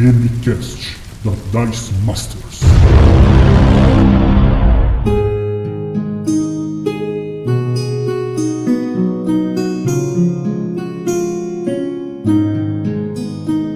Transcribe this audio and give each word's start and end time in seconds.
DMCast 0.00 0.96
da 1.22 1.66
Dice 1.66 1.92
Masters. 2.06 2.60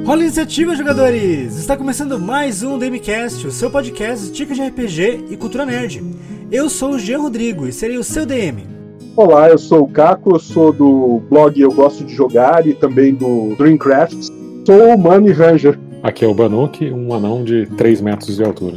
Rola 0.06 0.22
iniciativa, 0.22 0.74
jogadores! 0.74 1.58
Está 1.58 1.76
começando 1.76 2.18
mais 2.18 2.62
um 2.62 2.78
DMCast, 2.78 3.46
o 3.46 3.52
seu 3.52 3.70
podcast 3.70 4.28
de 4.28 4.32
dicas 4.32 4.56
de 4.56 4.62
RPG 4.62 5.26
e 5.28 5.36
cultura 5.36 5.66
nerd. 5.66 6.02
Eu 6.50 6.70
sou 6.70 6.92
o 6.92 6.98
Jean 6.98 7.20
Rodrigo 7.20 7.68
e 7.68 7.72
serei 7.72 7.98
o 7.98 8.04
seu 8.04 8.24
DM. 8.24 8.66
Olá, 9.14 9.50
eu 9.50 9.58
sou 9.58 9.82
o 9.82 9.88
Caco, 9.88 10.36
eu 10.36 10.40
sou 10.40 10.72
do 10.72 11.20
blog 11.28 11.60
Eu 11.60 11.70
Gosto 11.70 12.02
de 12.02 12.14
Jogar 12.14 12.66
e 12.66 12.72
também 12.72 13.14
do 13.14 13.54
Dreamcraft. 13.58 14.30
Sou 14.64 14.94
o 14.94 14.98
Money 14.98 15.30
Ranger. 15.30 15.83
Aqui 16.04 16.22
é 16.22 16.28
o 16.28 16.34
Banuki, 16.34 16.90
um 16.90 17.14
anão 17.14 17.42
de 17.42 17.64
3 17.64 18.02
metros 18.02 18.36
de 18.36 18.44
altura. 18.44 18.76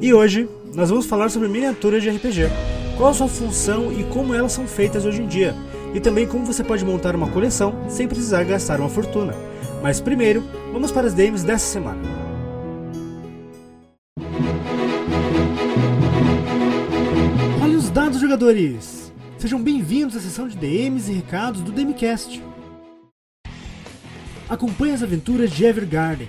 E 0.00 0.14
hoje 0.14 0.48
nós 0.72 0.88
vamos 0.88 1.04
falar 1.04 1.28
sobre 1.28 1.48
miniaturas 1.48 2.00
de 2.00 2.08
RPG. 2.08 2.42
Qual 2.96 3.10
a 3.10 3.12
sua 3.12 3.26
função 3.26 3.92
e 3.92 4.04
como 4.04 4.32
elas 4.32 4.52
são 4.52 4.68
feitas 4.68 5.04
hoje 5.04 5.20
em 5.20 5.26
dia. 5.26 5.52
E 5.92 5.98
também 5.98 6.28
como 6.28 6.46
você 6.46 6.62
pode 6.62 6.84
montar 6.84 7.16
uma 7.16 7.28
coleção 7.28 7.74
sem 7.88 8.06
precisar 8.06 8.44
gastar 8.44 8.78
uma 8.78 8.88
fortuna. 8.88 9.34
Mas 9.82 10.00
primeiro, 10.00 10.44
vamos 10.72 10.92
para 10.92 11.08
as 11.08 11.12
DMs 11.12 11.44
dessa 11.44 11.66
semana. 11.66 11.98
Olha 17.60 17.76
os 17.76 17.90
dados, 17.90 18.20
jogadores! 18.20 19.12
Sejam 19.38 19.60
bem-vindos 19.60 20.14
à 20.14 20.20
sessão 20.20 20.46
de 20.46 20.56
DMs 20.56 21.10
e 21.10 21.14
recados 21.16 21.62
do 21.62 21.72
DMCast. 21.72 22.40
Acompanhe 24.48 24.94
as 24.94 25.02
aventuras 25.02 25.50
de 25.50 25.64
Evergarden. 25.64 26.28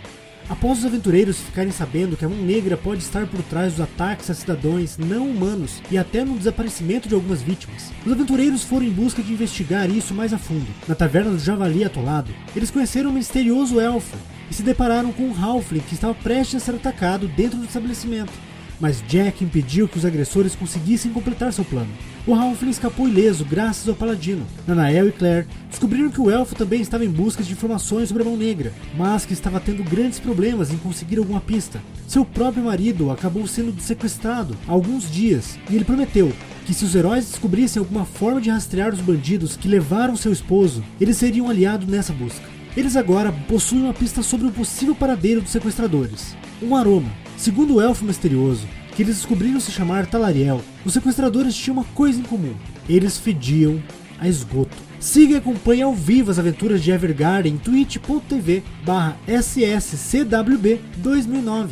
Após 0.52 0.80
os 0.80 0.85
aventureiros 0.85 1.39
ficarem 1.39 1.71
sabendo 1.71 2.17
que 2.17 2.25
a 2.25 2.30
Mão 2.30 2.38
Negra 2.38 2.75
pode 2.75 3.02
estar 3.02 3.25
por 3.25 3.41
trás 3.41 3.71
dos 3.71 3.80
ataques 3.80 4.30
a 4.30 4.33
cidadãos 4.33 4.97
não 4.97 5.30
humanos 5.30 5.81
e 5.89 5.97
até 5.97 6.25
no 6.25 6.38
desaparecimento 6.38 7.08
de 7.08 7.16
algumas 7.16 7.41
vítimas, 7.41 7.89
os 8.05 8.11
aventureiros 8.11 8.61
foram 8.61 8.85
em 8.85 8.91
busca 8.91 9.23
de 9.23 9.31
investigar 9.31 9.89
isso 9.89 10.13
mais 10.13 10.33
a 10.33 10.38
fundo. 10.38 10.67
Na 10.89 10.93
taverna 10.93 11.31
do 11.31 11.39
Javali 11.39 11.85
Atolado, 11.85 12.33
eles 12.53 12.69
conheceram 12.69 13.11
um 13.11 13.13
misterioso 13.13 13.80
elfo 13.80 14.17
e 14.49 14.53
se 14.53 14.61
depararam 14.61 15.13
com 15.13 15.23
um 15.23 15.41
Halfling 15.41 15.80
que 15.80 15.93
estava 15.93 16.13
prestes 16.13 16.61
a 16.61 16.65
ser 16.65 16.75
atacado 16.75 17.30
dentro 17.30 17.58
do 17.58 17.63
estabelecimento. 17.63 18.33
Mas 18.81 19.03
Jack 19.07 19.43
impediu 19.43 19.87
que 19.87 19.99
os 19.99 20.05
agressores 20.05 20.55
conseguissem 20.55 21.13
completar 21.13 21.53
seu 21.53 21.63
plano. 21.63 21.91
O 22.25 22.33
Halfling 22.33 22.71
escapou 22.71 23.07
ileso 23.07 23.45
graças 23.45 23.87
ao 23.87 23.95
paladino. 23.95 24.45
Nanael 24.67 25.07
e 25.07 25.11
Claire 25.11 25.47
descobriram 25.69 26.09
que 26.09 26.19
o 26.19 26.31
elfo 26.31 26.55
também 26.55 26.81
estava 26.81 27.05
em 27.05 27.09
busca 27.09 27.43
de 27.43 27.53
informações 27.53 28.09
sobre 28.09 28.23
a 28.23 28.25
Mão 28.25 28.35
Negra, 28.35 28.73
mas 28.97 29.23
que 29.23 29.33
estava 29.33 29.59
tendo 29.59 29.83
grandes 29.83 30.19
problemas 30.19 30.73
em 30.73 30.77
conseguir 30.77 31.19
alguma 31.19 31.39
pista. 31.39 31.79
Seu 32.07 32.25
próprio 32.25 32.63
marido 32.63 33.11
acabou 33.11 33.45
sendo 33.45 33.79
sequestrado 33.79 34.57
há 34.67 34.71
alguns 34.71 35.09
dias 35.09 35.59
e 35.69 35.75
ele 35.75 35.85
prometeu 35.85 36.33
que 36.65 36.73
se 36.73 36.83
os 36.83 36.95
heróis 36.95 37.25
descobrissem 37.25 37.79
alguma 37.79 38.05
forma 38.05 38.41
de 38.41 38.49
rastrear 38.49 38.93
os 38.93 39.02
bandidos 39.02 39.55
que 39.55 39.67
levaram 39.67 40.15
seu 40.15 40.31
esposo, 40.31 40.83
eles 40.99 41.17
seriam 41.17 41.49
aliados 41.49 41.87
nessa 41.87 42.13
busca. 42.13 42.49
Eles 42.75 42.95
agora 42.95 43.31
possuem 43.47 43.83
uma 43.83 43.93
pista 43.93 44.23
sobre 44.23 44.47
o 44.47 44.52
possível 44.52 44.95
paradeiro 44.95 45.41
dos 45.41 45.52
sequestradores. 45.52 46.35
Um 46.61 46.75
aroma. 46.75 47.20
Segundo 47.42 47.73
o 47.73 47.81
elfo 47.81 48.06
misterioso, 48.06 48.67
que 48.95 49.02
eles 49.02 49.16
descobriram 49.16 49.59
se 49.59 49.72
chamar 49.72 50.06
Talariel, 50.06 50.61
os 50.86 50.94
sequestradores 50.94 51.56
tinham 51.56 51.78
uma 51.78 51.86
coisa 51.86 52.20
em 52.20 52.23
comum. 52.23 52.53
Eles 52.88 53.17
fediam 53.17 53.81
a 54.20 54.30
esgoto. 54.30 54.78
Siga 55.00 55.33
e 55.33 55.38
acompanhe 55.38 55.81
ao 55.81 55.95
vivo 55.95 56.30
as 56.30 56.38
aventuras 56.38 56.83
de 56.83 56.92
Evergarden 56.92 57.56
em 57.56 57.58
twitch.tv 57.58 58.61
barra 58.86 59.17
sscwb2009 59.28 61.70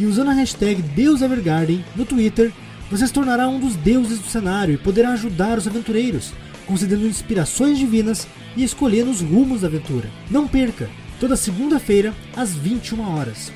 e 0.00 0.04
usando 0.04 0.30
a 0.30 0.34
hashtag 0.34 0.82
DeusEvergarden 0.82 1.84
no 1.94 2.04
Twitter, 2.04 2.52
você 2.90 3.06
se 3.06 3.12
tornará 3.12 3.48
um 3.48 3.60
dos 3.60 3.76
deuses 3.76 4.18
do 4.18 4.26
cenário 4.26 4.74
e 4.74 4.78
poderá 4.78 5.10
ajudar 5.10 5.58
os 5.58 5.68
aventureiros, 5.68 6.32
concedendo 6.66 7.06
inspirações 7.06 7.78
divinas 7.78 8.26
e 8.56 8.64
escolhendo 8.64 9.12
os 9.12 9.20
rumos 9.20 9.60
da 9.60 9.68
aventura. 9.68 10.10
Não 10.28 10.48
perca, 10.48 10.90
toda 11.20 11.36
segunda-feira 11.36 12.12
às 12.36 12.52
21 12.52 13.16
horas. 13.16 13.52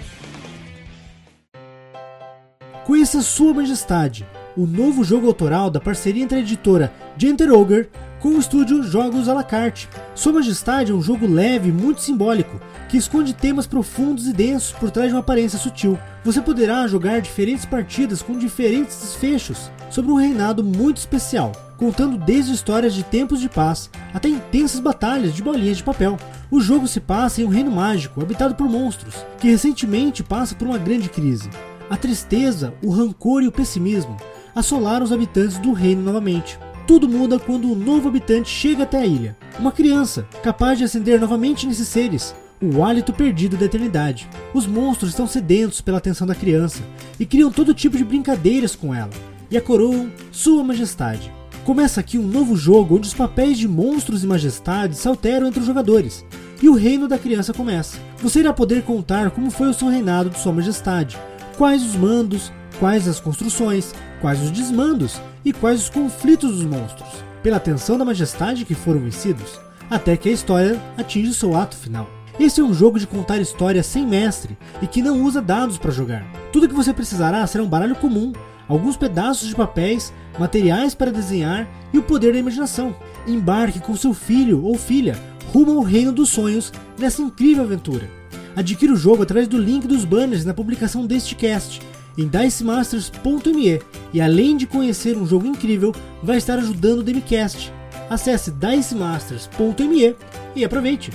Conheça 2.88 3.21
Sua 3.21 3.53
Majestade, 3.53 4.26
o 4.56 4.66
novo 4.66 5.04
jogo 5.04 5.26
autoral 5.26 5.69
da 5.69 5.78
parceria 5.78 6.25
entre 6.25 6.38
a 6.38 6.41
editora 6.41 6.91
Genter 7.19 7.53
Ogre 7.53 7.91
com 8.19 8.31
o 8.31 8.38
estúdio 8.38 8.82
Jogos 8.82 9.28
à 9.28 9.34
la 9.34 9.44
carte. 9.44 9.91
Sua 10.15 10.32
Majestade 10.32 10.91
é 10.91 10.94
um 10.94 11.03
jogo 11.03 11.26
leve 11.26 11.69
e 11.69 11.72
muito 11.72 12.00
simbólico, 12.00 12.59
que 12.88 12.97
esconde 12.97 13.34
temas 13.34 13.66
profundos 13.66 14.26
e 14.26 14.32
densos 14.32 14.72
por 14.72 14.91
trás 14.91 15.10
de 15.10 15.15
uma 15.15 15.21
aparência 15.21 15.59
sutil. 15.59 15.99
Você 16.25 16.41
poderá 16.41 16.87
jogar 16.87 17.21
diferentes 17.21 17.66
partidas 17.66 18.22
com 18.22 18.38
diferentes 18.38 18.99
desfechos 18.99 19.70
sobre 19.91 20.10
um 20.10 20.16
reinado 20.16 20.65
muito 20.65 20.97
especial, 20.97 21.53
contando 21.76 22.16
desde 22.16 22.55
histórias 22.55 22.94
de 22.94 23.03
tempos 23.03 23.38
de 23.38 23.50
paz 23.50 23.91
até 24.15 24.31
intensas 24.31 24.81
batalhas 24.81 25.34
de 25.34 25.43
bolinhas 25.43 25.76
de 25.76 25.84
papel. 25.84 26.16
O 26.50 26.59
jogo 26.59 26.88
se 26.88 27.00
passa 27.00 27.43
em 27.43 27.44
um 27.44 27.49
reino 27.49 27.70
mágico 27.70 28.22
habitado 28.22 28.55
por 28.55 28.66
monstros, 28.66 29.15
que 29.38 29.50
recentemente 29.50 30.22
passa 30.22 30.55
por 30.55 30.66
uma 30.66 30.78
grande 30.78 31.10
crise. 31.10 31.50
A 31.91 31.97
tristeza, 31.97 32.75
o 32.84 32.91
rancor 32.91 33.43
e 33.43 33.49
o 33.49 33.53
pessimismo 33.53 34.16
assolaram 34.54 35.04
os 35.04 35.12
habitantes 35.12 35.56
do 35.59 35.72
reino 35.72 36.03
novamente. 36.03 36.59
Tudo 36.87 37.09
muda 37.09 37.38
quando 37.38 37.71
um 37.71 37.75
novo 37.75 38.09
habitante 38.09 38.49
chega 38.49 38.82
até 38.82 38.99
a 38.99 39.06
ilha. 39.06 39.37
Uma 39.59 39.72
criança, 39.72 40.26
capaz 40.43 40.78
de 40.78 40.84
acender 40.84 41.19
novamente 41.19 41.66
nesses 41.66 41.88
seres 41.88 42.34
o 42.60 42.82
hálito 42.82 43.12
perdido 43.12 43.56
da 43.56 43.66
eternidade. 43.66 44.28
Os 44.53 44.66
monstros 44.66 45.10
estão 45.10 45.26
sedentos 45.26 45.81
pela 45.81 45.99
atenção 45.99 46.26
da 46.26 46.34
criança 46.34 46.82
e 47.19 47.25
criam 47.25 47.50
todo 47.50 47.75
tipo 47.75 47.97
de 47.97 48.05
brincadeiras 48.05 48.75
com 48.75 48.94
ela, 48.94 49.10
e 49.50 49.56
a 49.56 49.62
coroam 49.62 50.10
Sua 50.32 50.65
Majestade. 50.65 51.32
Começa 51.65 52.00
aqui 52.00 52.19
um 52.19 52.26
novo 52.26 52.56
jogo 52.56 52.97
onde 52.97 53.06
os 53.06 53.15
papéis 53.15 53.59
de 53.59 53.69
monstros 53.69 54.25
e 54.25 54.26
majestades 54.26 54.99
se 54.99 55.09
alteram 55.09 55.47
entre 55.47 55.60
os 55.60 55.66
jogadores, 55.66 56.25
e 56.60 56.69
o 56.69 56.75
reino 56.75 57.06
da 57.06 57.19
criança 57.19 57.53
começa. 57.53 57.99
Você 58.19 58.41
irá 58.41 58.53
poder 58.53 58.82
contar 58.82 59.31
como 59.31 59.50
foi 59.50 59.69
o 59.69 59.75
seu 59.75 59.88
reinado 59.88 60.31
de 60.31 60.41
Sua 60.41 60.53
Majestade, 60.53 61.16
quais 61.58 61.82
os 61.82 61.96
mandos, 61.96 62.52
quais 62.78 63.08
as 63.08 63.19
construções, 63.19 63.92
quais 64.20 64.41
os 64.41 64.52
desmandos 64.52 65.20
e 65.44 65.52
quais 65.52 65.82
os 65.82 65.91
conflitos 65.91 66.52
dos 66.52 66.64
monstros, 66.64 67.24
pela 67.42 67.56
atenção 67.56 67.98
da 67.98 68.04
majestade 68.04 68.64
que 68.64 68.76
foram 68.76 69.00
vencidos, 69.00 69.60
até 69.91 70.16
que 70.16 70.28
a 70.28 70.32
história 70.32 70.80
atinge 70.96 71.34
seu 71.34 71.56
ato 71.56 71.76
final. 71.76 72.08
Esse 72.38 72.60
é 72.60 72.64
um 72.64 72.72
jogo 72.72 73.00
de 73.00 73.08
contar 73.08 73.41
história 73.41 73.82
sem 73.82 74.06
mestre 74.06 74.56
e 74.80 74.86
que 74.86 75.02
não 75.02 75.24
usa 75.24 75.42
dados 75.42 75.76
para 75.76 75.91
jogar. 75.91 76.24
Tudo 76.52 76.69
que 76.69 76.74
você 76.74 76.94
precisará 76.94 77.44
será 77.44 77.64
um 77.64 77.69
baralho 77.69 77.96
comum, 77.96 78.32
alguns 78.69 78.96
pedaços 78.96 79.48
de 79.48 79.56
papéis, 79.56 80.12
materiais 80.38 80.94
para 80.94 81.10
desenhar 81.10 81.69
e 81.92 81.98
o 81.98 82.02
poder 82.02 82.34
da 82.34 82.38
imaginação. 82.38 82.94
Embarque 83.26 83.80
com 83.80 83.96
seu 83.96 84.14
filho 84.14 84.64
ou 84.64 84.78
filha 84.78 85.19
rumo 85.52 85.72
ao 85.72 85.82
reino 85.82 86.12
dos 86.12 86.28
sonhos 86.28 86.72
nessa 86.96 87.20
incrível 87.20 87.64
aventura. 87.64 88.18
Adquira 88.58 88.92
o 88.92 88.96
jogo 88.96 89.22
através 89.22 89.46
do 89.46 89.56
link 89.56 89.86
dos 89.86 90.04
banners 90.04 90.44
na 90.44 90.52
publicação 90.52 91.06
deste 91.06 91.36
cast 91.36 91.80
em 92.19 92.26
dicemasters.me 92.26 93.80
e 94.12 94.20
além 94.20 94.56
de 94.56 94.66
conhecer 94.66 95.16
um 95.16 95.24
jogo 95.24 95.46
incrível, 95.46 95.94
vai 96.20 96.38
estar 96.38 96.58
ajudando 96.58 96.98
o 96.98 97.02
Demicast. 97.04 97.72
Acesse 98.10 98.50
dicemasters.me 98.50 100.16
e 100.56 100.64
aproveite! 100.64 101.12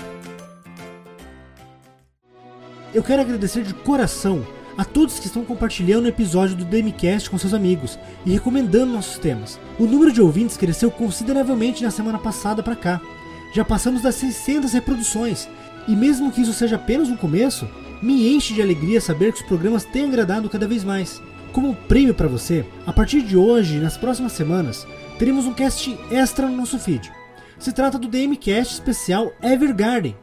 Eu 2.93 3.03
quero 3.03 3.21
agradecer 3.21 3.63
de 3.63 3.73
coração 3.73 4.47
a 4.77 4.85
todos 4.85 5.19
que 5.19 5.27
estão 5.27 5.43
compartilhando 5.43 6.05
o 6.05 6.07
episódio 6.07 6.55
do 6.55 6.63
Demicast 6.63 7.29
com 7.29 7.37
seus 7.37 7.53
amigos 7.53 7.99
e 8.25 8.31
recomendando 8.31 8.93
nossos 8.93 9.19
temas. 9.19 9.59
O 9.77 9.83
número 9.83 10.13
de 10.13 10.21
ouvintes 10.21 10.55
cresceu 10.55 10.89
consideravelmente 10.89 11.83
na 11.83 11.91
semana 11.91 12.19
passada 12.19 12.63
para 12.63 12.77
cá. 12.77 13.01
Já 13.53 13.65
passamos 13.65 14.01
das 14.01 14.16
600 14.16 14.72
reproduções 14.72 15.49
e 15.88 15.96
mesmo 15.96 16.32
que 16.32 16.41
isso 16.41 16.53
seja 16.53 16.76
apenas 16.76 17.09
um 17.09 17.16
começo, 17.16 17.68
me 18.02 18.34
enche 18.34 18.53
de 18.53 18.62
alegria 18.62 19.00
saber 19.00 19.32
que 19.32 19.41
os 19.41 19.47
programas 19.47 19.85
têm 19.85 20.06
agradado 20.06 20.50
cada 20.50 20.68
vez 20.68 20.84
mais. 20.84 21.22
Como 21.52 21.76
prêmio 21.76 22.14
para 22.14 22.28
você, 22.28 22.66
a 22.85 22.91
partir 22.91 23.22
de 23.22 23.38
hoje 23.38 23.78
e 23.78 23.80
nas 23.80 23.96
próximas 23.96 24.32
semanas, 24.32 24.88
teremos 25.20 25.46
um 25.46 25.53
cast 25.53 25.97
extra 26.12 26.47
no 26.47 26.58
nosso 26.58 26.80
feed. 26.80 27.12
Se 27.59 27.72
trata 27.72 27.97
do 27.97 28.08
DMcast 28.08 28.74
especial 28.74 29.32
Evergarden. 29.41 30.16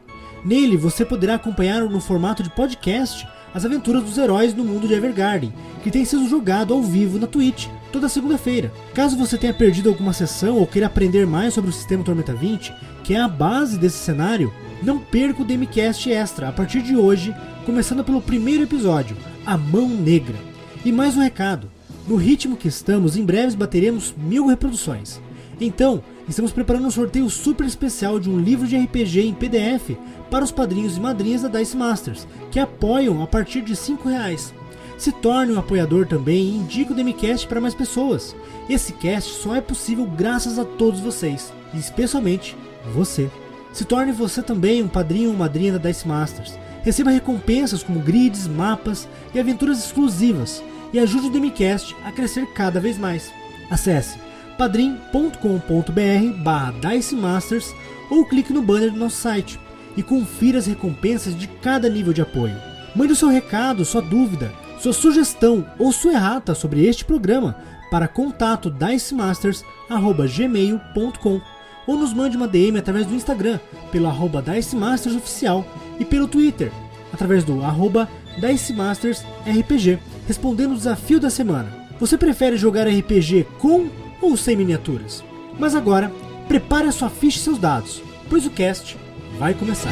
Nele 0.43 0.77
você 0.77 1.05
poderá 1.05 1.35
acompanhar 1.35 1.81
no 1.81 2.01
formato 2.01 2.43
de 2.43 2.49
podcast 2.49 3.27
as 3.53 3.65
aventuras 3.65 4.03
dos 4.03 4.17
heróis 4.17 4.53
no 4.53 4.63
mundo 4.63 4.87
de 4.87 4.93
Evergarden, 4.93 5.53
que 5.83 5.91
tem 5.91 6.05
sido 6.05 6.27
jogado 6.27 6.73
ao 6.73 6.81
vivo 6.81 7.17
na 7.17 7.27
Twitch 7.27 7.67
toda 7.91 8.09
segunda-feira. 8.09 8.71
Caso 8.93 9.17
você 9.17 9.37
tenha 9.37 9.53
perdido 9.53 9.89
alguma 9.89 10.13
sessão 10.13 10.57
ou 10.57 10.65
queira 10.65 10.87
aprender 10.87 11.27
mais 11.27 11.53
sobre 11.53 11.69
o 11.69 11.73
sistema 11.73 12.03
Tormenta 12.03 12.33
20, 12.33 12.73
que 13.03 13.13
é 13.13 13.19
a 13.19 13.27
base 13.27 13.77
desse 13.77 13.97
cenário, 13.97 14.53
não 14.81 14.99
perca 14.99 15.41
o 15.41 15.45
Demicast 15.45 16.11
Extra 16.11 16.49
a 16.49 16.51
partir 16.51 16.81
de 16.81 16.95
hoje, 16.95 17.35
começando 17.65 18.03
pelo 18.03 18.21
primeiro 18.21 18.63
episódio, 18.63 19.15
A 19.45 19.57
Mão 19.57 19.87
Negra. 19.87 20.35
E 20.83 20.91
mais 20.91 21.15
um 21.15 21.21
recado: 21.21 21.69
no 22.07 22.15
ritmo 22.15 22.57
que 22.57 22.67
estamos, 22.67 23.15
em 23.15 23.23
breve 23.23 23.55
bateremos 23.55 24.13
mil 24.17 24.47
reproduções. 24.47 25.21
Então, 25.59 26.03
estamos 26.27 26.51
preparando 26.51 26.87
um 26.87 26.91
sorteio 26.91 27.29
super 27.29 27.67
especial 27.67 28.19
de 28.19 28.29
um 28.29 28.39
livro 28.39 28.67
de 28.67 28.75
RPG 28.75 29.21
em 29.21 29.33
PDF 29.33 29.91
para 30.29 30.43
os 30.43 30.51
padrinhos 30.51 30.97
e 30.97 30.99
madrinhas 30.99 31.43
da 31.43 31.49
Dice 31.49 31.77
Masters, 31.77 32.27
que 32.49 32.59
apoiam 32.59 33.21
a 33.21 33.27
partir 33.27 33.61
de 33.61 33.73
R$ 33.73 33.97
reais. 34.03 34.53
Se 34.97 35.11
torne 35.11 35.53
um 35.53 35.59
apoiador 35.59 36.07
também 36.07 36.43
e 36.43 36.55
indique 36.57 36.91
o 36.91 36.95
Demicast 36.95 37.47
para 37.47 37.61
mais 37.61 37.75
pessoas. 37.75 38.35
Esse 38.69 38.93
cast 38.93 39.33
só 39.33 39.55
é 39.55 39.61
possível 39.61 40.05
graças 40.05 40.57
a 40.57 40.65
todos 40.65 40.99
vocês, 40.99 41.53
e 41.73 41.77
especialmente 41.77 42.55
você. 42.93 43.29
Se 43.71 43.85
torne 43.85 44.11
você 44.11 44.41
também 44.41 44.83
um 44.83 44.87
padrinho 44.87 45.29
ou 45.29 45.35
madrinha 45.35 45.77
da 45.77 45.89
Dice 45.89 46.07
Masters. 46.07 46.57
Receba 46.83 47.11
recompensas 47.11 47.83
como 47.83 47.99
grids, 47.99 48.47
mapas 48.47 49.07
e 49.33 49.39
aventuras 49.39 49.85
exclusivas 49.85 50.63
e 50.91 50.99
ajude 50.99 51.27
o 51.27 51.31
Demicast 51.31 51.95
a 52.03 52.11
crescer 52.11 52.47
cada 52.53 52.79
vez 52.79 52.97
mais. 52.97 53.31
Acesse 53.69 54.17
padrim.com.br 54.57 56.43
barra 56.43 56.73
Dice 56.73 57.15
Masters 57.15 57.73
ou 58.09 58.25
clique 58.25 58.51
no 58.51 58.61
banner 58.61 58.91
do 58.91 58.99
nosso 58.99 59.15
site 59.17 59.57
e 59.95 60.03
confira 60.03 60.59
as 60.59 60.67
recompensas 60.67 61.37
de 61.37 61.47
cada 61.47 61.89
nível 61.89 62.13
de 62.13 62.21
apoio. 62.21 62.55
Mande 62.95 63.13
o 63.13 63.15
seu 63.15 63.29
recado, 63.29 63.85
sua 63.85 64.01
dúvida, 64.01 64.51
sua 64.79 64.93
sugestão 64.93 65.65
ou 65.79 65.91
sua 65.91 66.13
errata 66.13 66.53
sobre 66.53 66.85
este 66.85 67.03
programa 67.05 67.55
para 67.89 68.07
contato 68.07 68.69
dicemasters.gmail.com 68.69 71.41
ou 71.91 71.97
nos 71.97 72.13
mande 72.13 72.37
uma 72.37 72.47
DM 72.47 72.77
através 72.77 73.05
do 73.05 73.13
Instagram 73.13 73.59
pelo 73.91 74.07
arroba 74.07 74.41
DiceMastersOficial 74.41 75.65
e 75.99 76.05
pelo 76.05 76.25
Twitter 76.27 76.71
através 77.11 77.43
do 77.43 77.61
arroba 77.61 78.07
DiceMastersRPG, 78.39 79.99
respondendo 80.25 80.71
o 80.71 80.77
desafio 80.77 81.19
da 81.19 81.29
semana. 81.29 81.69
Você 81.99 82.17
prefere 82.17 82.55
jogar 82.55 82.87
RPG 82.87 83.45
com 83.59 83.89
ou 84.21 84.37
sem 84.37 84.55
miniaturas? 84.55 85.21
Mas 85.59 85.75
agora, 85.75 86.09
prepare 86.47 86.87
a 86.87 86.91
sua 86.93 87.09
ficha 87.09 87.39
e 87.39 87.41
seus 87.41 87.59
dados, 87.59 88.01
pois 88.29 88.45
o 88.45 88.49
cast 88.49 88.97
vai 89.37 89.53
começar. 89.53 89.91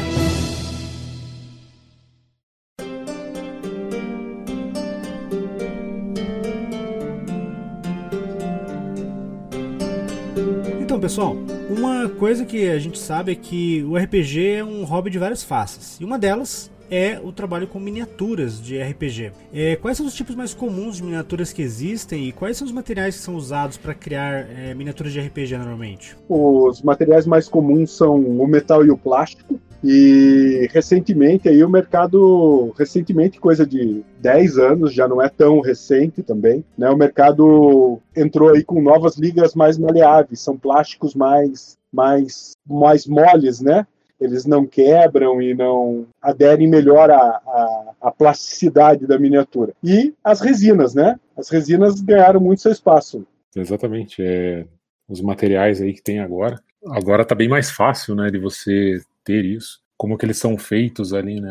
Então, 10.80 10.98
pessoal, 10.98 11.36
uma 11.70 12.08
coisa 12.08 12.44
que 12.44 12.68
a 12.68 12.78
gente 12.78 12.98
sabe 12.98 13.32
é 13.32 13.34
que 13.34 13.84
o 13.84 13.96
RPG 13.96 14.56
é 14.56 14.64
um 14.64 14.84
hobby 14.84 15.08
de 15.08 15.18
várias 15.18 15.42
faces. 15.42 15.98
E 16.00 16.04
uma 16.04 16.18
delas 16.18 16.70
é 16.90 17.20
o 17.22 17.30
trabalho 17.30 17.68
com 17.68 17.78
miniaturas 17.78 18.60
de 18.60 18.82
RPG. 18.82 19.32
É, 19.54 19.76
quais 19.76 19.96
são 19.96 20.04
os 20.04 20.14
tipos 20.14 20.34
mais 20.34 20.52
comuns 20.52 20.96
de 20.96 21.04
miniaturas 21.04 21.52
que 21.52 21.62
existem 21.62 22.28
e 22.28 22.32
quais 22.32 22.56
são 22.56 22.66
os 22.66 22.72
materiais 22.72 23.16
que 23.16 23.22
são 23.22 23.36
usados 23.36 23.76
para 23.76 23.94
criar 23.94 24.48
é, 24.50 24.74
miniaturas 24.74 25.12
de 25.12 25.20
RPG 25.20 25.56
normalmente? 25.56 26.16
Os 26.28 26.82
materiais 26.82 27.26
mais 27.26 27.48
comuns 27.48 27.92
são 27.92 28.16
o 28.16 28.46
metal 28.48 28.84
e 28.84 28.90
o 28.90 28.98
plástico. 28.98 29.60
E 29.82 30.68
recentemente 30.72 31.48
aí 31.48 31.64
o 31.64 31.68
mercado, 31.68 32.72
recentemente, 32.78 33.40
coisa 33.40 33.64
de 33.66 34.04
10 34.18 34.58
anos, 34.58 34.92
já 34.92 35.08
não 35.08 35.22
é 35.22 35.28
tão 35.28 35.60
recente 35.60 36.22
também, 36.22 36.64
né? 36.76 36.90
O 36.90 36.96
mercado 36.96 37.98
entrou 38.14 38.50
aí 38.50 38.62
com 38.62 38.82
novas 38.82 39.16
ligas 39.16 39.54
mais 39.54 39.78
maleáveis, 39.78 40.40
são 40.40 40.56
plásticos 40.56 41.14
mais 41.14 41.78
mais 41.92 42.52
mais 42.68 43.06
moles, 43.06 43.60
né? 43.60 43.86
Eles 44.20 44.44
não 44.44 44.66
quebram 44.66 45.40
e 45.40 45.54
não 45.54 46.06
aderem 46.20 46.68
melhor 46.68 47.10
à, 47.10 47.16
à, 47.16 47.92
à 48.02 48.10
plasticidade 48.10 49.06
da 49.06 49.18
miniatura. 49.18 49.72
E 49.82 50.12
as 50.22 50.42
resinas, 50.42 50.94
né? 50.94 51.18
As 51.34 51.48
resinas 51.48 52.02
ganharam 52.02 52.38
muito 52.38 52.60
seu 52.60 52.70
espaço. 52.70 53.26
Exatamente. 53.56 54.22
É, 54.22 54.66
os 55.08 55.22
materiais 55.22 55.80
aí 55.80 55.94
que 55.94 56.02
tem 56.02 56.20
agora. 56.20 56.60
Agora 56.86 57.24
tá 57.24 57.34
bem 57.34 57.48
mais 57.48 57.70
fácil, 57.70 58.14
né, 58.14 58.30
de 58.30 58.38
você 58.38 59.00
ter 59.24 59.44
isso. 59.44 59.80
Como 59.96 60.16
que 60.16 60.24
eles 60.24 60.38
são 60.38 60.56
feitos 60.56 61.12
ali, 61.12 61.40
né? 61.40 61.50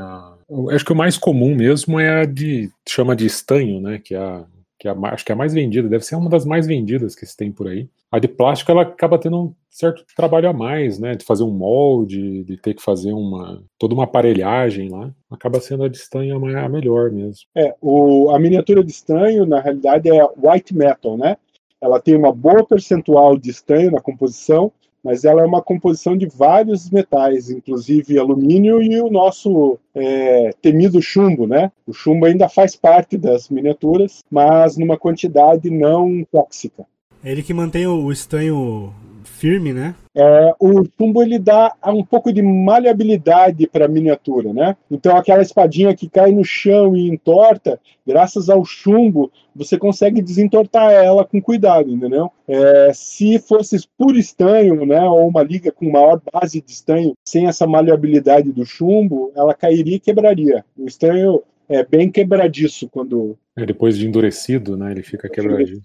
Acho 0.72 0.84
que 0.84 0.94
o 0.94 0.96
mais 0.96 1.18
comum 1.18 1.56
mesmo 1.56 2.00
é 2.00 2.22
a 2.22 2.26
de 2.26 2.70
chama 2.88 3.16
de 3.16 3.26
estanho, 3.26 3.80
né? 3.80 4.00
Que 4.04 4.16
é 4.16 4.18
a, 4.18 4.46
que 4.80 4.88
é 4.88 4.92
a, 4.92 4.96
acho 5.14 5.26
que 5.26 5.32
é 5.32 5.36
a 5.36 5.38
mais 5.38 5.54
vendida, 5.54 5.88
deve 5.90 6.06
ser 6.06 6.16
uma 6.16 6.30
das 6.30 6.46
mais 6.46 6.66
vendidas 6.66 7.16
que 7.16 7.26
se 7.26 7.38
tem 7.38 7.52
por 7.52 7.68
aí. 7.68 7.88
A 8.12 8.18
de 8.18 8.28
plástico 8.28 8.72
ela 8.72 8.82
acaba 8.82 9.20
tendo 9.20 9.38
um 9.38 9.54
certo 9.70 10.04
trabalho 10.16 10.50
a 10.50 10.54
mais, 10.54 10.98
né? 10.98 11.16
De 11.16 11.24
fazer 11.24 11.44
um 11.44 11.52
molde, 11.52 12.44
de 12.44 12.58
ter 12.58 12.74
que 12.74 12.82
fazer 12.82 13.14
uma 13.14 13.62
toda 13.78 13.94
uma 13.94 14.06
aparelhagem 14.06 14.90
lá. 14.90 15.12
Acaba 15.30 15.60
sendo 15.60 15.84
a 15.84 15.88
de 15.88 15.98
estanho 15.98 16.36
a 16.36 16.70
melhor 16.70 17.12
mesmo. 17.12 17.46
É, 17.56 17.76
o, 17.80 18.32
a 18.32 18.40
miniatura 18.40 18.84
de 18.84 18.92
estanho, 18.92 19.46
na 19.46 19.60
realidade, 19.60 20.10
é 20.10 20.24
white 20.38 20.74
metal, 20.76 21.18
né? 21.18 21.38
Ela 21.82 22.00
tem 22.00 22.16
uma 22.16 22.34
boa 22.34 22.66
percentual 22.66 23.38
de 23.38 23.52
estanho 23.52 23.92
na 23.92 24.02
composição, 24.02 24.72
mas 25.04 25.24
ela 25.24 25.42
é 25.42 25.46
uma 25.46 25.62
composição 25.62 26.18
de 26.18 26.28
vários 26.28 26.90
metais, 26.90 27.50
inclusive 27.50 28.18
alumínio 28.18 28.82
e 28.82 29.00
o 29.02 29.10
nosso 29.10 29.78
é, 29.96 30.52
temido 30.62 31.02
chumbo, 31.02 31.48
né? 31.48 31.72
O 31.88 31.94
chumbo 31.94 32.26
ainda 32.26 32.50
faz 32.50 32.76
parte 32.76 33.18
das 33.18 33.50
miniaturas, 33.50 34.24
mas 34.30 34.78
numa 34.78 34.98
quantidade 34.98 35.70
não 35.70 36.26
tóxica. 36.32 36.86
É 37.24 37.32
ele 37.32 37.44
que 37.44 37.54
mantém 37.54 37.86
o 37.86 38.12
estanho 38.12 38.94
firme, 39.24 39.74
né? 39.74 39.96
É, 40.16 40.54
o 40.60 40.84
chumbo 40.98 41.22
ele 41.22 41.40
dá 41.40 41.74
um 41.86 42.04
pouco 42.04 42.34
de 42.34 42.42
maleabilidade 42.42 43.68
para 43.68 43.86
a 43.86 43.88
miniatura, 43.88 44.52
né? 44.52 44.76
Então 44.90 45.16
aquela 45.16 45.42
espadinha 45.42 45.96
que 45.96 46.10
cai 46.10 46.32
no 46.32 46.44
chão 46.44 46.96
e 46.96 47.08
entorta, 47.08 47.80
graças 48.06 48.50
ao 48.50 48.66
chumbo, 48.66 49.32
você 49.56 49.78
consegue 49.78 50.22
desentortar 50.22 50.92
ela 50.92 51.24
com 51.24 51.42
cuidado, 51.42 51.92
entendeu? 51.92 52.32
É, 52.48 52.92
se 52.94 53.40
fosse 53.40 53.78
puro 53.98 54.18
estanho, 54.18 54.86
né, 54.86 55.02
ou 55.02 55.28
uma 55.28 55.44
liga 55.44 55.72
com 55.72 55.92
maior 55.92 56.22
base 56.34 56.62
de 56.62 56.72
estanho, 56.72 57.14
sem 57.24 57.48
essa 57.48 57.68
maleabilidade 57.68 58.52
do 58.52 58.66
chumbo, 58.66 59.32
ela 59.36 59.54
cairia 59.54 59.96
e 59.96 60.00
quebraria. 60.00 60.66
O 60.78 60.86
estanho 60.86 61.44
é 61.70 61.86
bem 61.86 62.10
quebradiço 62.10 62.90
quando 62.90 63.38
é, 63.64 63.66
depois 63.66 63.98
de 63.98 64.08
endurecido, 64.08 64.78
né? 64.78 64.92
Ele 64.92 65.04
fica 65.04 65.30
quebradinho. 65.30 65.82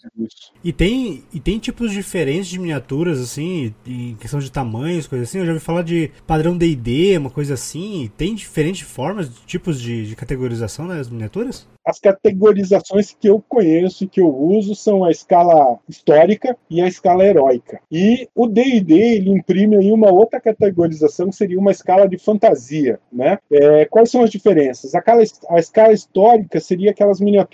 E 0.62 0.72
tem, 0.72 1.22
e 1.32 1.40
tem 1.40 1.58
tipos 1.58 1.92
diferentes 1.92 2.48
de 2.48 2.58
miniaturas, 2.58 3.20
assim, 3.20 3.74
em 3.86 4.14
questão 4.16 4.40
de 4.40 4.50
tamanhos, 4.50 5.06
coisa 5.06 5.24
assim. 5.24 5.38
Eu 5.38 5.46
já 5.46 5.52
ouvi 5.52 5.64
falar 5.64 5.82
de 5.82 6.10
padrão 6.26 6.56
DD, 6.56 7.18
uma 7.18 7.30
coisa 7.30 7.54
assim. 7.54 8.10
Tem 8.16 8.34
diferentes 8.34 8.82
formas, 8.82 9.30
tipos 9.46 9.80
de, 9.80 10.06
de 10.06 10.16
categorização 10.16 10.88
das 10.88 11.08
miniaturas? 11.08 11.66
As 11.84 12.00
categorizações 12.00 13.14
que 13.18 13.28
eu 13.28 13.44
conheço 13.46 14.04
e 14.04 14.08
que 14.08 14.20
eu 14.20 14.34
uso 14.34 14.74
são 14.74 15.04
a 15.04 15.10
escala 15.10 15.78
histórica 15.86 16.56
e 16.70 16.80
a 16.80 16.88
escala 16.88 17.26
heróica. 17.26 17.78
E 17.92 18.26
o 18.34 18.46
D&D 18.46 18.94
ele 18.94 19.30
imprime 19.30 19.76
aí 19.76 19.92
uma 19.92 20.10
outra 20.10 20.40
categorização 20.40 21.28
que 21.28 21.36
seria 21.36 21.58
uma 21.58 21.70
escala 21.70 22.08
de 22.08 22.16
fantasia, 22.16 22.98
né? 23.12 23.38
É, 23.52 23.84
quais 23.84 24.10
são 24.10 24.22
as 24.22 24.30
diferenças? 24.30 24.94
A 24.94 24.98
escala, 24.98 25.22
a 25.50 25.58
escala 25.58 25.92
histórica 25.92 26.58
seria 26.58 26.90
aquelas 26.90 27.20
miniaturas 27.20 27.44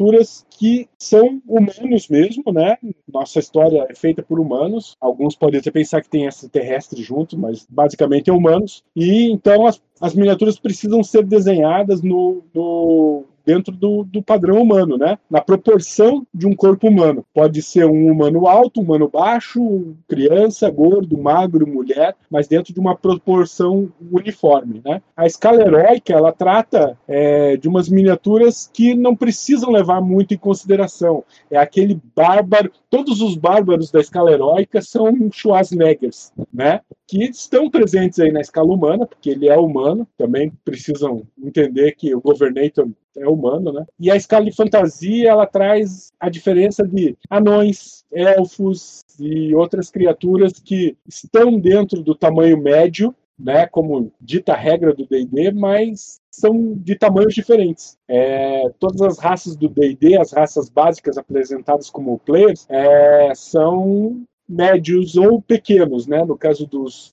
que 0.51 0.89
são 0.99 1.41
humanos 1.47 2.09
mesmo, 2.09 2.53
né? 2.53 2.77
Nossa 3.13 3.39
história 3.39 3.87
é 3.89 3.95
feita 3.95 4.23
por 4.23 4.39
humanos. 4.39 4.97
Alguns 5.01 5.35
podem 5.37 5.61
até 5.61 5.71
pensar 5.71 6.03
que 6.03 6.09
tem 6.09 6.27
extraterrestres 6.27 7.05
junto, 7.05 7.39
mas 7.39 7.67
basicamente 7.69 8.31
é 8.31 8.33
humanos. 8.33 8.83
E 8.95 9.31
então 9.31 9.67
as, 9.67 9.81
as 10.01 10.15
miniaturas 10.15 10.59
precisam 10.59 11.03
ser 11.03 11.25
desenhadas 11.25 12.03
no, 12.03 12.43
no 12.55 13.25
dentro 13.51 13.75
do, 13.75 14.05
do 14.05 14.23
padrão 14.23 14.63
humano, 14.63 14.97
né? 14.97 15.19
Na 15.29 15.41
proporção 15.41 16.25
de 16.33 16.47
um 16.47 16.55
corpo 16.55 16.87
humano. 16.87 17.25
Pode 17.35 17.61
ser 17.63 17.85
um 17.85 18.07
humano 18.07 18.47
alto, 18.47 18.81
um 18.81 18.85
humano 18.85 19.09
baixo, 19.09 19.97
criança, 20.07 20.71
gordo, 20.71 21.19
magro, 21.19 21.67
mulher, 21.67 22.15
mas 22.31 22.47
dentro 22.47 22.73
de 22.73 22.79
uma 22.79 22.95
proporção 22.95 23.91
uniforme, 24.13 24.81
né? 24.85 25.03
A 25.17 25.27
escala 25.27 25.63
heróica, 25.63 26.13
ela 26.13 26.33
trata 26.33 26.97
é, 27.09 27.57
de 27.57 27.69
umas 27.69 27.89
miniaturas 27.89 28.71
que 28.73 28.95
não 28.95 29.17
precisam 29.17 29.71
levar 29.71 30.01
muito 30.01 30.33
em 30.33 30.39
consideração. 30.39 31.25
É 31.51 31.59
aquele 31.59 32.01
bárbaro, 32.15 32.71
todos 32.89 33.21
os 33.21 33.35
bárbaros 33.35 33.91
da 33.91 34.01
escala 34.01 34.31
heróica 34.31 34.81
são 34.81 35.29
Schwarzeneggers, 35.33 36.33
né? 36.55 36.83
Que 37.09 37.25
estão 37.25 37.69
presentes 37.69 38.21
aí 38.21 38.31
na 38.31 38.41
escala 38.41 38.73
humana, 38.73 39.07
porque 39.07 39.31
ele 39.31 39.49
é 39.49 39.59
humano, 39.59 40.07
também 40.17 40.53
precisam 40.65 41.25
entender 41.43 41.97
que 41.97 42.15
o 42.15 42.21
Governator 42.21 42.89
é 43.21 43.29
humano, 43.29 43.73
né? 43.73 43.85
E 43.99 44.11
a 44.11 44.17
escala 44.17 44.45
de 44.45 44.53
fantasia 44.53 45.31
ela 45.31 45.47
traz 45.47 46.13
a 46.19 46.29
diferença 46.29 46.87
de 46.87 47.17
anões, 47.29 48.05
elfos 48.13 49.03
e 49.19 49.55
outras 49.55 49.91
criaturas 49.91 50.55
que 50.55 50.97
estão 51.07 51.59
dentro 51.59 52.03
do 52.03 52.15
tamanho 52.15 52.57
médio, 52.57 53.15
né? 53.39 53.67
Como 53.67 54.13
dita 54.21 54.53
a 54.53 54.57
regra 54.57 54.95
do 54.95 55.07
D&D, 55.07 55.53
mas 55.53 56.21
são 56.31 56.75
de 56.75 56.95
tamanhos 56.95 57.35
diferentes. 57.35 57.97
É, 58.09 58.69
todas 58.79 59.01
as 59.03 59.19
raças 59.19 59.57
do 59.57 59.69
D&D, 59.69 60.19
as 60.19 60.33
raças 60.33 60.69
básicas 60.69 61.19
apresentadas 61.19 61.91
como 61.91 62.19
players, 62.19 62.67
é, 62.69 63.33
são 63.35 64.23
médios 64.51 65.17
ou 65.17 65.41
pequenos, 65.41 66.07
né? 66.09 66.25
No 66.25 66.37
caso 66.37 66.67
dos 66.67 67.13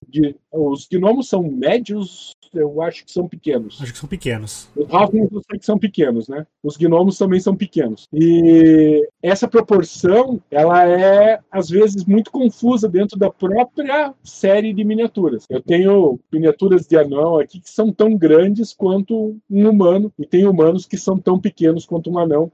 os 0.52 0.88
gnomos 0.88 1.30
são 1.30 1.44
médios 1.44 2.36
eu 2.54 2.82
acho 2.82 3.06
que 3.06 3.12
são 3.12 3.28
pequenos. 3.28 3.80
Acho 3.82 3.94
que 3.94 4.00
são 4.00 4.10
pequenos. 4.10 4.70
Os 4.76 4.94
Halflings 4.94 5.32
eu 5.32 5.42
sei 5.50 5.60
que 5.60 5.66
são 5.66 5.78
pequenos, 5.78 6.28
né? 6.28 6.46
Os 6.64 6.78
gnomos 6.78 7.18
também 7.18 7.40
são 7.40 7.56
pequenos. 7.56 8.08
E 8.14 9.08
essa 9.22 9.48
proporção, 9.48 10.42
ela 10.52 10.88
é, 10.88 11.40
às 11.52 11.70
vezes, 11.70 12.06
muito 12.06 12.32
confusa 12.32 12.88
dentro 12.88 13.18
da 13.18 13.30
própria 13.30 14.14
série 14.24 14.74
de 14.74 14.84
miniaturas. 14.84 15.46
Eu 15.50 15.62
tenho 15.62 16.20
miniaturas 16.32 16.88
de 16.88 16.98
anão 16.98 17.40
aqui 17.40 17.60
que 17.60 17.70
são 17.70 17.92
tão 17.92 18.16
grandes 18.18 18.74
quanto 18.74 19.38
um 19.50 19.70
humano, 19.70 20.12
e 20.18 20.26
tem 20.26 20.46
humanos 20.46 20.86
que 20.86 20.98
são 20.98 21.18
tão 21.18 21.40
pequenos 21.40 21.86
quanto 21.86 22.10
um 22.10 22.18
anão. 22.18 22.52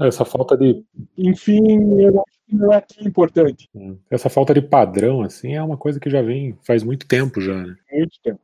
Essa 0.00 0.24
falta 0.24 0.56
de. 0.56 0.82
Enfim, 1.18 1.60
eu 2.00 2.20
acho 2.20 2.38
que 2.46 2.56
não 2.56 2.72
é 2.72 2.80
tão 2.80 3.06
importante. 3.06 3.68
Essa 4.10 4.30
falta 4.30 4.54
de 4.54 4.62
padrão, 4.62 5.22
assim, 5.22 5.54
é 5.54 5.62
uma 5.62 5.76
coisa 5.76 6.00
que 6.00 6.08
já 6.08 6.22
vem 6.22 6.56
faz 6.62 6.82
muito 6.82 7.06
tempo 7.06 7.40
já, 7.40 7.54
né? 7.54 7.76
Muito 7.92 8.18
tempo. 8.22 8.40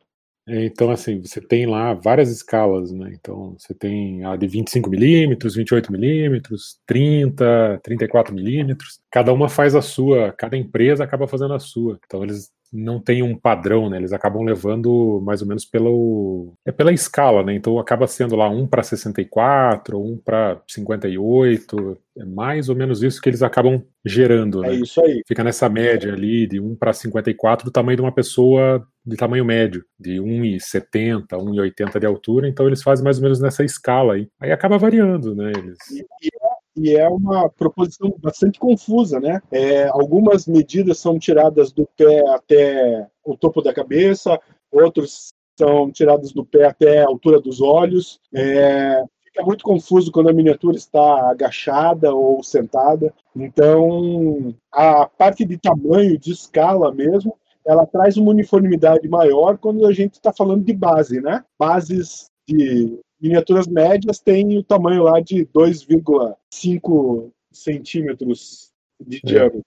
Então, 0.49 0.91
assim, 0.91 1.21
você 1.21 1.41
tem 1.41 1.67
lá 1.67 1.93
várias 1.95 2.31
escalas, 2.31 2.91
né? 2.91 3.11
Então, 3.13 3.55
você 3.59 3.75
tem 3.75 4.25
a 4.25 4.35
de 4.37 4.47
25mm, 4.47 5.37
28mm, 5.37 6.41
30, 6.87 7.81
34mm. 7.85 8.77
Cada 9.11 9.33
uma 9.33 9.49
faz 9.49 9.75
a 9.75 9.83
sua, 9.83 10.33
cada 10.33 10.57
empresa 10.57 11.05
acaba 11.05 11.29
fazendo 11.29 11.55
a 11.55 11.59
sua. 11.59 11.99
Então, 12.07 12.23
eles 12.25 12.51
não 12.73 13.01
têm 13.01 13.23
um 13.23 13.37
padrão, 13.37 13.89
né? 13.89 13.97
Eles 13.97 14.13
acabam 14.13 14.43
levando 14.43 15.21
mais 15.25 15.41
ou 15.43 15.49
menos 15.49 15.65
pelo 15.65 16.53
é 16.67 16.73
pela 16.73 16.93
escala, 16.93 17.43
né? 17.43 17.55
Então 17.55 17.79
acaba 17.79 18.07
sendo 18.07 18.37
lá 18.37 18.49
um 18.49 18.67
para 18.67 18.83
64, 18.83 19.99
um 20.01 20.19
para 20.19 20.61
58, 20.67 21.99
é 22.19 22.25
mais 22.25 22.69
ou 22.69 22.77
menos 22.77 23.03
isso 23.03 23.21
que 23.21 23.29
eles 23.29 23.43
acabam 23.43 23.83
gerando, 24.05 24.65
É 24.65 24.71
né? 24.71 24.75
isso 24.77 25.01
aí. 25.01 25.23
Fica 25.27 25.43
nessa 25.45 25.69
média 25.69 26.13
ali 26.13 26.47
de 26.47 26.61
1 26.61 26.75
para 26.77 26.93
54 26.93 27.65
do 27.65 27.71
tamanho 27.71 27.97
de 27.97 28.03
uma 28.03 28.13
pessoa 28.13 28.87
de 29.05 29.17
tamanho 29.17 29.45
médio, 29.45 29.85
de 29.99 30.21
1,70, 30.21 31.27
1,80 31.39 31.99
de 31.99 32.07
altura, 32.07 32.49
então 32.49 32.67
eles 32.67 32.83
fazem 32.83 33.03
mais 33.05 33.17
ou 33.19 33.23
menos 33.23 33.41
nessa 33.41 33.65
escala 33.65 34.15
aí. 34.15 34.29
Aí 34.41 34.53
acaba 34.53 34.77
variando, 34.77 35.35
né? 35.35 35.51
Eles 35.57 35.79
E, 35.91 36.01
e 36.01 36.29
é- 36.29 36.48
e 36.79 36.97
é 36.97 37.09
uma 37.09 37.49
proposição 37.49 38.15
bastante 38.19 38.59
confusa, 38.59 39.21
né? 39.21 39.41
É, 39.51 39.89
algumas 39.89 40.47
medidas 40.47 40.99
são 40.99 41.19
tiradas 41.19 41.73
do 41.73 41.89
pé 41.97 42.23
até 42.31 43.07
o 43.25 43.37
topo 43.37 43.61
da 43.61 43.75
cabeça, 43.75 44.39
outros 44.71 45.29
são 45.59 45.91
tirados 45.91 46.33
do 46.33 46.45
pé 46.45 46.67
até 46.67 47.03
a 47.03 47.07
altura 47.07 47.41
dos 47.41 47.61
olhos. 47.61 48.21
É, 48.35 49.03
fica 49.25 49.45
muito 49.45 49.65
confuso 49.65 50.13
quando 50.13 50.29
a 50.29 50.33
miniatura 50.33 50.77
está 50.77 51.31
agachada 51.31 52.15
ou 52.15 52.43
sentada. 52.43 53.13
Então, 53.35 54.55
a 54.73 55.07
parte 55.07 55.45
de 55.45 55.59
tamanho, 55.59 56.19
de 56.19 56.33
escala 56.33 56.93
mesmo, 56.93 57.35
ela 57.67 57.87
traz 57.87 58.17
uma 58.17 58.31
uniformidade 58.31 59.09
maior 59.09 59.59
quando 59.59 59.85
a 59.87 59.93
gente 59.93 60.15
está 60.15 60.33
falando 60.33 60.65
de 60.65 60.73
base, 60.73 61.21
né? 61.21 61.45
Bases 61.59 62.31
de 62.49 62.99
miniaturas 63.21 63.67
médias 63.67 64.19
têm 64.19 64.59
o 64.59 64.63
tamanho 64.63 65.03
lá 65.03 65.21
de 65.21 65.47
2,5 65.47 67.31
centímetros 67.51 68.71
de 69.01 69.21
diâmetro. 69.23 69.63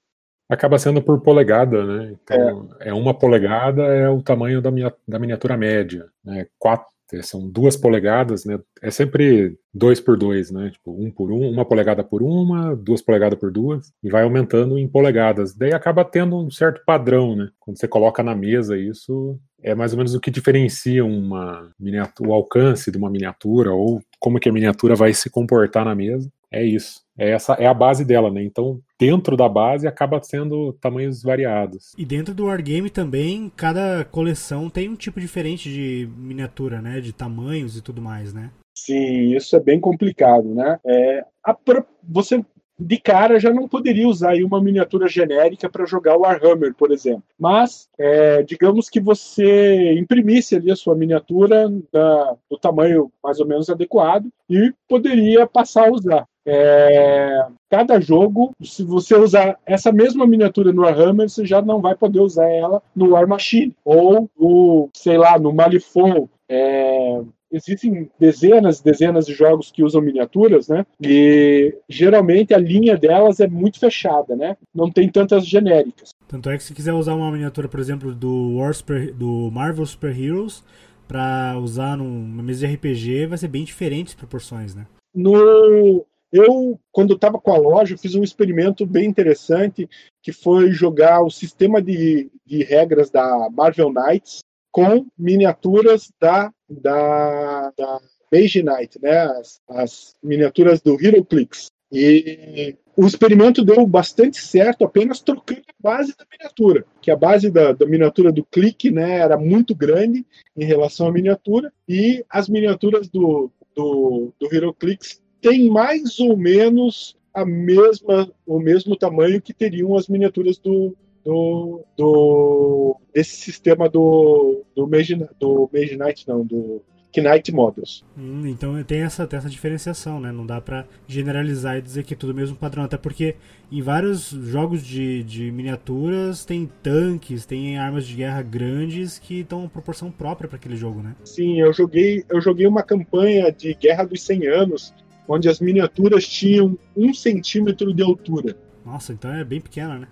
acaba 0.50 0.78
sendo 0.78 1.02
por 1.02 1.22
polegada, 1.22 1.86
né? 1.86 2.18
Então, 2.24 2.70
é. 2.80 2.94
uma 2.94 3.14
polegada 3.14 3.84
é 3.84 4.10
o 4.10 4.22
tamanho 4.22 4.62
da, 4.62 4.72
minha, 4.72 4.94
da 5.08 5.20
miniatura 5.20 5.58
média, 5.58 6.10
né? 6.24 6.48
Quatro, 6.60 6.88
são 7.22 7.50
duas 7.50 7.76
polegadas, 7.76 8.46
né? 8.46 8.60
É 8.82 8.92
sempre 8.92 9.58
dois 9.74 10.00
por 10.00 10.18
dois, 10.18 10.52
né? 10.52 10.70
Tipo, 10.70 10.92
um 10.92 11.10
por 11.12 11.32
um, 11.32 11.50
uma 11.50 11.66
polegada 11.66 12.04
por 12.04 12.22
uma, 12.22 12.76
duas 12.76 13.02
polegadas 13.02 13.40
por 13.40 13.52
duas, 13.52 13.92
e 14.04 14.10
vai 14.10 14.24
aumentando 14.24 14.78
em 14.78 14.88
polegadas. 14.88 15.56
Daí 15.56 15.74
acaba 15.74 16.06
tendo 16.06 16.38
um 16.38 16.50
certo 16.52 16.82
padrão, 16.86 17.36
né? 17.36 17.50
Quando 17.60 17.78
você 17.78 17.88
coloca 17.88 18.22
na 18.24 18.36
mesa 18.36 18.78
isso, 18.78 19.40
é 19.62 19.76
mais 19.76 19.94
ou 19.94 19.98
menos 19.98 20.14
o 20.14 20.20
que 20.20 20.32
diferencia 20.32 21.06
uma 21.06 21.72
o 22.20 22.34
alcance 22.34 22.92
de 22.92 22.98
uma 22.98 23.10
miniatura 23.10 23.72
ou 23.72 24.02
como 24.20 24.40
que 24.40 24.50
a 24.50 24.54
miniatura 24.54 24.96
vai 24.96 25.14
se 25.14 25.30
comportar 25.30 25.86
na 25.86 25.96
mesa. 25.96 26.32
É 26.52 26.64
isso. 26.64 27.02
É 27.18 27.32
essa 27.32 27.54
é 27.54 27.66
a 27.66 27.74
base 27.74 28.04
dela, 28.04 28.30
né? 28.30 28.44
Então, 28.44 28.82
dentro 29.00 29.38
da 29.38 29.48
base 29.48 29.88
acaba 29.88 30.22
sendo 30.22 30.74
tamanhos 30.74 31.22
variados. 31.22 31.94
E 31.98 32.04
dentro 32.04 32.34
do 32.34 32.46
Wargame 32.46 32.90
também, 32.90 33.52
cada 33.56 34.04
coleção 34.06 34.70
tem 34.70 34.90
um 34.90 34.96
tipo 34.96 35.20
diferente 35.20 35.72
de 35.72 36.10
miniatura, 36.18 36.82
né? 36.82 37.00
De 37.00 37.14
tamanhos 37.14 37.78
e 37.78 37.82
tudo 37.82 38.02
mais, 38.02 38.34
né? 38.34 38.52
Sim, 38.76 39.36
isso 39.36 39.56
é 39.56 39.60
bem 39.60 39.80
complicado, 39.80 40.54
né? 40.54 40.80
É, 40.86 41.24
a, 41.46 41.56
você 42.04 42.44
de 42.82 42.98
cara 42.98 43.40
já 43.40 43.54
não 43.54 43.68
poderia 43.68 44.08
usar 44.08 44.36
uma 44.44 44.62
miniatura 44.62 45.08
genérica 45.08 45.70
para 45.70 45.86
jogar 45.86 46.18
o 46.18 46.22
Warhammer, 46.22 46.74
por 46.74 46.92
exemplo. 46.92 47.24
Mas, 47.40 47.88
é, 47.98 48.42
digamos 48.44 48.90
que 48.90 49.00
você 49.00 49.94
imprimisse 49.94 50.56
ali 50.56 50.72
a 50.72 50.76
sua 50.76 50.96
miniatura 50.96 51.72
da, 51.92 52.36
do 52.50 52.58
tamanho 52.58 53.12
mais 53.24 53.40
ou 53.40 53.46
menos 53.46 53.70
adequado 53.70 54.28
e 54.50 54.74
poderia 54.88 55.46
passar 55.46 55.88
a 55.88 55.92
usar. 55.92 56.26
É, 56.44 57.46
cada 57.70 58.00
jogo, 58.00 58.52
se 58.64 58.84
você 58.84 59.16
usar 59.16 59.60
essa 59.64 59.92
mesma 59.92 60.26
miniatura 60.26 60.74
no 60.74 60.82
Warhammer, 60.82 61.30
você 61.30 61.46
já 61.46 61.62
não 61.62 61.80
vai 61.80 61.96
poder 61.96 62.20
usar 62.20 62.50
ela 62.50 62.82
no 62.96 63.12
War 63.12 63.28
Machine 63.28 63.76
ou 63.86 64.28
no, 64.38 64.90
sei 64.94 65.18
lá, 65.18 65.38
no 65.38 65.54
Malifaux. 65.54 66.28
É, 66.50 67.22
existem 67.52 68.10
dezenas 68.20 68.80
e 68.80 68.84
dezenas 68.84 69.26
de 69.26 69.34
jogos 69.34 69.72
que 69.72 69.84
usam 69.84 70.02
miniaturas, 70.02 70.68
né? 70.68 70.86
E 71.02 71.76
geralmente 71.90 72.54
a 72.54 72.58
linha 72.58 72.98
delas 72.98 73.40
é 73.40 73.48
muito 73.48 73.80
fechada, 73.80 74.36
né? 74.36 74.58
Não 74.74 74.90
tem 74.90 75.10
tantas 75.10 75.46
genéricas. 75.46 76.12
Tanto 76.28 76.50
é 76.50 76.58
que 76.58 76.64
se 76.64 76.74
quiser 76.74 76.94
usar 76.94 77.14
uma 77.14 77.32
miniatura, 77.32 77.68
por 77.68 77.80
exemplo, 77.80 78.14
do, 78.14 78.58
War 78.58 78.74
Super, 78.74 79.12
do 79.14 79.50
Marvel 79.52 79.86
Super 79.86 80.18
Heroes 80.18 80.64
para 81.08 81.58
usar 81.60 81.98
numa 81.98 82.42
mesa 82.42 82.66
de 82.66 82.74
RPG, 82.74 83.28
vai 83.28 83.38
ser 83.38 83.50
bem 83.50 83.66
diferente 83.66 84.10
as 84.10 84.16
proporções, 84.16 84.74
né? 84.74 84.88
No 85.14 86.06
eu, 86.32 86.80
quando 86.94 87.14
estava 87.14 87.38
com 87.38 87.52
a 87.52 87.58
loja, 87.58 87.98
fiz 87.98 88.16
um 88.16 88.24
experimento 88.24 88.86
bem 88.86 89.06
interessante, 89.06 89.90
que 90.24 90.32
foi 90.32 90.72
jogar 90.72 91.22
o 91.22 91.30
sistema 91.30 91.82
de, 91.82 92.32
de 92.46 92.64
regras 92.64 93.10
da 93.10 93.50
Marvel 93.52 93.92
Knights 93.92 94.40
com 94.72 95.06
miniaturas 95.18 96.12
da, 96.20 96.52
da, 96.70 97.72
da 97.78 98.02
Mage 98.32 98.64
Knight, 98.64 99.00
né? 99.02 99.20
As, 99.20 99.60
as 99.70 100.16
miniaturas 100.24 100.82
do 100.82 100.98
HeroClix. 101.00 101.70
E 101.92 102.78
o 102.96 103.06
experimento 103.06 103.64
deu 103.64 103.86
bastante 103.86 104.38
certo 104.38 104.86
apenas 104.86 105.20
trocando 105.20 105.62
a 105.68 105.74
base 105.82 106.16
da 106.18 106.26
miniatura, 106.32 106.86
que 107.02 107.12
a 107.12 107.16
base 107.16 107.50
da, 107.50 107.74
da 107.74 107.86
miniatura 107.86 108.32
do 108.32 108.46
clique 108.46 108.90
né, 108.90 109.18
era 109.18 109.38
muito 109.38 109.76
grande 109.76 110.26
em 110.56 110.66
relação 110.66 111.08
à 111.08 111.12
miniatura, 111.12 111.72
e 111.88 112.24
as 112.30 112.48
miniaturas 112.48 113.10
do, 113.10 113.52
do, 113.76 114.34
do 114.40 114.54
HeroClix 114.54 115.22
tem 115.42 115.70
mais 115.70 116.20
ou 116.20 116.38
menos 116.38 117.18
a 117.34 117.46
mesma, 117.46 118.32
o 118.46 118.60
mesmo 118.60 118.96
tamanho 118.96 119.42
que 119.42 119.54
teriam 119.54 119.96
as 119.98 120.08
miniaturas 120.08 120.58
do, 120.58 120.96
do, 121.24 121.84
do 121.98 122.98
desse 123.14 123.36
sistema 123.36 123.90
do 123.90 124.64
do 124.76 124.88
Mage, 124.88 125.16
do 125.40 125.70
Mage 125.72 125.98
Knight, 125.98 126.28
não, 126.28 126.46
do 126.46 126.82
Knight 127.20 127.52
Models. 127.52 128.06
Hum, 128.18 128.44
então 128.46 128.82
tem 128.84 129.02
essa, 129.02 129.28
tem 129.28 129.38
essa 129.38 129.50
diferenciação, 129.50 130.20
né? 130.20 130.32
Não 130.32 130.46
dá 130.46 130.62
para 130.62 130.86
generalizar 131.08 131.78
e 131.78 131.82
dizer 131.82 132.04
que 132.04 132.14
é 132.14 132.18
tudo 132.18 132.32
o 132.32 132.36
mesmo 132.36 132.56
padrão, 132.56 132.84
até 132.84 132.96
porque 132.96 133.36
em 133.70 133.82
vários 133.82 134.30
jogos 134.30 134.82
de, 134.82 135.24
de 135.24 135.52
miniaturas 135.52 136.46
tem 136.46 136.70
tanques, 136.82 137.46
tem 137.46 137.78
armas 137.78 138.08
de 138.08 138.16
guerra 138.16 138.42
grandes 138.42 139.20
que 139.20 139.44
dão 139.44 139.60
uma 139.60 139.70
proporção 139.70 140.10
própria 140.10 140.48
para 140.48 140.58
aquele 140.58 140.78
jogo, 140.78 141.02
né? 141.02 141.16
Sim, 141.26 141.60
eu 141.60 141.74
joguei, 141.74 142.24
eu 142.30 142.40
joguei 142.40 142.66
uma 142.66 142.84
campanha 142.84 143.52
de 143.52 143.74
Guerra 143.74 144.06
dos 144.06 144.22
100 144.24 144.48
Anos 144.48 144.94
onde 145.28 145.48
as 145.48 145.60
miniaturas 145.60 146.28
tinham 146.28 146.78
um 146.96 147.14
centímetro 147.14 147.94
de 147.94 148.04
altura. 148.04 148.56
Nossa, 148.86 149.14
então 149.14 149.32
é 149.32 149.44
bem 149.44 149.62
pequena, 149.62 150.00
né? 150.00 150.08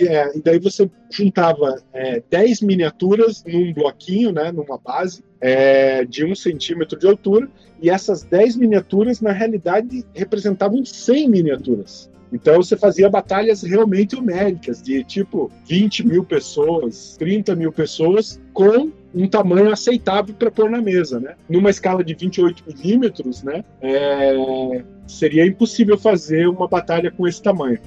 É, 0.00 0.36
e 0.36 0.40
daí 0.40 0.58
você 0.58 0.90
juntava 1.10 1.82
é, 1.92 2.22
10 2.30 2.60
miniaturas 2.62 3.44
num 3.46 3.72
bloquinho, 3.72 4.32
né, 4.32 4.52
numa 4.52 4.78
base, 4.78 5.22
é, 5.40 6.04
de 6.04 6.24
um 6.24 6.34
centímetro 6.34 6.98
de 6.98 7.06
altura, 7.06 7.48
e 7.80 7.90
essas 7.90 8.22
10 8.22 8.56
miniaturas, 8.56 9.20
na 9.20 9.32
realidade, 9.32 10.04
representavam 10.14 10.84
100 10.84 11.28
miniaturas. 11.28 12.10
Então 12.32 12.56
você 12.56 12.76
fazia 12.76 13.08
batalhas 13.08 13.62
realmente 13.62 14.14
homéricas, 14.14 14.82
de 14.82 15.02
tipo 15.02 15.50
20 15.66 16.06
mil 16.06 16.24
pessoas, 16.24 17.16
30 17.18 17.54
mil 17.56 17.72
pessoas, 17.72 18.40
com 18.52 18.92
um 19.14 19.26
tamanho 19.26 19.72
aceitável 19.72 20.34
para 20.34 20.50
pôr 20.50 20.70
na 20.70 20.80
mesa, 20.80 21.18
né? 21.18 21.34
Numa 21.48 21.70
escala 21.70 22.04
de 22.04 22.14
28 22.14 22.64
milímetros, 22.66 23.42
né? 23.42 23.64
É, 23.80 24.82
seria 25.06 25.46
impossível 25.46 25.96
fazer 25.96 26.46
uma 26.48 26.68
batalha 26.68 27.10
com 27.10 27.26
esse 27.26 27.42
tamanho. 27.42 27.78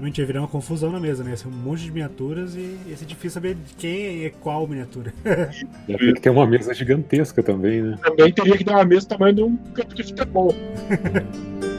Realmente 0.00 0.18
ia 0.18 0.26
virar 0.26 0.40
uma 0.40 0.48
confusão 0.48 0.90
na 0.90 0.98
mesa, 0.98 1.22
né? 1.22 1.32
Ia 1.32 1.36
ser 1.36 1.48
um 1.48 1.50
monte 1.50 1.82
de 1.82 1.92
miniaturas 1.92 2.54
e 2.54 2.78
ia 2.86 2.96
ser 2.96 3.04
difícil 3.04 3.32
saber 3.32 3.54
quem 3.76 4.24
é 4.24 4.30
qual 4.30 4.66
miniatura. 4.66 5.12
Ia 5.86 5.98
ter 5.98 6.14
que 6.14 6.20
ter 6.22 6.30
uma 6.30 6.46
mesa 6.46 6.72
gigantesca 6.72 7.42
também, 7.42 7.82
né? 7.82 7.98
Também 8.02 8.32
teria 8.32 8.56
que 8.56 8.64
dar 8.64 8.76
uma 8.76 8.84
mesa 8.86 9.06
do 9.06 9.08
tamanho 9.10 9.34
de 9.34 9.42
um 9.42 9.56
campo 9.56 9.94
de 9.94 10.02
futebol. 10.04 10.54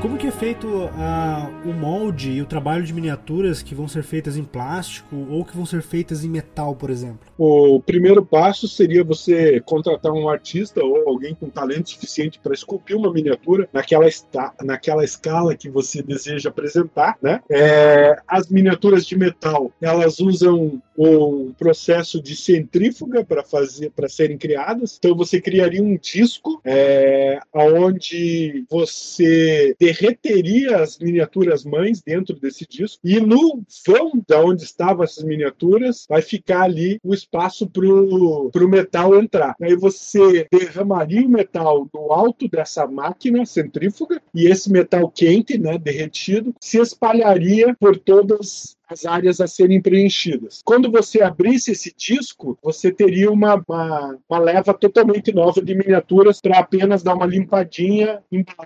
Como 0.00 0.18
que 0.18 0.26
é 0.26 0.30
feito 0.30 0.66
uh, 0.66 1.68
o 1.68 1.72
molde 1.72 2.30
e 2.30 2.42
o 2.42 2.46
trabalho 2.46 2.84
de 2.84 2.92
miniaturas 2.92 3.62
que 3.62 3.74
vão 3.74 3.88
ser 3.88 4.02
feitas 4.02 4.36
em 4.36 4.44
plástico 4.44 5.16
ou 5.30 5.44
que 5.44 5.56
vão 5.56 5.64
ser 5.64 5.82
feitas 5.82 6.22
em 6.22 6.28
metal, 6.28 6.76
por 6.76 6.90
exemplo? 6.90 7.20
O 7.38 7.80
primeiro 7.80 8.24
passo 8.24 8.68
seria 8.68 9.02
você 9.02 9.60
contratar 9.60 10.12
um 10.12 10.28
artista 10.28 10.84
ou 10.84 11.08
alguém 11.08 11.34
com 11.34 11.48
talento 11.48 11.90
suficiente 11.90 12.38
para 12.38 12.52
esculpir 12.52 12.96
uma 12.96 13.12
miniatura 13.12 13.68
naquela, 13.72 14.06
esta, 14.06 14.52
naquela 14.62 15.02
escala 15.02 15.56
que 15.56 15.68
você 15.68 16.02
deseja 16.02 16.50
apresentar, 16.50 17.16
né? 17.20 17.40
É, 17.50 18.16
as 18.28 18.48
miniaturas 18.48 19.06
de 19.06 19.16
metal, 19.16 19.72
elas 19.80 20.20
usam 20.20 20.80
um 20.96 21.52
processo 21.52 22.20
de 22.22 22.34
centrífuga 22.34 23.24
para 23.24 23.42
fazer 23.42 23.90
para 23.90 24.08
serem 24.08 24.38
criadas. 24.38 24.96
Então 24.98 25.16
você 25.16 25.40
criaria 25.40 25.82
um 25.82 25.96
disco 25.96 26.60
é, 26.64 27.38
onde 27.52 28.64
você 28.70 29.74
derreteria 29.78 30.78
as 30.78 30.98
miniaturas 30.98 31.64
mães 31.64 32.02
dentro 32.02 32.38
desse 32.38 32.66
disco 32.68 33.00
e 33.04 33.20
no 33.20 33.62
vão 33.86 34.12
da 34.26 34.42
onde 34.42 34.62
estavam 34.62 35.04
essas 35.04 35.24
miniaturas 35.24 36.06
vai 36.08 36.22
ficar 36.22 36.62
ali 36.62 36.98
o 37.02 37.14
espaço 37.14 37.68
para 37.68 37.84
o 37.84 38.68
metal 38.68 39.14
entrar. 39.16 39.54
Aí 39.60 39.74
você 39.76 40.46
derramaria 40.50 41.26
o 41.26 41.30
metal 41.30 41.88
no 41.92 42.12
alto 42.12 42.48
dessa 42.48 42.86
máquina 42.86 43.44
centrífuga 43.44 44.20
e 44.34 44.46
esse 44.46 44.70
metal 44.70 45.10
quente, 45.10 45.58
né, 45.58 45.78
derretido, 45.78 46.54
se 46.60 46.78
espalharia 46.78 47.74
por 47.78 47.98
todas 47.98 48.75
as 48.88 49.04
áreas 49.04 49.40
a 49.40 49.46
serem 49.46 49.80
preenchidas. 49.80 50.62
Quando 50.64 50.90
você 50.90 51.22
abrisse 51.22 51.72
esse 51.72 51.92
disco, 51.96 52.58
você 52.62 52.90
teria 52.90 53.30
uma, 53.30 53.62
uma, 53.68 54.18
uma 54.28 54.38
leva 54.38 54.72
totalmente 54.72 55.32
nova 55.32 55.60
de 55.60 55.74
miniaturas 55.74 56.40
para 56.40 56.58
apenas 56.58 57.02
dar 57.02 57.14
uma 57.14 57.26
limpadinha 57.26 58.22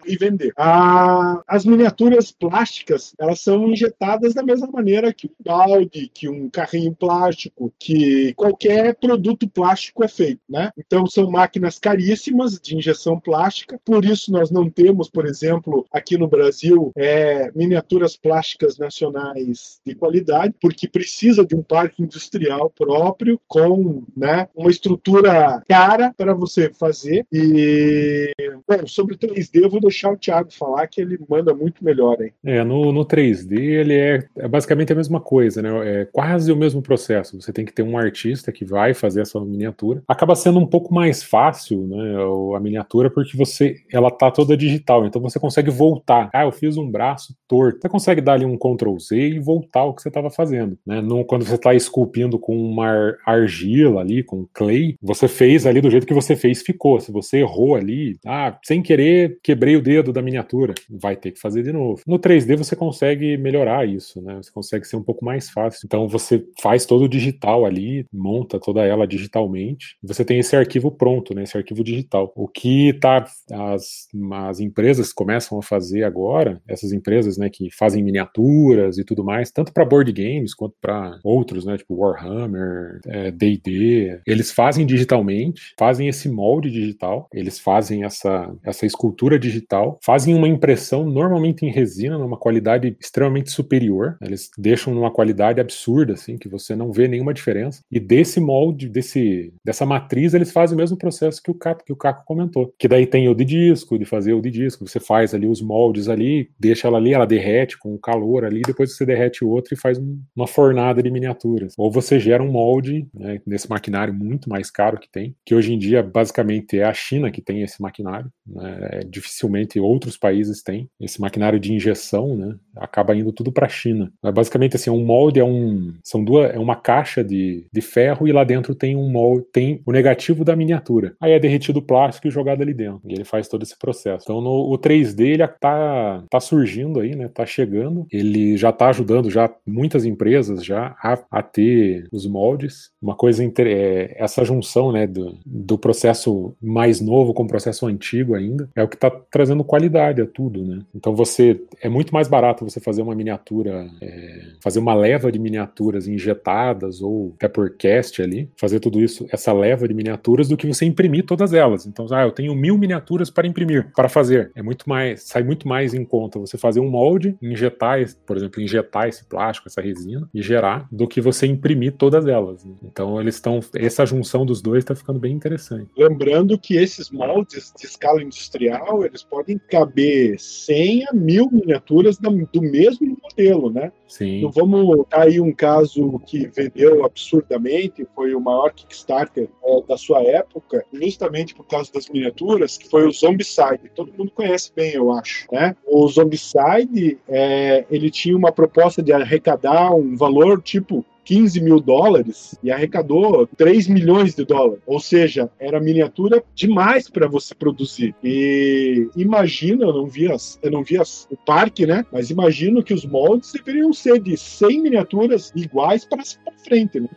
e 0.07 0.17
vender. 0.17 0.53
A, 0.57 1.43
as 1.47 1.65
miniaturas 1.65 2.31
plásticas, 2.31 3.15
elas 3.19 3.41
são 3.41 3.69
injetadas 3.69 4.35
da 4.35 4.43
mesma 4.43 4.69
maneira 4.71 5.13
que 5.13 5.27
um 5.27 5.45
balde, 5.45 6.11
que 6.13 6.29
um 6.29 6.49
carrinho 6.51 6.95
plástico, 6.95 7.73
que 7.79 8.35
qualquer 8.35 8.95
produto 8.97 9.49
plástico 9.49 10.05
é 10.05 10.09
feito, 10.09 10.41
né? 10.49 10.71
Então 10.79 11.07
são 11.07 11.31
máquinas 11.31 11.79
caríssimas 11.79 12.61
de 12.61 12.77
injeção 12.77 13.19
plástica, 13.19 13.81
por 13.85 14.05
isso 14.05 14.31
nós 14.31 14.51
não 14.51 14.69
temos, 14.69 15.09
por 15.09 15.27
exemplo, 15.27 15.87
aqui 15.91 16.19
no 16.19 16.29
Brasil, 16.29 16.93
é, 16.97 17.51
miniaturas 17.55 18.17
plásticas 18.17 18.77
nacionais 18.77 19.81
de 19.85 19.95
qualidade 19.95 20.10
qualidade, 20.11 20.55
porque 20.61 20.89
precisa 20.89 21.47
de 21.47 21.55
um 21.55 21.63
parque 21.63 22.03
industrial 22.03 22.71
próprio 22.71 23.41
com 23.47 24.03
né, 24.17 24.49
uma 24.55 24.71
estrutura 24.71 25.63
cara 25.69 26.13
para 26.17 26.35
você 26.35 26.71
fazer. 26.73 27.25
E 27.33 28.33
bom, 28.69 28.87
sobre 28.87 29.15
o 29.15 29.19
3D 29.19 29.63
eu 29.63 29.71
vou 29.71 29.81
deixar 29.81 30.13
o 30.13 30.17
Thiago 30.17 30.53
falar 30.53 30.87
que 30.89 31.01
ele 31.01 31.19
manda 31.29 31.55
muito 31.55 31.85
melhor 31.85 32.17
aí. 32.21 32.33
É, 32.45 32.65
no, 32.65 32.93
no 32.93 33.05
3D 33.05 33.57
ele 33.57 33.95
é, 33.95 34.27
é 34.37 34.49
basicamente 34.49 34.93
a 34.93 34.97
mesma 34.97 35.21
coisa, 35.21 35.63
né? 35.63 35.71
É 36.03 36.05
quase 36.07 36.51
o 36.51 36.57
mesmo 36.57 36.83
processo. 36.83 37.41
Você 37.41 37.53
tem 37.53 37.65
que 37.65 37.73
ter 37.73 37.83
um 37.83 37.97
artista 37.97 38.51
que 38.51 38.65
vai 38.65 38.93
fazer 38.93 39.21
essa 39.21 39.41
miniatura. 39.41 40.03
Acaba 40.09 40.35
sendo 40.35 40.59
um 40.59 40.67
pouco 40.67 40.93
mais 40.93 41.23
fácil, 41.23 41.87
né, 41.87 42.57
a 42.57 42.61
miniatura 42.61 43.11
porque 43.11 43.37
você 43.37 43.77
ela 43.93 44.11
tá 44.11 44.31
toda 44.31 44.57
digital, 44.57 45.07
então 45.07 45.23
você 45.23 45.39
consegue 45.39 45.71
voltar. 45.71 46.31
Ah, 46.33 46.45
eu 46.45 46.53
fiz 46.53 46.77
um 46.77 46.91
braço 46.91 47.35
torto. 47.47 47.81
Você 47.81 47.89
consegue 47.89 48.21
dar 48.21 48.35
ali 48.35 48.45
um 48.45 48.57
Ctrl 48.57 48.99
Z 48.99 49.17
e 49.17 49.39
voltar 49.39 49.85
o 49.85 49.95
que 50.01 50.05
você 50.05 50.09
estava 50.09 50.31
fazendo. 50.31 50.79
Né? 50.87 51.01
No, 51.01 51.25
quando 51.25 51.45
você 51.45 51.55
está 51.55 51.75
esculpindo 51.75 52.39
com 52.39 52.57
uma 52.57 53.17
argila 53.27 54.01
ali, 54.01 54.23
com 54.23 54.47
clay, 54.53 54.97
você 55.01 55.29
fez 55.29 55.67
ali 55.67 55.81
do 55.81 55.91
jeito 55.91 56.07
que 56.07 56.15
você 56.15 56.35
fez, 56.35 56.63
ficou. 56.63 57.01
Se 57.01 57.13
você 57.13 57.39
errou 57.39 57.75
ali, 57.75 58.19
ah, 58.27 58.59
sem 58.65 58.83
querer, 58.83 59.39
quebrei 59.43 59.77
o 59.77 59.83
dedo 59.83 60.13
da 60.13 60.23
miniatura, 60.23 60.75
vai 60.89 61.17
ter 61.17 61.33
que 61.33 61.41
fazer 61.41 61.63
de 61.63 61.73
novo. 61.73 62.03
No 62.07 62.19
3D 62.19 62.57
você 62.57 62.75
consegue 62.75 63.37
melhorar 63.37 63.87
isso, 63.87 64.21
né? 64.23 64.37
Você 64.43 64.51
consegue 64.51 64.87
ser 64.87 64.97
um 64.97 65.03
pouco 65.03 65.25
mais 65.25 65.51
fácil. 65.51 65.83
Então 65.85 66.09
você 66.09 66.45
faz 66.61 66.87
todo 66.87 67.05
o 67.05 67.09
digital 67.09 67.65
ali, 67.65 68.07
monta 68.13 68.59
toda 68.59 68.85
ela 68.85 69.07
digitalmente. 69.07 69.97
Você 70.03 70.25
tem 70.25 70.39
esse 70.39 70.57
arquivo 70.57 70.91
pronto, 70.91 71.35
né? 71.35 71.43
Esse 71.43 71.57
arquivo 71.57 71.85
digital. 71.85 72.33
O 72.35 72.49
que 72.49 72.93
tá 72.95 73.25
as, 73.53 74.09
as 74.33 74.61
empresas 74.61 75.13
começam 75.13 75.59
a 75.59 75.63
fazer 75.63 76.05
agora, 76.05 76.61
essas 76.69 76.93
empresas, 76.93 77.37
né, 77.37 77.49
que 77.51 77.71
fazem 77.71 78.03
miniaturas 78.03 78.99
e 78.99 79.05
tudo 79.05 79.25
mais, 79.25 79.51
tanto 79.51 79.73
para 79.73 79.85
board 79.91 80.13
games 80.13 80.55
quanto 80.55 80.75
para 80.81 81.19
outros, 81.25 81.65
né, 81.65 81.77
tipo 81.77 81.97
Warhammer, 81.97 83.01
D&D, 83.35 84.09
é, 84.09 84.21
eles 84.27 84.51
fazem 84.53 84.87
digitalmente, 84.87 85.75
fazem 85.79 86.09
esse 86.09 86.29
molde 86.29 86.71
digital, 86.71 87.29
eles 87.33 87.59
fazem 87.59 88.05
essa, 88.05 88.53
essa 88.65 88.87
escultura 88.87 89.39
digital, 89.39 89.99
fazem 90.05 90.35
uma 90.35 90.49
impressão 90.49 91.05
normalmente 91.05 91.65
em 91.67 91.71
resina, 91.71 92.17
numa 92.17 92.37
qualidade 92.37 92.97
extremamente 93.01 93.51
superior, 93.51 94.17
eles 94.21 94.51
deixam 94.57 94.95
numa 94.95 95.11
qualidade 95.11 95.61
absurda, 95.61 96.15
assim, 96.15 96.39
que 96.39 96.49
você 96.49 96.77
não 96.77 96.93
vê 96.93 97.09
nenhuma 97.09 97.35
diferença, 97.35 97.83
e 97.91 97.99
desse 97.99 98.41
molde, 98.41 98.89
desse, 98.89 99.53
dessa 99.65 99.85
matriz, 99.85 100.35
eles 100.35 100.53
fazem 100.53 100.75
o 100.77 100.81
mesmo 100.81 100.97
processo 100.97 101.43
que 101.43 101.51
o 101.51 101.55
Caco, 101.55 101.85
que 101.85 101.93
o 101.93 101.97
Caco 101.97 102.25
comentou, 102.25 102.73
que 102.79 102.89
daí 102.89 103.07
tem 103.07 103.29
o 103.29 103.35
de 103.35 103.45
disco, 103.45 103.99
de 103.99 104.05
fazer 104.05 104.33
o 104.33 104.41
de 104.41 104.51
disco, 104.51 104.87
você 104.87 105.01
faz 105.01 105.35
ali 105.35 105.47
os 105.47 105.61
moldes 105.61 106.09
ali, 106.09 106.51
deixa 106.59 106.89
ela 106.89 106.99
ali, 106.99 107.13
ela 107.13 107.27
derrete 107.27 107.79
com 107.79 107.95
o 107.95 107.99
calor 107.99 108.45
ali, 108.45 108.63
depois 108.63 108.95
você 108.95 109.05
derrete 109.05 109.45
o 109.45 109.49
outro 109.49 109.75
e 109.75 109.77
faz 109.81 109.99
uma 110.37 110.47
fornada 110.47 111.03
de 111.03 111.11
miniaturas. 111.11 111.75
Ou 111.79 111.91
você 111.91 112.19
gera 112.19 112.43
um 112.43 112.51
molde 112.51 113.09
né, 113.15 113.41
nesse 113.47 113.69
maquinário 113.69 114.13
muito 114.13 114.49
mais 114.49 114.71
caro 114.71 114.99
que 114.99 115.11
tem, 115.11 115.35
que 115.45 115.55
hoje 115.55 115.73
em 115.73 115.79
dia 115.79 116.03
basicamente 116.03 116.79
é 116.79 116.85
a 116.85 116.93
China 116.93 117.31
que 117.31 117.43
tem 117.43 117.63
esse 117.63 117.81
maquinário, 117.81 118.31
né, 118.47 118.89
é, 118.93 119.01
dificilmente 119.05 119.81
outros 119.81 120.17
países 120.17 120.63
têm 120.63 120.89
esse 121.01 121.21
maquinário 121.21 121.59
de 121.59 121.73
injeção, 121.73 122.37
né, 122.37 122.55
acaba 122.77 123.15
indo 123.15 123.33
tudo 123.33 123.53
para 123.53 123.67
a 123.67 123.69
China. 123.69 124.13
É 124.25 124.33
basicamente 124.33 124.77
assim, 124.77 124.91
um 124.91 125.05
molde 125.05 125.41
é 125.41 125.45
um 125.45 125.95
são 126.03 126.23
duas 126.23 126.55
é 126.55 126.59
uma 126.59 126.77
caixa 126.77 127.23
de, 127.23 127.67
de 127.73 127.81
ferro 127.81 128.27
e 128.27 128.33
lá 128.33 128.45
dentro 128.45 128.75
tem 128.75 128.97
um 128.97 129.11
molde, 129.11 129.47
tem 129.53 129.83
o 129.87 129.93
negativo 129.93 130.45
da 130.45 130.57
miniatura. 130.57 131.15
Aí 131.21 131.33
é 131.33 131.39
derretido 131.39 131.79
o 131.79 131.83
plástico 131.83 132.29
e 132.29 132.31
jogado 132.31 132.63
ali 132.63 132.75
dentro. 132.75 133.01
E 133.07 133.13
ele 133.13 133.25
faz 133.25 133.49
todo 133.49 133.63
esse 133.63 133.79
processo. 133.79 134.25
Então 134.25 134.41
no 134.41 134.73
o 134.73 134.79
3D 134.79 135.21
ele 135.21 135.49
tá 135.49 136.25
tá 136.31 136.41
surgindo 136.41 137.01
aí, 137.01 137.15
né, 137.15 137.29
tá 137.29 137.47
chegando. 137.47 138.07
Ele 138.11 138.57
já 138.57 138.73
tá 138.73 138.89
ajudando 138.89 139.31
já 139.31 139.51
muitas 139.71 140.05
empresas 140.05 140.65
já 140.65 140.97
a, 141.03 141.19
a 141.31 141.43
ter 141.43 142.07
os 142.13 142.27
moldes. 142.27 142.91
Uma 143.01 143.15
coisa 143.15 143.43
é, 143.45 144.17
essa 144.19 144.45
junção 144.45 144.93
né, 144.93 145.07
do, 145.07 145.39
do 145.45 145.79
processo 145.79 146.55
mais 146.61 147.01
novo 147.01 147.33
com 147.33 147.45
o 147.45 147.49
processo 147.49 147.87
antigo 147.87 148.35
ainda 148.35 148.69
é 148.75 148.83
o 148.83 148.89
que 148.89 148.97
está 148.97 149.11
trazendo 149.31 149.65
qualidade 149.65 150.21
a 150.21 150.27
tudo. 150.27 150.65
Né? 150.65 150.81
Então 150.95 151.15
você 151.15 151.61
é 151.81 151.89
muito 151.89 152.13
mais 152.13 152.29
barato 152.29 152.65
você 152.65 152.81
fazer 152.81 153.03
uma 153.03 153.15
miniatura, 153.15 153.89
é, 154.01 154.43
fazer 154.63 154.79
uma 154.79 154.95
leva 154.95 155.31
de 155.31 155.39
miniaturas 155.39 156.07
injetadas 156.07 157.01
ou 157.01 157.35
até 157.37 157.49
por 157.49 157.77
cast 157.77 158.23
ali, 158.23 158.51
fazer 158.57 158.81
tudo 158.81 159.01
isso, 159.01 159.27
essa 159.31 159.53
leva 159.53 159.87
de 159.87 159.95
miniaturas, 159.95 160.49
do 160.49 160.57
que 160.57 160.67
você 160.67 160.85
imprimir 160.85 161.25
todas 161.25 161.53
elas. 161.53 161.87
Então, 161.87 162.07
ah, 162.11 162.23
eu 162.23 162.33
tenho 162.33 162.55
mil 162.55 162.77
miniaturas 162.77 163.31
para 163.31 163.47
imprimir, 163.47 163.91
para 163.95 164.09
fazer. 164.09 164.51
É 164.55 164.63
muito 164.63 164.89
mais, 164.89 165.23
sai 165.23 165.43
muito 165.43 165.69
mais 165.69 165.95
em 165.95 166.05
conta 166.05 166.39
você 166.39 166.59
fazer 166.59 166.81
um 166.81 166.89
molde, 166.89 167.37
injetar, 167.41 167.99
por 168.27 168.37
exemplo, 168.37 168.61
injetar 168.61 169.09
esse 169.09 169.25
plástico, 169.25 169.60
essa 169.67 169.81
resina 169.81 170.29
e 170.33 170.43
gerar 170.43 170.87
do 170.91 171.07
que 171.07 171.21
você 171.21 171.47
imprimir 171.47 171.93
todas 171.93 172.27
elas. 172.27 172.65
Né? 172.65 172.75
Então 172.85 173.21
eles 173.21 173.37
estão 173.37 173.61
essa 173.75 174.05
junção 174.07 174.45
dos 174.45 174.61
dois 174.61 174.85
está 174.85 174.95
ficando 174.95 175.19
bem 175.19 175.35
interessante. 175.35 175.91
Lembrando 175.97 176.59
que 176.59 176.77
esses 176.77 177.11
moldes 177.11 177.73
de 177.79 177.87
escala 177.87 178.23
industrial 178.23 179.05
eles 179.05 179.23
podem 179.23 179.59
caber 179.59 180.39
100 180.39 181.09
a 181.09 181.13
mil 181.13 181.51
miniaturas 181.51 182.19
do 182.19 182.63
mesmo 182.63 183.17
modelo, 183.23 183.71
né? 183.71 183.93
Sim. 184.11 184.43
Não 184.43 184.51
vamos 184.51 185.07
aí 185.13 185.41
um 185.41 185.53
caso 185.53 186.19
que 186.27 186.49
vendeu 186.49 187.05
absurdamente, 187.05 188.05
foi 188.13 188.35
o 188.35 188.41
maior 188.41 188.73
Kickstarter 188.73 189.49
é, 189.65 189.83
da 189.87 189.97
sua 189.97 190.21
época, 190.21 190.85
justamente 190.93 191.55
por 191.55 191.65
causa 191.65 191.93
das 191.93 192.09
miniaturas, 192.09 192.77
que 192.77 192.89
foi 192.89 193.07
o 193.07 193.13
Zombicide. 193.13 193.89
Todo 193.95 194.13
mundo 194.13 194.33
conhece 194.33 194.73
bem, 194.75 194.95
eu 194.95 195.13
acho, 195.13 195.47
né? 195.53 195.77
O 195.87 196.09
Zombicide, 196.09 197.19
é, 197.29 197.87
ele 197.89 198.11
tinha 198.11 198.37
uma 198.37 198.51
proposta 198.51 199.01
de 199.01 199.13
arrecadar 199.13 199.95
um 199.95 200.17
valor 200.17 200.61
tipo 200.61 201.07
15 201.25 201.61
mil 201.61 201.81
dólares 201.81 202.59
e 202.63 202.71
arrecadou 202.71 203.47
3 203.57 203.89
milhões 203.89 204.35
de 204.35 204.45
dólares. 204.45 204.81
Ou 204.87 205.01
seja, 205.01 205.51
era 205.59 205.81
miniatura 205.81 206.43
demais 206.55 207.09
para 207.09 207.29
você 207.29 207.55
produzir. 207.55 208.15
E 208.23 209.09
imagina, 209.17 209.85
eu 209.85 209.93
não 209.93 210.07
vi, 210.07 210.31
as, 210.31 210.59
eu 210.63 210.71
não 210.71 210.83
vi 210.83 210.99
as, 210.99 211.27
o 211.31 211.37
parque, 211.37 211.87
né? 211.87 212.05
Mas 212.13 212.31
imagino 212.31 212.83
que 212.83 212.95
os 212.95 213.05
moldes 213.05 213.53
deveriam 213.53 213.93
ser 213.93 214.21
de 214.21 214.37
100 214.37 214.83
miniaturas 214.83 215.53
iguais 215.55 216.05
para 216.05 216.23
frente, 216.65 217.01
né? 217.01 217.09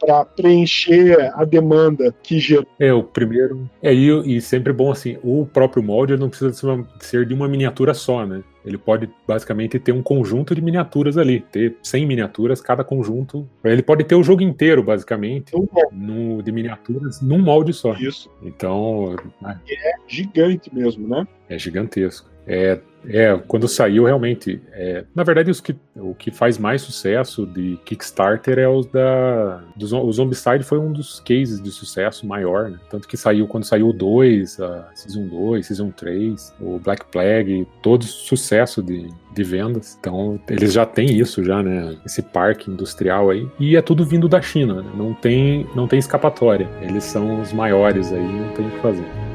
Para 0.00 0.24
preencher 0.24 1.32
a 1.34 1.44
demanda 1.44 2.14
que 2.22 2.38
gerou. 2.38 2.66
É, 2.78 2.92
o 2.92 3.02
primeiro. 3.02 3.68
É, 3.82 3.92
e, 3.94 4.36
e 4.36 4.40
sempre 4.40 4.72
bom 4.72 4.90
assim, 4.90 5.16
o 5.22 5.46
próprio 5.46 5.82
molde 5.82 6.16
não 6.16 6.28
precisa 6.28 6.52
ser 7.00 7.26
de 7.26 7.34
uma 7.34 7.48
miniatura 7.48 7.94
só, 7.94 8.24
né? 8.24 8.42
Ele 8.68 8.76
pode 8.76 9.08
basicamente 9.26 9.78
ter 9.78 9.92
um 9.92 10.02
conjunto 10.02 10.54
de 10.54 10.60
miniaturas 10.60 11.16
ali, 11.16 11.40
ter 11.40 11.76
100 11.82 12.06
miniaturas, 12.06 12.60
cada 12.60 12.84
conjunto. 12.84 13.48
Ele 13.64 13.82
pode 13.82 14.04
ter 14.04 14.14
o 14.14 14.22
jogo 14.22 14.42
inteiro, 14.42 14.82
basicamente, 14.82 15.52
no, 15.90 16.42
de 16.42 16.52
miniaturas, 16.52 17.22
num 17.22 17.38
molde 17.38 17.72
só. 17.72 17.94
Isso. 17.94 18.30
Então. 18.42 19.16
É 19.42 19.92
gigante 20.06 20.72
mesmo, 20.74 21.08
né? 21.08 21.26
É 21.48 21.58
gigantesco. 21.58 22.28
É, 22.48 22.80
é, 23.06 23.38
quando 23.46 23.68
saiu, 23.68 24.04
realmente. 24.04 24.60
É, 24.72 25.04
na 25.14 25.22
verdade, 25.22 25.50
os 25.50 25.60
que, 25.60 25.76
o 25.94 26.14
que 26.14 26.30
faz 26.30 26.58
mais 26.58 26.82
sucesso 26.82 27.46
de 27.46 27.78
Kickstarter 27.84 28.58
é 28.58 28.68
os 28.68 28.86
da. 28.86 29.62
Dos, 29.76 29.92
o 29.92 30.12
Zombicide 30.12 30.64
foi 30.64 30.78
um 30.78 30.92
dos 30.92 31.20
cases 31.20 31.62
de 31.62 31.70
sucesso 31.70 32.26
maior, 32.26 32.70
né? 32.70 32.78
Tanto 32.90 33.06
que 33.06 33.16
saiu 33.16 33.46
quando 33.46 33.64
saiu 33.64 33.88
o 33.88 33.92
2, 33.92 34.60
a 34.60 34.90
Season 34.94 35.26
2, 35.26 35.66
Season 35.66 35.90
3, 35.90 36.54
o 36.60 36.78
Black 36.78 37.04
Plague, 37.06 37.66
todo 37.82 38.04
sucesso 38.04 38.82
de, 38.82 39.08
de 39.34 39.44
vendas. 39.44 39.96
Então, 40.00 40.40
eles 40.48 40.72
já 40.72 40.84
têm 40.84 41.16
isso, 41.18 41.44
já, 41.44 41.62
né? 41.62 41.96
Esse 42.04 42.22
parque 42.22 42.70
industrial 42.70 43.30
aí. 43.30 43.48
E 43.60 43.76
é 43.76 43.82
tudo 43.82 44.04
vindo 44.04 44.28
da 44.28 44.42
China, 44.42 44.82
né? 44.82 44.90
Não 44.96 45.14
tem, 45.14 45.66
não 45.74 45.86
tem 45.86 45.98
escapatória. 45.98 46.68
Eles 46.80 47.04
são 47.04 47.40
os 47.40 47.52
maiores 47.52 48.12
aí, 48.12 48.20
não 48.20 48.52
tem 48.52 48.66
o 48.66 48.70
que 48.70 48.78
fazer. 48.80 49.27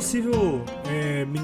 Possível 0.00 0.59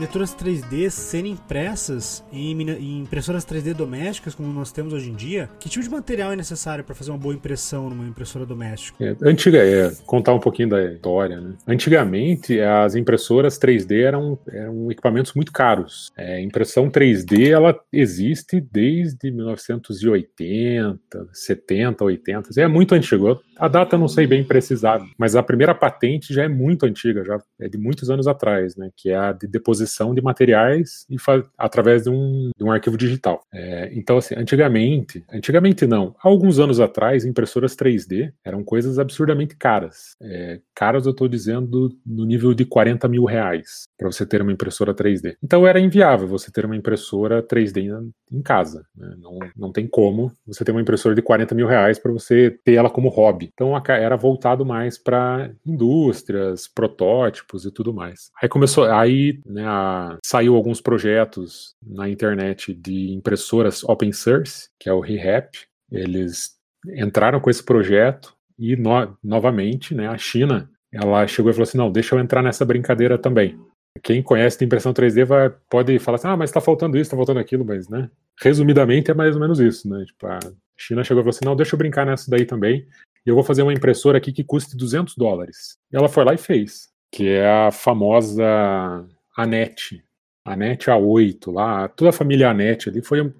miniaturas 0.07 0.35
3D 0.35 0.89
serem 0.89 1.33
impressas 1.33 2.25
em, 2.33 2.63
em, 2.71 3.01
impressoras 3.01 3.45
3D 3.45 3.75
domésticas, 3.75 4.37
como 4.37 4.53
nós 4.53 4.71
temos 4.71 4.93
hoje 4.93 5.11
em 5.11 5.15
dia? 5.15 5.51
Que 5.59 5.69
tipo 5.69 5.85
de 5.85 5.91
material 5.91 6.33
é 6.33 6.37
necessário 6.37 6.85
para 6.85 6.95
fazer 6.95 7.11
uma 7.11 7.19
boa 7.19 7.35
impressão 7.35 7.91
numa 7.91 8.07
impressora 8.07 8.47
doméstica? 8.47 9.05
É, 9.05 9.17
antiga, 9.29 9.59
é, 9.59 9.93
contar 10.07 10.33
um 10.33 10.39
pouquinho 10.39 10.69
da 10.69 10.85
história, 10.85 11.41
né? 11.41 11.55
Antigamente, 11.67 12.61
as 12.61 12.95
impressoras 12.95 13.59
3D 13.59 14.03
eram, 14.03 14.39
eram 14.49 14.91
equipamentos 14.93 15.33
muito 15.35 15.51
caros. 15.51 16.13
É, 16.17 16.41
impressão 16.41 16.89
3D, 16.89 17.51
ela 17.51 17.77
existe 17.93 18.61
desde 18.61 19.33
1980, 19.33 20.99
70, 21.33 22.05
80. 22.05 22.61
É 22.61 22.69
muito 22.69 22.95
antigo. 22.95 23.41
A 23.59 23.67
data 23.67 23.99
não 23.99 24.07
sei 24.07 24.27
bem 24.27 24.45
precisar, 24.45 25.05
mas 25.19 25.35
a 25.35 25.43
primeira 25.43 25.75
patente 25.75 26.33
já 26.33 26.45
é 26.45 26.49
muito 26.49 26.87
antiga, 26.87 27.25
já 27.25 27.39
é 27.61 27.69
de 27.69 27.79
muitos 27.79 28.09
anos 28.09 28.29
atrás, 28.29 28.77
né? 28.77 28.91
Que 28.97 29.11
é 29.11 29.17
a 29.17 29.33
de 29.33 29.49
deposição 29.49 29.96
de 30.15 30.23
materiais 30.23 31.07
e 31.11 31.17
através 31.57 32.05
de 32.05 32.11
um, 32.11 32.51
de 32.57 32.65
um 32.65 32.71
arquivo 32.71 32.97
digital. 32.97 33.43
É, 33.53 33.91
então, 33.93 34.19
assim, 34.19 34.35
antigamente, 34.37 35.25
antigamente 35.33 35.87
não, 35.87 36.15
há 36.23 36.29
alguns 36.29 36.59
anos 36.59 36.81
atrás, 36.81 37.25
impressoras 37.25 37.75
3D 37.77 38.33
eram 38.45 38.63
coisas 38.63 38.99
absurdamente 38.99 39.57
caras. 39.57 40.17
É, 40.21 40.61
caras, 40.75 41.07
eu 41.07 41.13
estou 41.13 41.29
dizendo, 41.29 41.91
no 42.05 42.25
nível 42.25 42.55
de 42.55 42.65
40 42.65 43.09
mil 43.09 43.25
reais 43.25 43.87
para 43.99 44.11
você 44.11 44.27
ter 44.27 44.43
uma 44.43 44.53
impressora 44.53 44.95
3D. 44.95 45.37
Então 45.43 45.67
era 45.67 45.81
inviável 45.81 46.29
você 46.29 46.51
ter 46.51 46.65
uma 46.65 46.77
impressora 46.77 47.43
3D 47.43 47.87
em 48.31 48.43
casa. 48.43 48.85
Né? 48.95 49.15
Não, 49.19 49.39
não 49.57 49.73
tem 49.73 49.87
como 49.87 50.33
você 50.47 50.65
ter 50.65 50.73
uma 50.73 50.81
impressora 50.81 51.15
de 51.15 51.23
40 51.23 51.55
mil 51.55 51.67
reais 51.67 51.99
para 51.99 52.13
você 52.13 52.51
ter 52.65 52.75
ela 52.75 52.91
como 52.91 53.09
hobby. 53.09 53.51
Então 53.53 53.73
era 53.87 54.17
voltado 54.17 54.65
mais 54.65 54.99
para 54.99 55.51
indústrias, 55.65 56.69
protótipos 56.69 57.65
e 57.65 57.71
tudo 57.71 57.93
mais. 57.93 58.31
Aí 58.41 58.49
começou, 58.49 58.85
aí 58.85 59.41
né, 59.47 59.65
a, 59.67 59.86
saiu 60.25 60.55
alguns 60.55 60.81
projetos 60.81 61.75
na 61.83 62.09
internet 62.09 62.75
de 62.75 63.13
impressoras 63.13 63.85
open 63.85 64.13
source, 64.13 64.69
que 64.79 64.89
é 64.89 64.93
o 64.93 65.01
ReHap. 65.01 65.59
Eles 65.91 66.57
entraram 66.97 67.41
com 67.41 67.51
esse 67.51 67.63
projeto 67.63 68.35
e 68.59 68.77
no, 68.77 69.17
novamente, 69.23 69.95
né, 69.95 70.09
a 70.09 70.17
China 70.17 70.71
ela 70.93 71.27
chegou 71.27 71.51
e 71.51 71.55
falou 71.55 71.65
assim: 71.65 71.79
não, 71.79 71.91
deixa 71.91 72.15
eu 72.15 72.21
entrar 72.21 72.43
nessa 72.43 72.65
brincadeira 72.65 73.19
também. 73.19 73.59
Quem 74.03 74.23
conhece 74.23 74.59
de 74.59 74.65
impressão 74.65 74.93
3D 74.93 75.25
vai, 75.25 75.51
pode 75.69 75.99
falar 75.99 76.17
assim: 76.17 76.29
ah, 76.29 76.37
mas 76.37 76.51
está 76.51 76.61
faltando 76.61 76.97
isso, 76.97 77.03
está 77.03 77.17
faltando 77.17 77.41
aquilo, 77.41 77.65
mas, 77.65 77.89
né? 77.89 78.11
Resumidamente, 78.41 79.11
é 79.11 79.15
mais 79.15 79.35
ou 79.35 79.41
menos 79.41 79.61
isso, 79.61 79.89
né? 79.89 80.05
Tipo, 80.05 80.27
a 80.27 80.39
China 80.77 81.05
chegou 81.05 81.21
e 81.21 81.25
falou 81.25 81.31
assim: 81.31 81.45
não, 81.45 81.57
deixa 81.57 81.75
eu 81.75 81.79
brincar 81.79 82.07
nessa 82.07 82.31
daí 82.31 82.45
também. 82.45 82.87
E 83.25 83.29
eu 83.29 83.35
vou 83.35 83.45
fazer 83.45 83.63
uma 83.63 83.73
impressora 83.73 84.19
aqui 84.19 84.33
que 84.33 84.45
custe 84.45 84.77
200 84.77 85.17
dólares. 85.17 85.79
E 85.93 85.97
ela 85.97 86.09
foi 86.09 86.25
lá 86.25 86.35
e 86.35 86.39
fez, 86.39 86.89
que 87.13 87.29
é 87.29 87.47
a 87.47 87.71
famosa 87.71 89.05
Anet. 89.37 90.03
Anet 90.45 90.87
A8 90.87 91.53
lá, 91.53 91.89
toda 91.89 92.11
a 92.11 92.13
família 92.13 92.51
Anet 92.51 92.89
ali 92.89 93.03
foi 93.03 93.33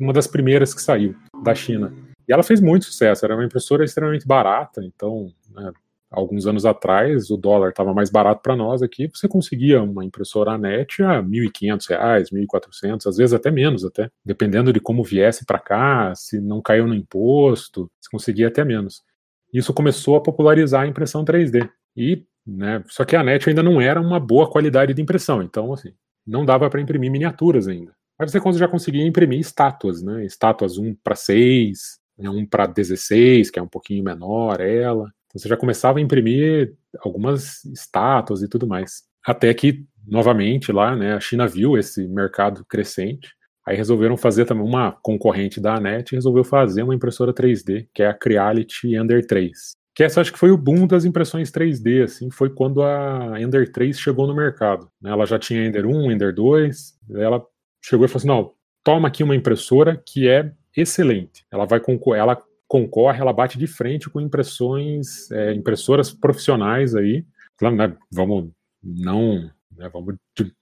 uma 0.00 0.12
das 0.12 0.26
primeiras 0.26 0.74
que 0.74 0.82
saiu 0.82 1.14
da 1.42 1.54
China. 1.54 1.92
E 2.28 2.32
ela 2.32 2.42
fez 2.42 2.60
muito 2.60 2.86
sucesso, 2.86 3.24
era 3.24 3.34
uma 3.34 3.44
impressora 3.44 3.84
extremamente 3.84 4.26
barata, 4.26 4.82
então 4.82 5.30
né, 5.50 5.72
alguns 6.10 6.46
anos 6.46 6.64
atrás, 6.64 7.30
o 7.30 7.36
dólar 7.36 7.70
estava 7.70 7.92
mais 7.92 8.08
barato 8.10 8.40
para 8.40 8.56
nós 8.56 8.82
aqui, 8.82 9.10
você 9.12 9.28
conseguia 9.28 9.82
uma 9.82 10.04
impressora 10.04 10.56
net 10.56 11.02
a 11.02 11.20
R$ 11.20 11.22
1.500, 11.22 11.90
R$ 11.90 12.46
1.400, 12.46 13.06
às 13.06 13.16
vezes 13.16 13.34
até 13.34 13.50
menos, 13.50 13.84
até 13.84 14.10
dependendo 14.24 14.72
de 14.72 14.80
como 14.80 15.04
viesse 15.04 15.44
para 15.44 15.58
cá, 15.58 16.14
se 16.14 16.40
não 16.40 16.62
caiu 16.62 16.86
no 16.86 16.94
imposto, 16.94 17.90
você 18.00 18.08
conseguia 18.10 18.48
até 18.48 18.64
menos. 18.64 19.02
Isso 19.52 19.74
começou 19.74 20.16
a 20.16 20.22
popularizar 20.22 20.82
a 20.82 20.86
impressão 20.86 21.24
3D. 21.24 21.68
E, 21.96 22.24
né, 22.46 22.82
só 22.88 23.04
que 23.04 23.16
a 23.16 23.22
net 23.22 23.48
ainda 23.48 23.62
não 23.62 23.80
era 23.80 24.00
uma 24.00 24.20
boa 24.20 24.50
qualidade 24.50 24.94
de 24.94 25.02
impressão, 25.02 25.42
então 25.42 25.72
assim, 25.72 25.92
não 26.26 26.44
dava 26.44 26.68
para 26.70 26.80
imprimir 26.80 27.10
miniaturas 27.10 27.68
ainda. 27.68 27.92
Mas 28.18 28.30
você 28.30 28.58
já 28.58 28.68
conseguia 28.68 29.04
imprimir 29.04 29.40
estátuas, 29.40 30.02
né? 30.02 30.24
Estátuas 30.24 30.78
1 30.78 30.94
para 31.02 31.16
6, 31.16 31.98
1 32.18 32.46
para 32.46 32.66
16, 32.66 33.50
que 33.50 33.58
é 33.58 33.62
um 33.62 33.68
pouquinho 33.68 34.04
menor 34.04 34.60
ela. 34.60 35.10
Você 35.32 35.48
já 35.48 35.56
começava 35.56 35.98
a 35.98 36.02
imprimir 36.02 36.74
algumas 37.00 37.64
estátuas 37.64 38.42
e 38.42 38.48
tudo 38.48 38.68
mais. 38.68 39.02
Até 39.26 39.52
que, 39.52 39.84
novamente, 40.06 40.70
lá, 40.70 40.94
né, 40.94 41.14
a 41.14 41.20
China 41.20 41.48
viu 41.48 41.76
esse 41.76 42.06
mercado 42.06 42.64
crescente, 42.66 43.34
aí 43.66 43.76
resolveram 43.76 44.16
fazer 44.16 44.44
também 44.44 44.64
uma 44.64 44.92
concorrente 45.02 45.60
da 45.60 45.74
ANET 45.76 46.14
resolveu 46.14 46.44
fazer 46.44 46.82
uma 46.82 46.94
impressora 46.94 47.32
3D, 47.32 47.88
que 47.92 48.02
é 48.02 48.06
a 48.06 48.14
Creality 48.14 48.94
Ender 48.94 49.26
3. 49.26 49.74
Que 49.94 50.02
essa 50.02 50.20
acho 50.20 50.32
que 50.32 50.38
foi 50.38 50.50
o 50.50 50.58
boom 50.58 50.86
das 50.86 51.04
impressões 51.04 51.50
3D, 51.52 52.02
assim, 52.02 52.30
foi 52.30 52.50
quando 52.50 52.82
a 52.82 53.40
Ender 53.40 53.70
3 53.70 53.98
chegou 53.98 54.26
no 54.26 54.34
mercado. 54.34 54.90
Né? 55.00 55.10
Ela 55.10 55.24
já 55.24 55.38
tinha 55.38 55.64
Ender 55.64 55.86
1, 55.86 56.10
Ender 56.10 56.34
2, 56.34 56.98
ela 57.14 57.44
chegou 57.82 58.04
e 58.04 58.08
falou 58.08 58.18
assim, 58.18 58.26
não, 58.26 58.52
toma 58.82 59.08
aqui 59.08 59.22
uma 59.22 59.36
impressora 59.36 59.96
que 59.96 60.28
é 60.28 60.52
excelente. 60.76 61.46
Ela 61.50 61.64
vai 61.64 61.80
ela 62.16 62.42
concorre, 62.66 63.20
ela 63.20 63.32
bate 63.32 63.56
de 63.56 63.68
frente 63.68 64.10
com 64.10 64.20
impressões, 64.20 65.30
é, 65.30 65.54
impressoras 65.54 66.10
profissionais 66.10 66.96
aí. 66.96 67.24
Claro, 67.56 67.76
né, 67.76 67.96
vamos 68.12 68.50
não, 68.82 69.50
né, 69.76 69.88
vamos, 69.92 70.16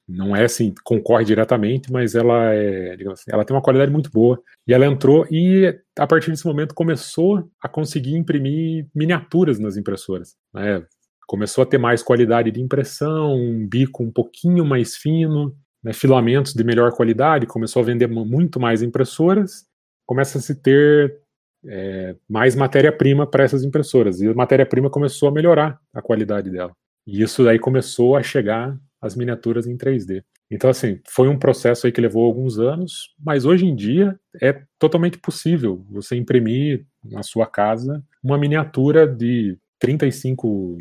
não 0.08 0.34
é 0.34 0.44
assim, 0.44 0.74
concorre 0.84 1.24
diretamente, 1.24 1.92
mas 1.92 2.14
ela 2.14 2.54
é, 2.54 2.96
assim, 3.10 3.30
ela 3.30 3.44
tem 3.44 3.54
uma 3.54 3.62
qualidade 3.62 3.92
muito 3.92 4.10
boa. 4.10 4.40
E 4.66 4.72
ela 4.72 4.86
entrou 4.86 5.26
e 5.30 5.78
a 5.98 6.06
partir 6.06 6.30
desse 6.30 6.46
momento 6.46 6.74
começou 6.74 7.48
a 7.60 7.68
conseguir 7.68 8.16
imprimir 8.16 8.86
miniaturas 8.94 9.58
nas 9.58 9.76
impressoras. 9.76 10.36
Né? 10.52 10.84
Começou 11.26 11.62
a 11.62 11.66
ter 11.66 11.78
mais 11.78 12.02
qualidade 12.02 12.50
de 12.50 12.60
impressão, 12.60 13.34
um 13.34 13.66
bico 13.66 14.02
um 14.02 14.10
pouquinho 14.10 14.64
mais 14.64 14.96
fino, 14.96 15.54
né, 15.82 15.92
filamentos 15.92 16.54
de 16.54 16.64
melhor 16.64 16.92
qualidade, 16.92 17.46
começou 17.46 17.82
a 17.82 17.84
vender 17.84 18.06
muito 18.06 18.60
mais 18.60 18.82
impressoras, 18.82 19.66
começa 20.06 20.38
a 20.38 20.40
se 20.40 20.54
ter 20.54 21.18
é, 21.64 22.16
mais 22.28 22.54
matéria-prima 22.54 23.26
para 23.26 23.44
essas 23.44 23.64
impressoras. 23.64 24.20
E 24.20 24.28
a 24.28 24.34
matéria-prima 24.34 24.90
começou 24.90 25.28
a 25.28 25.32
melhorar 25.32 25.80
a 25.92 26.00
qualidade 26.00 26.50
dela. 26.50 26.72
E 27.06 27.22
isso 27.22 27.44
daí 27.44 27.58
começou 27.58 28.16
a 28.16 28.22
chegar 28.22 28.78
as 29.02 29.16
miniaturas 29.16 29.66
em 29.66 29.76
3D. 29.76 30.22
Então, 30.50 30.70
assim, 30.70 31.00
foi 31.08 31.28
um 31.28 31.38
processo 31.38 31.86
aí 31.86 31.92
que 31.92 32.00
levou 32.00 32.24
alguns 32.24 32.58
anos, 32.58 33.12
mas 33.18 33.44
hoje 33.44 33.66
em 33.66 33.74
dia 33.74 34.18
é 34.40 34.62
totalmente 34.78 35.18
possível 35.18 35.84
você 35.90 36.14
imprimir 36.14 36.86
na 37.04 37.22
sua 37.22 37.46
casa 37.46 38.04
uma 38.22 38.38
miniatura 38.38 39.06
de 39.06 39.58
35 39.80 40.78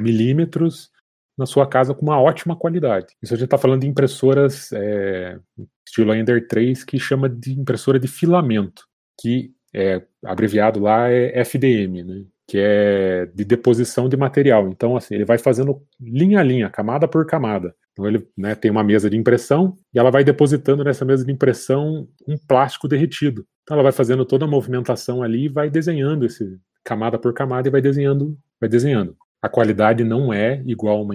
milímetros 0.00 0.90
na 1.38 1.46
sua 1.46 1.66
casa 1.66 1.94
com 1.94 2.02
uma 2.02 2.20
ótima 2.20 2.56
qualidade. 2.56 3.14
Isso 3.22 3.32
a 3.32 3.36
gente 3.36 3.46
está 3.46 3.56
falando 3.56 3.82
de 3.82 3.86
impressoras 3.86 4.72
é, 4.72 5.38
estilo 5.86 6.14
Ender 6.14 6.48
3 6.48 6.82
que 6.84 6.98
chama 6.98 7.28
de 7.28 7.52
impressora 7.58 7.98
de 7.98 8.08
filamento, 8.08 8.86
que 9.20 9.52
é, 9.72 10.02
abreviado 10.24 10.80
lá 10.80 11.08
é 11.08 11.40
FDM, 11.40 12.02
né? 12.02 12.24
Que 12.50 12.58
é 12.58 13.26
de 13.26 13.44
deposição 13.44 14.08
de 14.08 14.16
material. 14.16 14.66
Então, 14.70 14.96
assim, 14.96 15.14
ele 15.14 15.24
vai 15.24 15.38
fazendo 15.38 15.80
linha 16.00 16.40
a 16.40 16.42
linha, 16.42 16.68
camada 16.68 17.06
por 17.06 17.24
camada. 17.24 17.72
Então, 17.92 18.04
ele 18.08 18.26
né, 18.36 18.56
tem 18.56 18.72
uma 18.72 18.82
mesa 18.82 19.08
de 19.08 19.16
impressão 19.16 19.76
e 19.94 20.00
ela 20.00 20.10
vai 20.10 20.24
depositando 20.24 20.82
nessa 20.82 21.04
mesa 21.04 21.24
de 21.24 21.30
impressão 21.30 22.08
um 22.26 22.36
plástico 22.48 22.88
derretido. 22.88 23.46
Então, 23.62 23.76
ela 23.76 23.84
vai 23.84 23.92
fazendo 23.92 24.24
toda 24.24 24.46
a 24.46 24.48
movimentação 24.48 25.22
ali 25.22 25.44
e 25.44 25.48
vai 25.48 25.70
desenhando 25.70 26.26
esse 26.26 26.58
camada 26.84 27.20
por 27.20 27.32
camada 27.32 27.68
e 27.68 27.70
vai 27.70 27.80
desenhando, 27.80 28.36
vai 28.60 28.68
desenhando. 28.68 29.16
A 29.40 29.48
qualidade 29.48 30.02
não 30.02 30.32
é 30.32 30.60
igual 30.66 31.00
uma, 31.04 31.14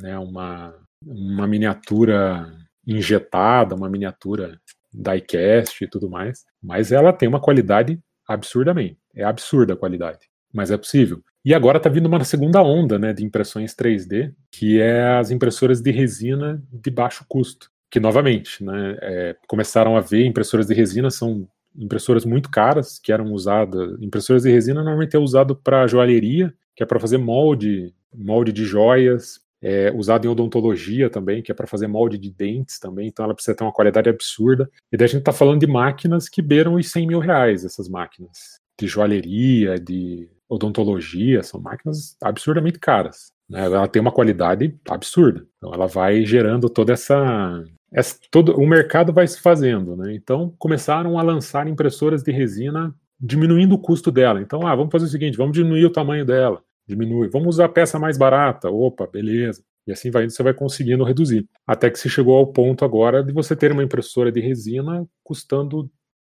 né, 0.00 0.16
uma, 0.16 0.76
uma 1.04 1.46
miniatura 1.48 2.52
injetada, 2.86 3.74
uma 3.74 3.90
miniatura 3.90 4.60
diecast 4.94 5.82
e 5.82 5.88
tudo 5.88 6.08
mais, 6.08 6.44
mas 6.62 6.92
ela 6.92 7.12
tem 7.12 7.28
uma 7.28 7.40
qualidade 7.40 7.98
absurdamente. 8.28 8.96
É 9.12 9.24
absurda 9.24 9.72
a 9.74 9.76
qualidade, 9.76 10.27
mas 10.52 10.70
é 10.70 10.76
possível. 10.76 11.22
E 11.44 11.54
agora 11.54 11.78
está 11.78 11.88
vindo 11.88 12.06
uma 12.06 12.22
segunda 12.24 12.62
onda 12.62 12.98
né, 12.98 13.12
de 13.12 13.24
impressões 13.24 13.74
3D, 13.74 14.34
que 14.50 14.80
é 14.80 15.16
as 15.16 15.30
impressoras 15.30 15.80
de 15.80 15.90
resina 15.90 16.62
de 16.72 16.90
baixo 16.90 17.24
custo. 17.28 17.70
que 17.90 17.98
novamente, 17.98 18.62
né, 18.62 18.98
é, 19.00 19.36
começaram 19.46 19.96
a 19.96 20.00
ver 20.00 20.26
impressoras 20.26 20.66
de 20.66 20.74
resina 20.74 21.10
são 21.10 21.48
impressoras 21.74 22.24
muito 22.24 22.50
caras 22.50 22.98
que 22.98 23.12
eram 23.12 23.32
usadas. 23.32 23.96
Impressoras 24.02 24.42
de 24.42 24.50
resina 24.50 24.82
normalmente 24.82 25.16
é 25.16 25.18
usado 25.18 25.56
para 25.56 25.86
joalheria, 25.86 26.52
que 26.76 26.82
é 26.82 26.86
para 26.86 27.00
fazer 27.00 27.16
molde, 27.18 27.94
molde 28.14 28.52
de 28.52 28.64
joias, 28.64 29.40
é 29.60 29.90
usado 29.92 30.26
em 30.26 30.28
odontologia 30.28 31.10
também, 31.10 31.42
que 31.42 31.50
é 31.50 31.54
para 31.54 31.66
fazer 31.66 31.86
molde 31.86 32.16
de 32.16 32.30
dentes 32.30 32.78
também, 32.78 33.08
então 33.08 33.24
ela 33.24 33.34
precisa 33.34 33.56
ter 33.56 33.64
uma 33.64 33.72
qualidade 33.72 34.08
absurda. 34.08 34.70
E 34.92 34.96
daí 34.96 35.06
a 35.06 35.08
gente 35.08 35.20
está 35.20 35.32
falando 35.32 35.60
de 35.60 35.66
máquinas 35.66 36.28
que 36.28 36.40
beiram 36.40 36.74
os 36.74 36.90
100 36.90 37.06
mil 37.06 37.18
reais, 37.18 37.64
essas 37.64 37.88
máquinas. 37.88 38.60
De 38.78 38.86
joalheria, 38.86 39.76
de 39.78 40.28
odontologia, 40.48 41.42
são 41.42 41.60
máquinas 41.60 42.16
absurdamente 42.22 42.78
caras. 42.78 43.32
Né? 43.48 43.64
Ela 43.64 43.88
tem 43.88 44.00
uma 44.00 44.12
qualidade 44.12 44.76
absurda. 44.88 45.46
Então 45.56 45.72
ela 45.72 45.86
vai 45.86 46.24
gerando 46.24 46.68
toda 46.68 46.92
essa. 46.92 47.64
essa 47.92 48.18
todo, 48.30 48.56
o 48.56 48.66
mercado 48.66 49.12
vai 49.12 49.26
se 49.26 49.40
fazendo. 49.40 49.96
Né? 49.96 50.14
Então 50.14 50.54
começaram 50.58 51.18
a 51.18 51.22
lançar 51.22 51.68
impressoras 51.68 52.22
de 52.22 52.32
resina 52.32 52.94
diminuindo 53.20 53.74
o 53.74 53.78
custo 53.78 54.10
dela. 54.10 54.40
Então, 54.40 54.66
ah, 54.66 54.74
vamos 54.76 54.92
fazer 54.92 55.06
o 55.06 55.08
seguinte, 55.08 55.36
vamos 55.36 55.52
diminuir 55.52 55.84
o 55.84 55.92
tamanho 55.92 56.24
dela 56.24 56.62
diminui. 56.88 57.28
Vamos 57.28 57.56
usar 57.56 57.68
peça 57.68 57.98
mais 57.98 58.16
barata. 58.16 58.70
Opa, 58.70 59.06
beleza. 59.06 59.62
E 59.86 59.92
assim 59.92 60.10
vai, 60.10 60.28
você 60.28 60.42
vai 60.42 60.54
conseguindo 60.54 61.04
reduzir. 61.04 61.46
Até 61.66 61.90
que 61.90 61.98
se 61.98 62.08
chegou 62.08 62.36
ao 62.36 62.46
ponto 62.46 62.84
agora 62.84 63.22
de 63.22 63.32
você 63.32 63.54
ter 63.54 63.70
uma 63.70 63.84
impressora 63.84 64.32
de 64.32 64.40
resina 64.40 65.06
custando 65.22 65.90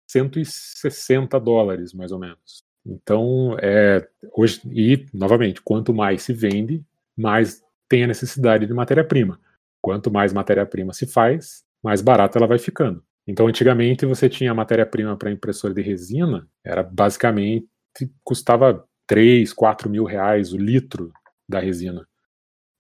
160 0.09 1.39
dólares, 1.39 1.93
mais 1.93 2.11
ou 2.13 2.19
menos. 2.19 2.65
Então, 2.87 3.57
é, 3.61 4.07
hoje, 4.33 4.61
e, 4.71 5.07
novamente, 5.13 5.61
quanto 5.61 5.93
mais 5.93 6.23
se 6.23 6.33
vende, 6.33 6.85
mais 7.17 7.63
tem 7.89 8.05
a 8.05 8.07
necessidade 8.07 8.65
de 8.65 8.73
matéria-prima. 8.73 9.41
Quanto 9.83 10.11
mais 10.11 10.33
matéria-prima 10.33 10.93
se 10.93 11.07
faz, 11.07 11.65
mais 11.83 12.01
barata 12.01 12.39
ela 12.39 12.47
vai 12.47 12.59
ficando. 12.59 13.03
Então, 13.27 13.49
antigamente, 13.49 14.07
você 14.07 14.29
tinha 14.29 14.55
matéria-prima 14.55 15.17
para 15.17 15.33
impressora 15.33 15.75
de 15.75 15.83
resina, 15.83 16.49
era 16.65 16.83
basicamente, 16.83 17.67
custava 18.23 18.85
3, 19.07 19.53
4 19.53 19.91
mil 19.91 20.05
reais 20.05 20.53
o 20.53 20.57
litro 20.57 21.13
da 21.49 21.59
resina. 21.59 22.07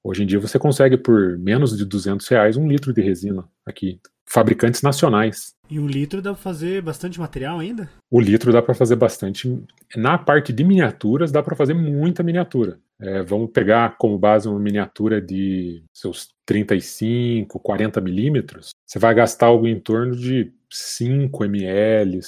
Hoje 0.04 0.22
em 0.22 0.26
dia 0.26 0.38
você 0.38 0.56
consegue 0.56 0.96
por 0.96 1.36
menos 1.36 1.76
de 1.76 1.84
200 1.84 2.26
reais 2.28 2.56
um 2.56 2.68
litro 2.68 2.92
de 2.92 3.00
resina 3.00 3.48
aqui. 3.64 4.00
Fabricantes 4.28 4.82
nacionais. 4.82 5.54
E 5.68 5.78
um 5.78 5.86
litro 5.86 6.22
dá 6.22 6.32
para 6.32 6.42
fazer 6.42 6.82
bastante 6.82 7.18
material 7.18 7.58
ainda? 7.58 7.88
O 8.10 8.20
litro 8.20 8.52
dá 8.52 8.62
para 8.62 8.74
fazer 8.74 8.96
bastante. 8.96 9.60
Na 9.96 10.16
parte 10.18 10.52
de 10.52 10.62
miniaturas, 10.62 11.32
dá 11.32 11.42
para 11.42 11.56
fazer 11.56 11.74
muita 11.74 12.22
miniatura. 12.22 12.78
É, 13.00 13.22
vamos 13.22 13.50
pegar 13.50 13.96
como 13.98 14.18
base 14.18 14.48
uma 14.48 14.58
miniatura 14.58 15.20
de 15.20 15.82
seus 15.92 16.28
35, 16.46 17.58
40 17.58 18.00
milímetros. 18.00 18.70
Você 18.86 18.98
vai 18.98 19.14
gastar 19.14 19.46
algo 19.46 19.66
em 19.66 19.78
torno 19.78 20.16
de 20.16 20.52
5 20.70 21.44
ml, 21.44 22.20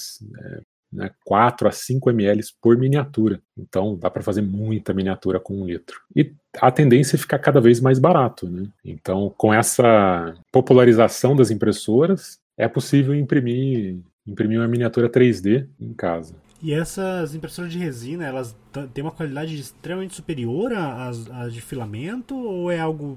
né, 0.92 1.10
4 1.24 1.68
a 1.68 1.72
5 1.72 2.10
ml 2.10 2.42
por 2.60 2.76
miniatura. 2.76 3.40
Então 3.56 3.96
dá 3.96 4.10
para 4.10 4.22
fazer 4.22 4.42
muita 4.42 4.94
miniatura 4.94 5.38
com 5.38 5.60
um 5.60 5.66
litro. 5.66 6.00
E 6.14 6.32
a 6.60 6.70
tendência 6.70 7.16
é 7.16 7.18
ficar 7.18 7.38
cada 7.38 7.60
vez 7.60 7.80
mais 7.80 7.98
barato. 7.98 8.48
Né? 8.48 8.66
Então, 8.84 9.32
com 9.36 9.52
essa 9.52 10.34
popularização 10.50 11.36
das 11.36 11.50
impressoras, 11.50 12.38
é 12.56 12.66
possível 12.66 13.14
imprimir, 13.14 13.98
imprimir 14.26 14.58
uma 14.58 14.68
miniatura 14.68 15.08
3D 15.08 15.68
em 15.80 15.92
casa. 15.92 16.34
E 16.60 16.72
essas 16.72 17.36
impressoras 17.36 17.70
de 17.70 17.78
resina, 17.78 18.26
elas 18.26 18.56
têm 18.92 19.04
uma 19.04 19.12
qualidade 19.12 19.54
extremamente 19.58 20.16
superior 20.16 20.72
às, 20.72 21.30
às 21.30 21.54
de 21.54 21.60
filamento 21.60 22.36
ou 22.36 22.68
é 22.68 22.80
algo 22.80 23.16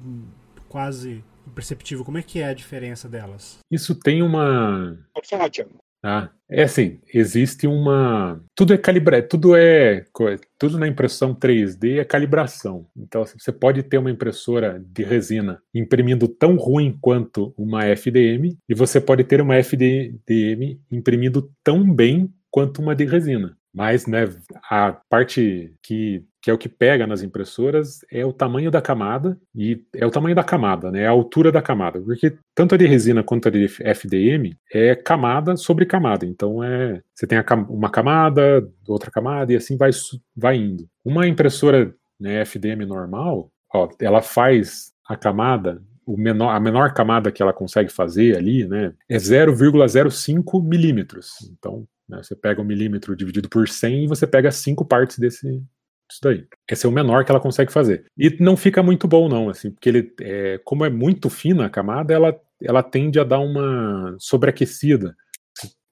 quase 0.69 1.23
imperceptível? 1.47 2.05
Como 2.05 2.17
é 2.17 2.21
que 2.21 2.39
é 2.39 2.45
a 2.45 2.53
diferença 2.53 3.09
delas? 3.09 3.59
Isso 3.69 3.95
tem 3.95 4.21
uma. 4.21 4.97
Ah, 6.03 6.31
é 6.49 6.63
assim, 6.63 6.99
existe 7.13 7.67
uma. 7.67 8.43
Tudo 8.55 8.73
é 8.73 8.77
calibrado, 8.77 9.27
tudo 9.27 9.55
é. 9.55 10.03
Tudo 10.57 10.79
na 10.79 10.87
impressão 10.87 11.35
3D 11.35 11.99
é 11.99 12.03
calibração. 12.05 12.87
Então, 12.97 13.21
assim, 13.21 13.37
você 13.37 13.51
pode 13.51 13.83
ter 13.83 13.99
uma 13.99 14.09
impressora 14.09 14.83
de 14.83 15.03
resina 15.03 15.61
imprimindo 15.73 16.27
tão 16.27 16.55
ruim 16.55 16.97
quanto 16.99 17.53
uma 17.55 17.85
FDM, 17.85 18.57
e 18.67 18.73
você 18.73 18.99
pode 18.99 19.23
ter 19.23 19.41
uma 19.41 19.55
FDM 19.57 20.79
imprimindo 20.91 21.51
tão 21.63 21.83
bem 21.93 22.33
quanto 22.49 22.81
uma 22.81 22.95
de 22.95 23.05
resina. 23.05 23.55
Mas, 23.73 24.05
né, 24.05 24.29
a 24.69 24.91
parte 24.91 25.73
que, 25.81 26.25
que 26.41 26.51
é 26.51 26.53
o 26.53 26.57
que 26.57 26.67
pega 26.67 27.07
nas 27.07 27.23
impressoras 27.23 27.99
é 28.11 28.25
o 28.25 28.33
tamanho 28.33 28.69
da 28.69 28.81
camada 28.81 29.39
e 29.55 29.81
é 29.95 30.05
o 30.05 30.11
tamanho 30.11 30.35
da 30.35 30.43
camada, 30.43 30.91
né, 30.91 31.07
a 31.07 31.11
altura 31.11 31.51
da 31.51 31.61
camada, 31.61 32.01
porque 32.01 32.35
tanto 32.53 32.75
a 32.75 32.77
de 32.77 32.85
resina 32.85 33.23
quanto 33.23 33.47
a 33.47 33.51
de 33.51 33.65
FDM 33.65 34.57
é 34.73 34.93
camada 34.93 35.55
sobre 35.55 35.85
camada. 35.85 36.25
Então 36.25 36.61
é, 36.61 37.01
você 37.15 37.25
tem 37.25 37.37
uma 37.69 37.89
camada, 37.89 38.67
outra 38.87 39.09
camada 39.09 39.53
e 39.53 39.55
assim 39.55 39.77
vai 39.77 39.91
vai 40.35 40.57
indo. 40.57 40.87
Uma 41.03 41.27
impressora 41.27 41.95
né, 42.19 42.41
FDM 42.41 42.85
normal, 42.85 43.49
ó, 43.73 43.89
ela 43.99 44.21
faz 44.21 44.91
a 45.07 45.15
camada 45.15 45.81
menor, 46.07 46.49
a 46.49 46.59
menor 46.59 46.93
camada 46.93 47.31
que 47.31 47.41
ela 47.41 47.53
consegue 47.53 47.91
fazer 47.91 48.37
ali, 48.37 48.67
né, 48.67 48.93
é 49.09 49.17
0,05 49.17 50.63
milímetros. 50.63 51.35
Então, 51.57 51.85
né? 52.11 52.21
Você 52.21 52.35
pega 52.35 52.61
um 52.61 52.65
milímetro 52.65 53.15
dividido 53.15 53.47
por 53.47 53.67
100 53.67 54.03
e 54.03 54.07
você 54.07 54.27
pega 54.27 54.51
cinco 54.51 54.83
partes 54.85 55.17
desse, 55.17 55.47
disso 55.47 56.19
daí. 56.21 56.45
Esse 56.69 56.85
é 56.85 56.89
o 56.89 56.91
menor 56.91 57.23
que 57.23 57.31
ela 57.31 57.39
consegue 57.39 57.71
fazer. 57.71 58.05
E 58.17 58.35
não 58.39 58.57
fica 58.57 58.83
muito 58.83 59.07
bom, 59.07 59.29
não, 59.29 59.49
assim, 59.49 59.71
porque 59.71 59.87
ele, 59.87 60.13
é, 60.19 60.59
como 60.65 60.83
é 60.83 60.89
muito 60.89 61.29
fina 61.29 61.65
a 61.65 61.69
camada, 61.69 62.13
ela, 62.13 62.37
ela 62.61 62.83
tende 62.83 63.19
a 63.19 63.23
dar 63.23 63.39
uma 63.39 64.15
sobreaquecida. 64.19 65.15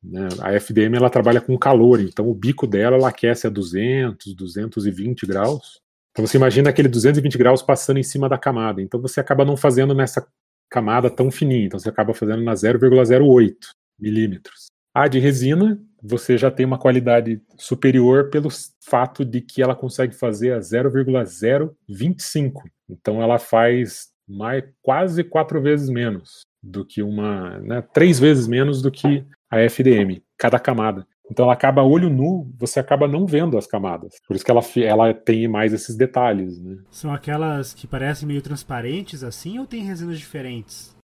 Né? 0.04 0.28
A 0.42 0.54
FDM 0.54 0.96
ela 0.96 1.10
trabalha 1.10 1.42
com 1.42 1.58
calor, 1.58 2.02
então 2.02 2.28
o 2.30 2.36
bico 2.36 2.68
dela 2.68 2.98
ela 2.98 3.10
aquece 3.10 3.48
a 3.48 3.50
200, 3.50 4.36
220 4.36 5.26
graus. 5.26 5.80
Então 6.12 6.26
você 6.28 6.38
imagina 6.38 6.70
aquele 6.70 6.90
220 6.90 7.38
graus 7.38 7.62
passando 7.62 7.98
em 7.98 8.04
cima 8.04 8.28
da 8.28 8.38
camada. 8.38 8.82
Então 8.82 9.02
você 9.02 9.22
acaba 9.22 9.46
não 9.46 9.56
fazendo 9.56 9.94
nessa 9.94 10.26
camada 10.70 11.10
tão 11.10 11.32
fininha. 11.32 11.66
Então 11.66 11.80
você 11.80 11.90
acaba 11.90 12.14
fazendo 12.14 12.44
na 12.44 12.54
0,08 12.54 13.56
milímetros. 14.00 14.68
A 14.94 15.08
de 15.08 15.20
resina, 15.20 15.80
você 16.02 16.38
já 16.38 16.50
tem 16.50 16.66
uma 16.66 16.78
qualidade 16.78 17.42
superior 17.58 18.30
pelo 18.30 18.50
fato 18.82 19.26
de 19.26 19.42
que 19.42 19.62
ela 19.62 19.76
consegue 19.76 20.16
fazer 20.16 20.54
a 20.54 20.60
0,025. 20.60 22.64
Então 22.90 23.22
ela 23.22 23.38
faz 23.38 24.08
mais, 24.28 24.64
quase 24.82 25.24
quatro 25.24 25.62
vezes 25.62 25.90
menos 25.90 26.42
do 26.62 26.86
que 26.86 27.02
uma. 27.02 27.60
Né, 27.60 27.82
três 27.94 28.20
vezes 28.20 28.48
menos 28.48 28.82
do 28.82 28.92
que 28.92 29.26
a 29.50 29.60
FDM, 29.60 30.22
cada 30.38 30.60
camada. 30.60 31.08
Então 31.32 31.46
ela 31.46 31.54
acaba 31.54 31.84
olho 31.84 32.10
nu, 32.10 32.52
você 32.58 32.80
acaba 32.80 33.08
não 33.08 33.26
vendo 33.26 33.58
as 33.58 33.68
camadas. 33.68 34.16
Por 34.28 34.36
isso 34.36 34.44
que 34.44 34.50
ela, 34.50 34.62
ela 34.78 35.14
tem 35.14 35.48
mais 35.48 35.74
esses 35.74 35.96
detalhes. 35.96 36.60
Né? 36.60 36.78
São 36.90 37.14
aquelas 37.14 37.74
que 37.74 37.86
parecem 37.86 38.28
meio 38.28 38.42
transparentes 38.42 39.24
assim 39.24 39.60
ou 39.60 39.68
tem 39.68 39.84
resinas 39.84 40.18
diferentes? 40.18 40.98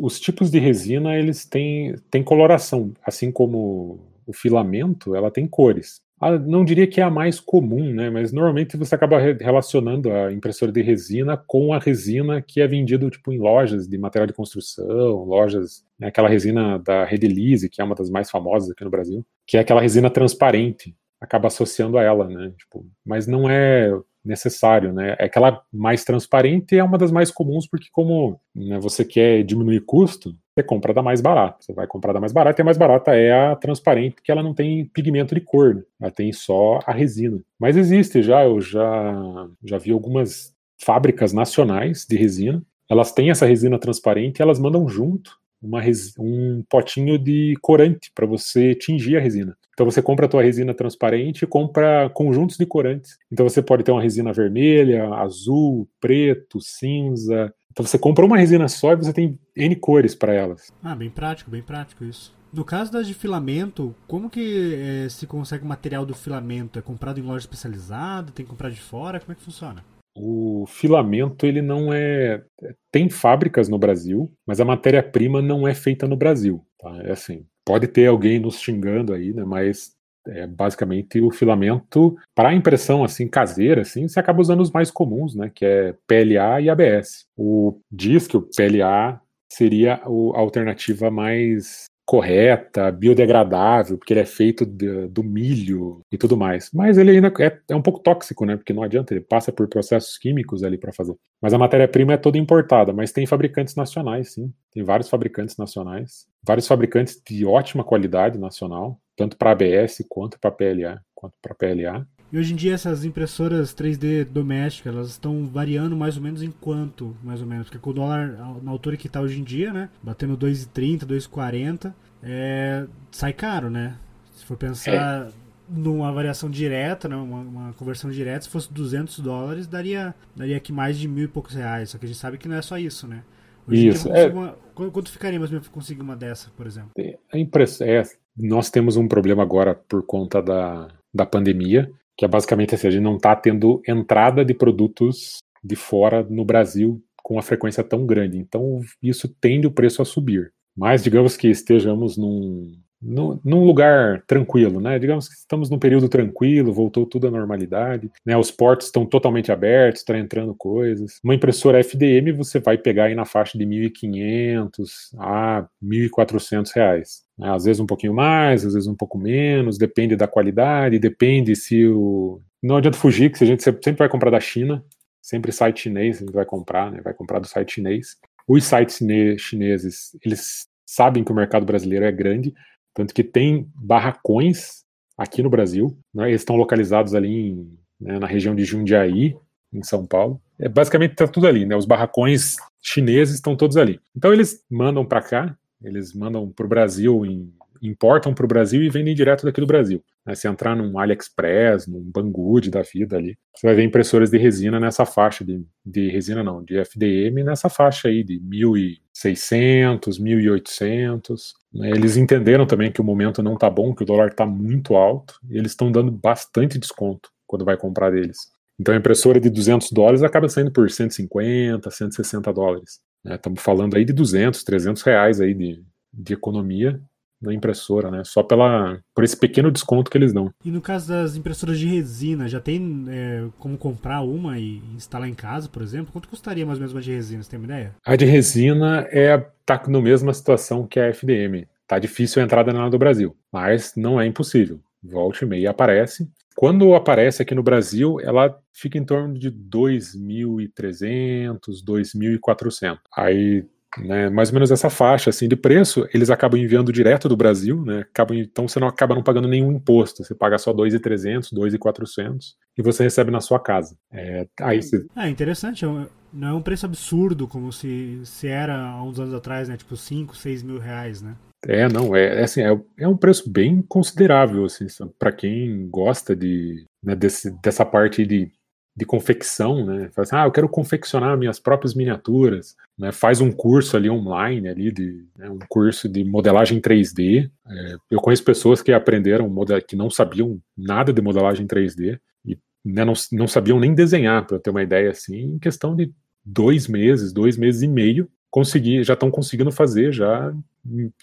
Os 0.00 0.18
tipos 0.18 0.50
de 0.50 0.58
resina, 0.58 1.16
eles 1.16 1.44
têm, 1.44 1.94
têm 2.10 2.22
coloração, 2.22 2.92
assim 3.04 3.30
como 3.30 4.00
o 4.28 4.32
filamento, 4.32 5.16
ela 5.16 5.30
tem 5.30 5.46
cores. 5.46 6.02
Ah, 6.20 6.36
não 6.36 6.64
diria 6.64 6.86
que 6.86 7.00
é 7.00 7.04
a 7.04 7.10
mais 7.10 7.40
comum, 7.40 7.92
né? 7.94 8.10
Mas 8.10 8.32
normalmente 8.32 8.76
você 8.76 8.94
acaba 8.94 9.18
relacionando 9.18 10.12
a 10.12 10.32
impressora 10.32 10.70
de 10.70 10.82
resina 10.82 11.36
com 11.36 11.72
a 11.72 11.78
resina 11.78 12.42
que 12.42 12.60
é 12.60 12.66
vendida 12.66 13.08
tipo 13.08 13.32
em 13.32 13.38
lojas 13.38 13.88
de 13.88 13.96
material 13.96 14.26
de 14.26 14.32
construção, 14.32 15.24
lojas, 15.24 15.84
né? 15.98 16.08
aquela 16.08 16.28
resina 16.28 16.78
da 16.80 17.04
Redelize, 17.04 17.70
que 17.70 17.80
é 17.80 17.84
uma 17.84 17.94
das 17.94 18.10
mais 18.10 18.30
famosas 18.30 18.70
aqui 18.70 18.84
no 18.84 18.90
Brasil, 18.90 19.24
que 19.46 19.56
é 19.56 19.60
aquela 19.60 19.80
resina 19.80 20.10
transparente, 20.10 20.94
acaba 21.20 21.46
associando 21.46 21.96
a 21.96 22.02
ela, 22.02 22.28
né? 22.28 22.52
Tipo, 22.58 22.84
mas 23.06 23.26
não 23.26 23.48
é 23.48 23.90
necessário, 24.28 24.92
né? 24.92 25.16
É 25.18 25.24
aquela 25.24 25.62
mais 25.72 26.04
transparente 26.04 26.78
é 26.78 26.84
uma 26.84 26.98
das 26.98 27.10
mais 27.10 27.30
comuns 27.30 27.66
porque 27.66 27.88
como 27.90 28.38
né, 28.54 28.78
você 28.78 29.04
quer 29.04 29.42
diminuir 29.42 29.80
custo, 29.80 30.36
você 30.54 30.62
compra 30.62 30.92
da 30.92 31.02
mais 31.02 31.20
barata. 31.20 31.56
Você 31.60 31.72
vai 31.72 31.86
comprar 31.86 32.12
da 32.12 32.20
mais 32.20 32.32
barata 32.32 32.60
e 32.60 32.62
a 32.62 32.64
mais 32.64 32.76
barata 32.76 33.14
é 33.14 33.32
a 33.32 33.56
transparente 33.56 34.16
porque 34.16 34.30
ela 34.30 34.42
não 34.42 34.54
tem 34.54 34.84
pigmento 34.86 35.34
de 35.34 35.40
cor, 35.40 35.74
né? 35.74 35.82
ela 36.00 36.10
tem 36.10 36.32
só 36.32 36.80
a 36.86 36.92
resina. 36.92 37.40
Mas 37.58 37.76
existe 37.76 38.22
já, 38.22 38.44
eu 38.44 38.60
já 38.60 39.48
já 39.64 39.78
vi 39.78 39.90
algumas 39.90 40.54
fábricas 40.80 41.32
nacionais 41.32 42.06
de 42.08 42.16
resina. 42.16 42.62
Elas 42.88 43.12
têm 43.12 43.30
essa 43.30 43.46
resina 43.46 43.78
transparente 43.78 44.38
e 44.38 44.42
elas 44.42 44.58
mandam 44.58 44.88
junto 44.88 45.36
uma 45.60 45.80
um 46.18 46.62
potinho 46.68 47.18
de 47.18 47.54
corante 47.60 48.12
para 48.14 48.26
você 48.26 48.74
tingir 48.74 49.16
a 49.16 49.20
resina. 49.20 49.56
Então 49.78 49.88
você 49.88 50.02
compra 50.02 50.26
a 50.26 50.28
tua 50.28 50.42
resina 50.42 50.74
transparente 50.74 51.42
e 51.42 51.46
compra 51.46 52.10
conjuntos 52.10 52.56
de 52.56 52.66
corantes. 52.66 53.16
Então 53.30 53.48
você 53.48 53.62
pode 53.62 53.84
ter 53.84 53.92
uma 53.92 54.02
resina 54.02 54.32
vermelha, 54.32 55.14
azul, 55.14 55.88
preto, 56.00 56.60
cinza. 56.60 57.54
Então 57.70 57.86
você 57.86 57.96
compra 57.96 58.24
uma 58.24 58.36
resina 58.36 58.66
só 58.66 58.92
e 58.92 58.96
você 58.96 59.12
tem 59.12 59.38
N 59.54 59.76
cores 59.76 60.16
para 60.16 60.34
elas. 60.34 60.72
Ah, 60.82 60.96
bem 60.96 61.08
prático, 61.08 61.48
bem 61.48 61.62
prático 61.62 62.02
isso. 62.02 62.36
No 62.52 62.64
caso 62.64 62.90
das 62.90 63.06
de 63.06 63.14
filamento, 63.14 63.94
como 64.08 64.28
que 64.28 64.74
é, 64.74 65.08
se 65.08 65.28
consegue 65.28 65.62
o 65.62 65.68
material 65.68 66.04
do 66.04 66.12
filamento? 66.12 66.76
É 66.76 66.82
comprado 66.82 67.20
em 67.20 67.22
loja 67.22 67.44
especializada? 67.44 68.32
Tem 68.32 68.44
que 68.44 68.50
comprar 68.50 68.70
de 68.70 68.80
fora? 68.80 69.20
Como 69.20 69.30
é 69.30 69.36
que 69.36 69.42
funciona? 69.42 69.84
o 70.20 70.66
filamento 70.66 71.46
ele 71.46 71.62
não 71.62 71.92
é 71.92 72.42
tem 72.90 73.08
fábricas 73.08 73.68
no 73.68 73.78
Brasil, 73.78 74.32
mas 74.44 74.60
a 74.60 74.64
matéria-prima 74.64 75.40
não 75.40 75.68
é 75.68 75.74
feita 75.74 76.08
no 76.08 76.16
Brasil. 76.16 76.64
Tá? 76.78 76.96
É 77.02 77.12
assim, 77.12 77.46
pode 77.68 77.86
ter 77.86 78.06
alguém 78.06 78.38
nos 78.38 78.58
xingando 78.58 79.12
aí, 79.12 79.34
né? 79.34 79.44
Mas 79.44 79.92
é, 80.26 80.46
basicamente 80.46 81.20
o 81.20 81.30
filamento 81.30 82.16
para 82.34 82.54
impressão 82.54 83.04
assim 83.04 83.28
caseira, 83.28 83.82
assim, 83.82 84.08
você 84.08 84.18
acaba 84.18 84.40
usando 84.40 84.62
os 84.62 84.70
mais 84.70 84.90
comuns, 84.90 85.34
né? 85.34 85.52
Que 85.54 85.66
é 85.66 85.94
PLA 86.06 86.62
e 86.62 86.70
ABS. 86.70 87.26
O 87.36 87.78
diz 87.92 88.26
que 88.26 88.38
o 88.38 88.48
PLA 88.56 89.20
seria 89.52 89.96
a 89.96 90.38
alternativa 90.38 91.10
mais 91.10 91.84
correta, 92.08 92.90
biodegradável, 92.90 93.98
porque 93.98 94.14
ele 94.14 94.20
é 94.20 94.24
feito 94.24 94.64
de, 94.64 95.08
do 95.08 95.22
milho 95.22 96.00
e 96.10 96.16
tudo 96.16 96.38
mais. 96.38 96.70
Mas 96.72 96.96
ele 96.96 97.10
ainda 97.10 97.30
é, 97.38 97.60
é, 97.68 97.76
um 97.76 97.82
pouco 97.82 98.00
tóxico, 98.00 98.46
né? 98.46 98.56
Porque 98.56 98.72
não 98.72 98.82
adianta, 98.82 99.12
ele 99.12 99.20
passa 99.20 99.52
por 99.52 99.68
processos 99.68 100.16
químicos 100.16 100.64
ali 100.64 100.78
para 100.78 100.90
fazer. 100.90 101.14
Mas 101.38 101.52
a 101.52 101.58
matéria-prima 101.58 102.14
é 102.14 102.16
toda 102.16 102.38
importada, 102.38 102.94
mas 102.94 103.12
tem 103.12 103.26
fabricantes 103.26 103.74
nacionais, 103.74 104.32
sim. 104.32 104.50
Tem 104.72 104.82
vários 104.82 105.10
fabricantes 105.10 105.58
nacionais, 105.58 106.26
vários 106.42 106.66
fabricantes 106.66 107.20
de 107.28 107.44
ótima 107.44 107.84
qualidade 107.84 108.38
nacional, 108.38 108.98
tanto 109.14 109.36
para 109.36 109.50
ABS 109.50 110.02
quanto 110.08 110.40
para 110.40 110.50
PLA, 110.50 111.02
quanto 111.14 111.34
para 111.42 111.54
PLA. 111.54 112.06
E 112.30 112.38
hoje 112.38 112.52
em 112.52 112.56
dia 112.56 112.74
essas 112.74 113.04
impressoras 113.04 113.74
3D 113.74 114.24
domésticas, 114.24 114.92
elas 114.92 115.08
estão 115.08 115.46
variando 115.46 115.96
mais 115.96 116.16
ou 116.16 116.22
menos 116.22 116.42
em 116.42 116.50
quanto, 116.50 117.16
mais 117.22 117.40
ou 117.40 117.46
menos? 117.46 117.66
Porque 117.66 117.78
com 117.78 117.90
o 117.90 117.94
dólar 117.94 118.36
na 118.62 118.70
altura 118.70 118.96
que 118.96 119.06
está 119.06 119.20
hoje 119.20 119.40
em 119.40 119.44
dia, 119.44 119.72
né? 119.72 119.88
Batendo 120.02 120.36
2,30, 120.36 121.06
2,40, 121.06 121.94
é, 122.22 122.86
sai 123.10 123.32
caro, 123.32 123.70
né? 123.70 123.96
Se 124.34 124.44
for 124.44 124.58
pensar 124.58 125.28
é. 125.28 125.30
numa 125.68 126.12
variação 126.12 126.50
direta, 126.50 127.08
né? 127.08 127.16
Uma, 127.16 127.40
uma, 127.40 127.72
conversão 127.72 128.10
direta, 128.10 128.42
se 128.42 128.50
fosse 128.50 128.70
200 128.72 129.20
dólares, 129.20 129.66
daria, 129.66 130.14
daria 130.36 130.58
aqui 130.58 130.72
mais 130.72 130.98
de 130.98 131.08
mil 131.08 131.24
e 131.24 131.28
poucos 131.28 131.54
reais. 131.54 131.90
Só 131.90 131.98
que 131.98 132.04
a 132.04 132.08
gente 132.08 132.18
sabe 132.18 132.36
que 132.36 132.46
não 132.46 132.56
é 132.56 132.62
só 132.62 132.78
isso, 132.78 133.08
né? 133.08 133.22
Hoje 133.66 133.88
isso. 133.88 134.12
É... 134.12 134.26
Uma, 134.28 134.54
quanto 134.74 135.10
ficaria 135.10 135.38
mais 135.38 135.50
ou 135.50 135.54
menos 135.54 135.68
conseguir 135.68 136.02
uma 136.02 136.14
dessa, 136.14 136.50
por 136.56 136.66
exemplo? 136.66 136.90
A 137.32 137.38
impressão 137.38 137.86
é, 137.86 138.02
nós 138.36 138.70
temos 138.70 138.96
um 138.96 139.08
problema 139.08 139.42
agora 139.42 139.74
por 139.74 140.02
conta 140.02 140.42
da, 140.42 140.88
da 141.12 141.26
pandemia, 141.26 141.90
que 142.18 142.24
é 142.24 142.28
basicamente 142.28 142.74
assim, 142.74 142.88
a 142.88 142.90
gente 142.90 143.02
não 143.02 143.16
está 143.16 143.36
tendo 143.36 143.80
entrada 143.86 144.44
de 144.44 144.52
produtos 144.52 145.38
de 145.62 145.76
fora 145.76 146.26
no 146.28 146.44
Brasil 146.44 147.00
com 147.22 147.34
uma 147.34 147.42
frequência 147.42 147.84
tão 147.84 148.04
grande. 148.04 148.36
Então, 148.36 148.80
isso 149.00 149.28
tende 149.40 149.68
o 149.68 149.70
preço 149.70 150.02
a 150.02 150.04
subir. 150.04 150.52
Mas, 150.76 151.04
digamos 151.04 151.36
que 151.36 151.48
estejamos 151.48 152.16
num, 152.16 152.72
num, 153.00 153.38
num, 153.44 153.64
lugar 153.64 154.22
tranquilo, 154.26 154.80
né? 154.80 154.98
Digamos 154.98 155.28
que 155.28 155.34
estamos 155.34 155.70
num 155.70 155.78
período 155.78 156.08
tranquilo, 156.08 156.72
voltou 156.72 157.06
tudo 157.06 157.28
à 157.28 157.30
normalidade, 157.30 158.10
né? 158.24 158.36
Os 158.36 158.50
portos 158.50 158.88
estão 158.88 159.06
totalmente 159.06 159.52
abertos, 159.52 160.02
está 160.02 160.18
entrando 160.18 160.54
coisas. 160.54 161.20
Uma 161.22 161.34
impressora 161.34 161.78
FDM 161.80 162.32
você 162.32 162.58
vai 162.58 162.76
pegar 162.76 163.04
aí 163.04 163.14
na 163.14 163.24
faixa 163.24 163.56
de 163.56 163.64
1.500 163.64 164.88
a 165.18 165.66
1.400 165.82 166.70
reais. 166.74 167.22
Né? 167.38 167.50
Às 167.54 167.64
vezes 167.64 167.80
um 167.80 167.86
pouquinho 167.86 168.14
mais, 168.14 168.66
às 168.66 168.74
vezes 168.74 168.88
um 168.88 168.96
pouco 168.96 169.16
menos, 169.16 169.78
depende 169.78 170.16
da 170.16 170.26
qualidade, 170.26 170.98
depende 170.98 171.54
se 171.54 171.86
o... 171.86 172.40
Não 172.60 172.76
adianta 172.76 172.98
fugir, 172.98 173.30
que 173.30 173.44
a 173.44 173.46
gente 173.46 173.62
sempre 173.62 173.92
vai 173.92 174.08
comprar 174.08 174.30
da 174.30 174.40
China, 174.40 174.84
sempre 175.22 175.52
site 175.52 175.82
chinês 175.82 176.16
a 176.16 176.20
gente 176.20 176.32
vai 176.32 176.44
comprar, 176.44 176.90
né? 176.90 177.00
Vai 177.02 177.14
comprar 177.14 177.38
do 177.38 177.46
site 177.46 177.74
chinês. 177.74 178.16
Os 178.48 178.64
sites 178.64 178.98
chineses, 179.38 180.16
eles 180.24 180.66
sabem 180.86 181.22
que 181.22 181.30
o 181.30 181.34
mercado 181.34 181.66
brasileiro 181.66 182.06
é 182.06 182.10
grande, 182.10 182.54
tanto 182.98 183.14
que 183.14 183.22
tem 183.22 183.70
barracões 183.76 184.82
aqui 185.16 185.40
no 185.40 185.48
Brasil, 185.48 185.96
né, 186.12 186.30
eles 186.30 186.40
estão 186.40 186.56
localizados 186.56 187.14
ali 187.14 187.50
em, 187.50 187.78
né, 188.00 188.18
na 188.18 188.26
região 188.26 188.56
de 188.56 188.64
Jundiaí, 188.64 189.36
em 189.72 189.82
São 189.84 190.04
Paulo. 190.04 190.42
É, 190.58 190.68
basicamente 190.68 191.12
está 191.12 191.28
tudo 191.28 191.46
ali, 191.46 191.64
né? 191.64 191.76
Os 191.76 191.86
barracões 191.86 192.56
chineses 192.82 193.36
estão 193.36 193.54
todos 193.54 193.76
ali. 193.76 194.00
Então 194.16 194.32
eles 194.32 194.64
mandam 194.68 195.06
para 195.06 195.22
cá, 195.22 195.56
eles 195.80 196.12
mandam 196.12 196.50
para 196.50 196.66
o 196.66 196.68
Brasil 196.68 197.24
em 197.24 197.52
importam 197.82 198.34
para 198.34 198.44
o 198.44 198.48
Brasil 198.48 198.82
e 198.82 198.88
vendem 198.88 199.14
direto 199.14 199.44
daqui 199.44 199.60
do 199.60 199.66
Brasil. 199.66 200.02
Né? 200.26 200.34
Se 200.34 200.46
entrar 200.48 200.76
num 200.76 200.98
AliExpress, 200.98 201.86
num 201.86 202.02
Banggood 202.02 202.70
da 202.70 202.82
vida 202.82 203.16
ali, 203.16 203.36
você 203.54 203.66
vai 203.66 203.76
ver 203.76 203.84
impressoras 203.84 204.30
de 204.30 204.38
resina 204.38 204.78
nessa 204.78 205.06
faixa 205.06 205.44
de, 205.44 205.64
de 205.84 206.08
resina 206.10 206.42
não, 206.42 206.62
de 206.62 206.78
FDM 206.78 207.42
nessa 207.44 207.68
faixa 207.68 208.08
aí 208.08 208.22
de 208.22 208.40
1.600, 208.40 210.20
1.800. 210.20 211.36
Né? 211.72 211.90
Eles 211.90 212.16
entenderam 212.16 212.66
também 212.66 212.92
que 212.92 213.00
o 213.00 213.04
momento 213.04 213.42
não 213.42 213.54
está 213.54 213.68
bom, 213.70 213.94
que 213.94 214.02
o 214.02 214.06
dólar 214.06 214.28
está 214.28 214.46
muito 214.46 214.94
alto, 214.94 215.34
e 215.50 215.56
eles 215.56 215.72
estão 215.72 215.90
dando 215.90 216.10
bastante 216.10 216.78
desconto 216.78 217.30
quando 217.46 217.64
vai 217.64 217.76
comprar 217.76 218.10
deles. 218.10 218.36
Então 218.78 218.94
a 218.94 218.98
impressora 218.98 219.40
de 219.40 219.50
200 219.50 219.90
dólares 219.90 220.22
acaba 220.22 220.48
saindo 220.48 220.70
por 220.70 220.88
150, 220.88 221.90
160 221.90 222.52
dólares. 222.52 223.00
Estamos 223.24 223.58
né? 223.58 223.64
falando 223.64 223.96
aí 223.96 224.04
de 224.04 224.12
200, 224.12 224.62
300 224.62 225.02
reais 225.02 225.40
aí 225.40 225.52
de, 225.52 225.82
de 226.12 226.34
economia 226.34 227.00
na 227.40 227.54
impressora, 227.54 228.10
né? 228.10 228.22
Só 228.24 228.42
pela, 228.42 228.98
por 229.14 229.24
esse 229.24 229.36
pequeno 229.36 229.70
desconto 229.70 230.10
que 230.10 230.18
eles 230.18 230.32
dão. 230.32 230.50
E 230.64 230.70
no 230.70 230.80
caso 230.80 231.08
das 231.08 231.36
impressoras 231.36 231.78
de 231.78 231.86
resina, 231.86 232.48
já 232.48 232.60
tem 232.60 233.04
é, 233.08 233.46
como 233.58 233.78
comprar 233.78 234.22
uma 234.22 234.58
e 234.58 234.82
instalar 234.94 235.28
em 235.28 235.34
casa, 235.34 235.68
por 235.68 235.82
exemplo? 235.82 236.12
Quanto 236.12 236.28
custaria 236.28 236.66
mais 236.66 236.78
ou 236.78 236.80
menos 236.80 236.94
uma 236.94 237.00
de 237.00 237.12
resina? 237.12 237.42
Você 237.42 237.50
tem 237.50 237.58
uma 237.58 237.66
ideia? 237.66 237.94
A 238.04 238.16
de 238.16 238.24
resina 238.24 239.06
é 239.10 239.38
tá 239.64 239.80
na 239.86 240.00
mesma 240.00 240.32
situação 240.32 240.86
que 240.86 240.98
a 240.98 241.08
FDM. 241.08 241.66
Tá 241.86 241.98
difícil 241.98 242.42
a 242.42 242.44
entrada 242.44 242.72
nela 242.72 242.90
do 242.90 242.98
Brasil, 242.98 243.36
mas 243.52 243.94
não 243.96 244.20
é 244.20 244.26
impossível. 244.26 244.80
Volte 245.02 245.44
e 245.44 245.48
meia 245.48 245.70
aparece. 245.70 246.28
Quando 246.54 246.94
aparece 246.94 247.40
aqui 247.40 247.54
no 247.54 247.62
Brasil, 247.62 248.20
ela 248.20 248.58
fica 248.72 248.98
em 248.98 249.04
torno 249.04 249.38
de 249.38 249.50
2.300, 249.50 251.58
2.400. 251.86 252.98
Aí 253.16 253.64
né, 253.96 254.28
mais 254.28 254.50
ou 254.50 254.54
menos 254.54 254.70
essa 254.70 254.90
faixa 254.90 255.30
assim 255.30 255.48
de 255.48 255.56
preço, 255.56 256.06
eles 256.12 256.30
acabam 256.30 256.60
enviando 256.60 256.92
direto 256.92 257.28
do 257.28 257.36
Brasil, 257.36 257.82
né? 257.84 258.00
Acabam, 258.00 258.36
então 258.36 258.68
você 258.68 258.78
não 258.78 258.88
acaba 258.88 259.14
não 259.14 259.22
pagando 259.22 259.48
nenhum 259.48 259.72
imposto, 259.72 260.22
você 260.22 260.34
paga 260.34 260.58
só 260.58 260.72
2.300, 260.72 261.52
2.400 261.52 262.54
e 262.76 262.82
você 262.82 263.02
recebe 263.02 263.30
na 263.30 263.40
sua 263.40 263.58
casa. 263.58 263.96
É, 264.12 264.46
aí 264.60 264.82
você... 264.82 265.06
é 265.16 265.28
interessante, 265.28 265.84
é 265.84 265.88
não 266.32 266.48
é 266.48 266.52
um 266.52 266.62
preço 266.62 266.84
absurdo 266.84 267.48
como 267.48 267.72
se, 267.72 268.20
se 268.24 268.46
era 268.46 268.78
há 268.78 269.02
uns 269.02 269.18
anos 269.18 269.32
atrás, 269.32 269.68
né? 269.68 269.76
Tipo 269.76 269.96
5, 269.96 270.36
6 270.36 270.62
mil 270.62 270.78
reais, 270.78 271.22
né? 271.22 271.34
É, 271.66 271.88
não, 271.88 272.14
é, 272.14 272.40
é 272.40 272.44
assim, 272.44 272.62
é, 272.62 272.80
é 272.98 273.08
um 273.08 273.16
preço 273.16 273.50
bem 273.50 273.82
considerável, 273.82 274.64
assim, 274.64 274.86
para 275.18 275.32
quem 275.32 275.88
gosta 275.90 276.36
de, 276.36 276.84
né, 277.02 277.16
desse, 277.16 277.50
dessa 277.60 277.84
parte 277.84 278.24
de 278.24 278.52
de 278.98 279.04
confecção, 279.04 279.86
né? 279.86 280.10
Faz, 280.12 280.28
assim, 280.28 280.42
ah, 280.42 280.44
eu 280.44 280.50
quero 280.50 280.68
confeccionar 280.68 281.38
minhas 281.38 281.60
próprias 281.60 281.94
miniaturas, 281.94 282.74
né? 282.98 283.12
Faz 283.12 283.40
um 283.40 283.52
curso 283.52 283.96
ali 283.96 284.10
online 284.10 284.68
ali 284.68 284.90
de 284.90 285.24
né? 285.36 285.48
um 285.48 285.60
curso 285.68 286.08
de 286.08 286.24
modelagem 286.24 286.80
3D. 286.80 287.48
É, 287.64 287.96
eu 288.10 288.20
conheço 288.20 288.42
pessoas 288.42 288.82
que 288.82 288.92
aprenderam 288.92 289.48
que 289.86 289.94
não 289.94 290.10
sabiam 290.10 290.60
nada 290.76 291.12
de 291.12 291.22
modelagem 291.22 291.64
3D 291.64 292.18
e 292.44 292.58
né, 292.84 293.04
não, 293.04 293.12
não 293.30 293.46
sabiam 293.46 293.78
nem 293.78 293.94
desenhar, 293.94 294.44
para 294.44 294.58
ter 294.58 294.70
uma 294.70 294.82
ideia 294.82 295.10
assim, 295.10 295.54
em 295.54 295.58
questão 295.60 295.94
de 295.94 296.12
dois 296.44 296.88
meses, 296.88 297.32
dois 297.32 297.56
meses 297.56 297.82
e 297.82 297.86
meio, 297.86 298.28
conseguir, 298.50 299.04
já 299.04 299.14
estão 299.14 299.30
conseguindo 299.30 299.70
fazer 299.70 300.12
já 300.12 300.52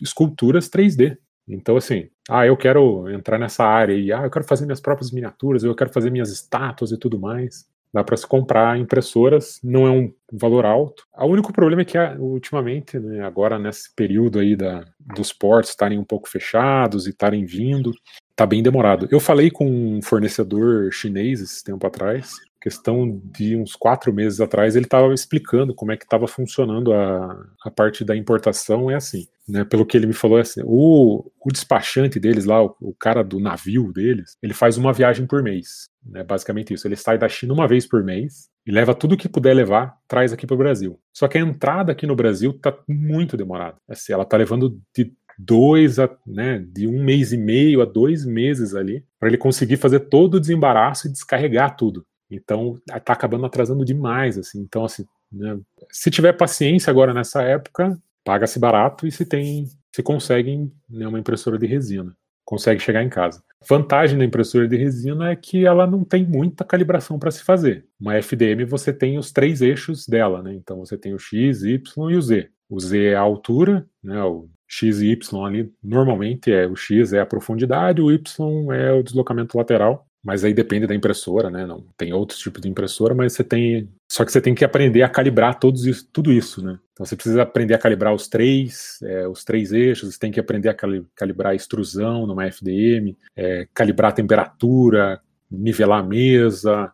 esculturas 0.02 0.70
3D. 0.70 1.18
Então, 1.48 1.78
assim, 1.78 2.10
ah, 2.30 2.46
eu 2.46 2.58
quero 2.58 3.10
entrar 3.10 3.38
nessa 3.38 3.64
área 3.64 3.94
e, 3.94 4.12
ah, 4.12 4.24
eu 4.24 4.32
quero 4.32 4.46
fazer 4.46 4.66
minhas 4.66 4.82
próprias 4.82 5.12
miniaturas, 5.12 5.64
eu 5.64 5.76
quero 5.76 5.94
fazer 5.94 6.10
minhas 6.10 6.32
estátuas 6.32 6.92
e 6.92 6.98
tudo 6.98 7.20
mais. 7.20 7.68
Dá 7.94 8.04
para 8.04 8.18
se 8.18 8.28
comprar 8.28 8.78
impressoras, 8.78 9.58
não 9.64 9.88
é 9.88 9.90
um 9.90 10.14
valor 10.34 10.66
alto. 10.66 11.06
O 11.18 11.28
único 11.28 11.54
problema 11.54 11.82
é 11.82 11.86
que, 11.86 11.98
ah, 11.98 12.18
ultimamente, 12.20 13.00
né, 13.00 13.24
agora 13.24 13.58
nesse 13.58 13.94
período 13.96 14.40
aí 14.40 14.56
da, 14.56 14.86
dos 15.00 15.32
portos 15.32 15.70
estarem 15.70 15.98
um 15.98 16.04
pouco 16.04 16.28
fechados 16.28 17.08
e 17.08 17.12
estarem 17.12 17.46
vindo, 17.46 17.94
tá 18.36 18.46
bem 18.46 18.62
demorado. 18.62 19.08
Eu 19.10 19.20
falei 19.20 19.50
com 19.50 19.66
um 19.66 20.02
fornecedor 20.02 20.92
chinês 20.92 21.40
esse 21.40 21.64
tempo 21.64 21.88
atrás, 21.88 22.34
questão 22.66 23.22
de 23.26 23.56
uns 23.56 23.76
quatro 23.76 24.12
meses 24.12 24.42
atrás, 24.42 24.76
ele 24.76 24.86
estava 24.86 25.14
explicando 25.14 25.72
como 25.72 25.92
é 25.92 25.98
que 25.98 26.04
estava 26.04 26.28
funcionando 26.28 26.92
a, 26.94 27.46
a 27.64 27.70
parte 27.70 28.04
da 28.04 28.18
importação. 28.18 28.90
É 28.90 28.96
assim, 28.96 29.28
né? 29.48 29.64
Pelo 29.64 29.86
que 29.86 29.96
ele 29.96 30.08
me 30.08 30.14
falou, 30.14 30.40
é 30.40 30.42
assim, 30.42 30.62
o, 30.66 31.32
o 31.40 31.52
despachante 31.52 32.20
deles 32.20 32.46
lá, 32.46 32.64
o, 32.64 32.76
o, 32.82 32.96
cara 32.96 33.24
do 33.24 33.40
navio 33.40 33.94
deles, 33.94 34.36
ele 34.42 34.56
faz 34.56 34.80
uma 34.80 34.92
viagem 34.92 35.28
por 35.28 35.44
mês. 35.44 35.90
Né? 36.04 36.24
Basicamente 36.24 36.74
isso. 36.74 36.88
Ele 36.88 36.96
sai 36.96 37.20
da 37.20 37.30
China 37.30 37.54
uma 37.54 37.68
vez 37.68 37.86
por 37.86 38.04
mês 38.04 38.50
e 38.66 38.72
leva 38.72 38.96
tudo 38.96 39.16
que 39.16 39.30
puder 39.30 39.54
levar, 39.54 39.96
traz 40.08 40.34
aqui 40.34 40.48
para 40.48 40.56
o 40.56 40.58
Brasil. 40.58 41.00
Só 41.14 41.28
que 41.28 41.38
a 41.38 41.42
entrada 41.42 41.92
aqui 41.92 42.08
no 42.08 42.16
Brasil 42.16 42.50
está 42.50 42.76
muito 42.90 43.38
demorada. 43.38 43.78
Assim, 43.88 44.12
ela 44.12 44.24
está 44.24 44.38
levando 44.38 44.82
de 44.92 45.14
dois 45.38 46.00
a, 46.00 46.10
né, 46.26 46.66
de 46.68 46.88
um 46.88 47.04
mês 47.04 47.32
e 47.32 47.38
meio 47.38 47.84
a 47.84 47.86
dois 47.86 48.26
meses 48.26 48.74
ali, 48.74 49.06
para 49.20 49.30
ele 49.30 49.38
conseguir 49.38 49.78
fazer 49.78 50.00
todo 50.00 50.36
o 50.36 50.40
desembaraço 50.40 51.08
e 51.08 51.12
descarregar 51.12 51.76
tudo. 51.76 52.04
Então, 52.30 52.80
tá 53.04 53.14
acabando 53.14 53.46
atrasando 53.46 53.86
demais, 53.86 54.38
assim. 54.38 54.60
Então, 54.60 54.86
assim, 54.86 55.06
né, 55.32 55.60
se 55.92 56.10
tiver 56.10 56.34
paciência 56.34 56.90
agora 56.90 57.14
nessa 57.14 57.42
época, 57.44 57.98
paga-se 58.24 58.60
barato 58.60 59.08
e 59.08 59.12
se 59.12 59.26
tem, 59.26 59.68
se 59.94 60.02
conseguem 60.02 60.72
né, 60.90 61.08
uma 61.08 61.20
impressora 61.20 61.58
de 61.58 61.66
resina. 61.66 62.16
consegue 62.44 62.80
chegar 62.80 63.04
em 63.04 63.10
casa. 63.10 63.44
Vantagem 63.68 64.18
da 64.18 64.26
impressora 64.26 64.68
de 64.68 64.78
resina 64.78 65.32
é 65.32 65.36
que 65.36 65.66
ela 65.66 65.88
não 65.88 66.04
tem 66.04 66.24
muita 66.26 66.64
calibração 66.64 67.18
para 67.18 67.32
se 67.32 67.44
fazer. 67.44 67.86
Uma 68.00 68.16
FDM 68.16 68.66
você 68.66 68.94
tem 68.94 69.18
os 69.18 69.32
três 69.32 69.62
eixos 69.62 70.08
dela, 70.08 70.44
né? 70.44 70.54
Então 70.54 70.78
você 70.80 70.98
tem 70.98 71.14
o 71.14 71.20
X, 71.20 71.64
Y 71.64 72.12
e 72.12 72.16
o 72.16 72.22
Z. 72.22 72.50
O 72.70 72.80
Z 72.80 73.04
é 73.04 73.16
a 73.16 73.22
altura, 73.22 73.88
né? 74.04 74.24
O 74.24 74.48
X 74.68 75.00
e 75.02 75.12
Y 75.12 75.46
ali 75.46 75.72
normalmente 75.84 76.52
é 76.52 76.68
o 76.68 76.76
X 76.76 77.14
é 77.14 77.20
a 77.22 77.26
profundidade, 77.26 78.02
o 78.02 78.12
Y 78.12 78.74
é 78.74 78.92
o 78.94 79.04
deslocamento 79.04 79.58
lateral 79.58 80.08
mas 80.26 80.44
aí 80.44 80.56
depende 80.56 80.88
da 80.88 80.96
impressora, 80.96 81.52
né? 81.52 81.68
Não 81.68 81.86
tem 81.96 82.12
outros 82.12 82.40
tipos 82.40 82.60
de 82.60 82.68
impressora, 82.68 83.14
mas 83.14 83.34
você 83.34 83.44
tem. 83.44 83.88
Só 84.12 84.26
que 84.26 84.32
você 84.32 84.42
tem 84.42 84.56
que 84.56 84.66
aprender 84.66 85.04
a 85.04 85.08
calibrar 85.08 85.60
todos 85.60 85.86
isso, 85.86 86.10
tudo 86.12 86.34
isso, 86.34 86.66
né? 86.66 86.80
Então 86.94 87.06
você 87.06 87.16
precisa 87.16 87.44
aprender 87.44 87.76
a 87.76 87.78
calibrar 87.78 88.12
os 88.12 88.28
três, 88.28 88.98
é, 89.04 89.28
os 89.28 89.44
três 89.44 89.72
eixos, 89.72 90.12
você 90.12 90.20
tem 90.20 90.32
que 90.32 90.40
aprender 90.40 90.70
a 90.70 90.74
calibrar 90.74 91.52
a 91.52 91.56
extrusão 91.56 92.26
numa 92.26 92.48
FDM, 92.48 93.16
é, 93.36 93.68
calibrar 93.72 94.10
a 94.10 94.16
temperatura, 94.16 95.22
nivelar 95.50 96.00
a 96.00 96.08
mesa, 96.08 96.92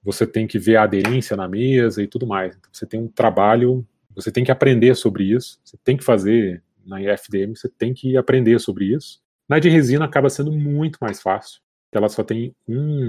você 0.00 0.24
tem 0.24 0.46
que 0.46 0.56
ver 0.56 0.76
a 0.76 0.84
aderência 0.84 1.36
na 1.36 1.48
mesa 1.48 2.00
e 2.00 2.06
tudo 2.06 2.28
mais. 2.28 2.54
Então 2.54 2.70
você 2.72 2.86
tem 2.86 3.00
um 3.00 3.08
trabalho, 3.08 3.84
você 4.14 4.30
tem 4.30 4.44
que 4.44 4.52
aprender 4.52 4.94
sobre 4.94 5.24
isso, 5.24 5.58
você 5.64 5.76
tem 5.82 5.96
que 5.96 6.04
fazer 6.04 6.62
na 6.86 7.02
FDM, 7.02 7.56
você 7.56 7.68
tem 7.68 7.92
que 7.92 8.16
aprender 8.16 8.60
sobre 8.60 8.94
isso. 8.94 9.20
Na 9.48 9.58
de 9.58 9.68
resina 9.68 10.04
acaba 10.04 10.30
sendo 10.30 10.52
muito 10.52 10.96
mais 11.00 11.20
fácil 11.20 11.60
ela 11.92 12.08
só 12.08 12.22
tem 12.22 12.54
um, 12.66 13.08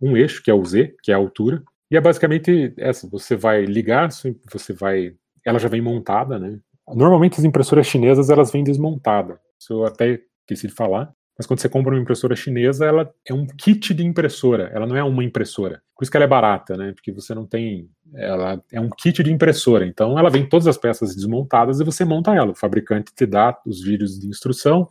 um 0.00 0.16
eixo, 0.16 0.42
que 0.42 0.50
é 0.50 0.54
o 0.54 0.64
Z, 0.64 0.96
que 1.02 1.10
é 1.10 1.14
a 1.14 1.18
altura. 1.18 1.62
E 1.90 1.96
é 1.96 2.00
basicamente 2.00 2.74
essa: 2.76 3.08
você 3.08 3.36
vai 3.36 3.64
ligar, 3.64 4.10
você 4.10 4.72
vai. 4.72 5.14
Ela 5.44 5.58
já 5.58 5.68
vem 5.68 5.80
montada, 5.80 6.38
né? 6.38 6.58
Normalmente 6.94 7.38
as 7.38 7.44
impressoras 7.44 7.86
chinesas 7.86 8.30
elas 8.30 8.50
vêm 8.50 8.64
desmontadas. 8.64 9.38
Isso 9.58 9.72
eu 9.72 9.84
até 9.84 10.20
esqueci 10.42 10.68
de 10.68 10.74
falar. 10.74 11.12
Mas 11.36 11.46
quando 11.46 11.60
você 11.60 11.68
compra 11.68 11.94
uma 11.94 12.00
impressora 12.00 12.34
chinesa, 12.34 12.84
ela 12.84 13.14
é 13.24 13.32
um 13.32 13.46
kit 13.46 13.94
de 13.94 14.04
impressora, 14.04 14.72
ela 14.74 14.88
não 14.88 14.96
é 14.96 15.04
uma 15.04 15.22
impressora. 15.22 15.80
Por 15.94 16.02
isso 16.02 16.10
que 16.10 16.16
ela 16.16 16.24
é 16.24 16.28
barata, 16.28 16.76
né? 16.76 16.92
Porque 16.92 17.12
você 17.12 17.32
não 17.32 17.46
tem. 17.46 17.88
Ela 18.12 18.60
é 18.72 18.80
um 18.80 18.90
kit 18.90 19.22
de 19.22 19.32
impressora. 19.32 19.86
Então 19.86 20.18
ela 20.18 20.30
vem 20.30 20.48
todas 20.48 20.66
as 20.66 20.76
peças 20.76 21.14
desmontadas 21.14 21.78
e 21.78 21.84
você 21.84 22.04
monta 22.04 22.34
ela. 22.34 22.50
O 22.50 22.56
fabricante 22.56 23.14
te 23.14 23.24
dá 23.24 23.56
os 23.64 23.82
vídeos 23.84 24.18
de 24.18 24.26
instrução, 24.26 24.90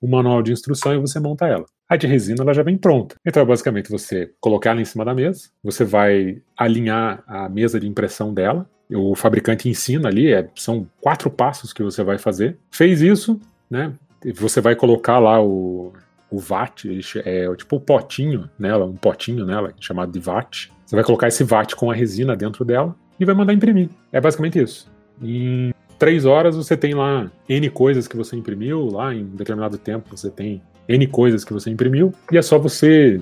o 0.00 0.08
manual 0.08 0.42
de 0.42 0.52
instrução 0.52 0.92
e 0.94 0.98
você 0.98 1.20
monta 1.20 1.46
ela. 1.46 1.64
A 1.88 1.96
de 1.96 2.06
resina 2.06 2.42
ela 2.42 2.54
já 2.54 2.62
vem 2.62 2.78
pronta. 2.78 3.16
Então 3.26 3.42
é 3.42 3.46
basicamente 3.46 3.90
você 3.90 4.32
colocar 4.40 4.70
ela 4.70 4.80
em 4.80 4.84
cima 4.84 5.04
da 5.04 5.14
mesa, 5.14 5.50
você 5.62 5.84
vai 5.84 6.40
alinhar 6.56 7.22
a 7.26 7.48
mesa 7.48 7.78
de 7.78 7.86
impressão 7.86 8.32
dela, 8.32 8.68
o 8.90 9.14
fabricante 9.14 9.68
ensina 9.68 10.08
ali, 10.08 10.32
é, 10.32 10.48
são 10.54 10.86
quatro 11.00 11.30
passos 11.30 11.72
que 11.72 11.82
você 11.82 12.02
vai 12.02 12.18
fazer. 12.18 12.58
Fez 12.70 13.02
isso, 13.02 13.40
né? 13.70 13.92
Você 14.36 14.60
vai 14.60 14.74
colocar 14.74 15.18
lá 15.18 15.42
o, 15.42 15.92
o 16.30 16.38
VAT, 16.38 16.86
é 17.24 17.54
tipo 17.56 17.76
o 17.76 17.80
potinho 17.80 18.48
nela, 18.58 18.84
um 18.84 18.96
potinho 18.96 19.44
nela, 19.44 19.74
chamado 19.78 20.12
de 20.12 20.18
VAT. 20.18 20.70
Você 20.84 20.96
vai 20.96 21.04
colocar 21.04 21.28
esse 21.28 21.44
VAT 21.44 21.74
com 21.74 21.90
a 21.90 21.94
resina 21.94 22.36
dentro 22.36 22.64
dela 22.64 22.94
e 23.18 23.24
vai 23.24 23.34
mandar 23.34 23.52
imprimir. 23.52 23.90
É 24.10 24.20
basicamente 24.20 24.58
isso. 24.58 24.90
Em 25.22 25.72
três 25.98 26.24
horas 26.24 26.56
você 26.56 26.76
tem 26.76 26.94
lá 26.94 27.30
N 27.48 27.70
coisas 27.70 28.08
que 28.08 28.16
você 28.16 28.36
imprimiu, 28.36 28.86
lá 28.86 29.14
em 29.14 29.24
determinado 29.24 29.78
tempo 29.78 30.16
você 30.16 30.30
tem 30.30 30.62
N 30.88 31.06
coisas 31.06 31.44
que 31.44 31.52
você 31.52 31.70
imprimiu, 31.70 32.12
e 32.30 32.36
é 32.36 32.42
só 32.42 32.58
você 32.58 33.20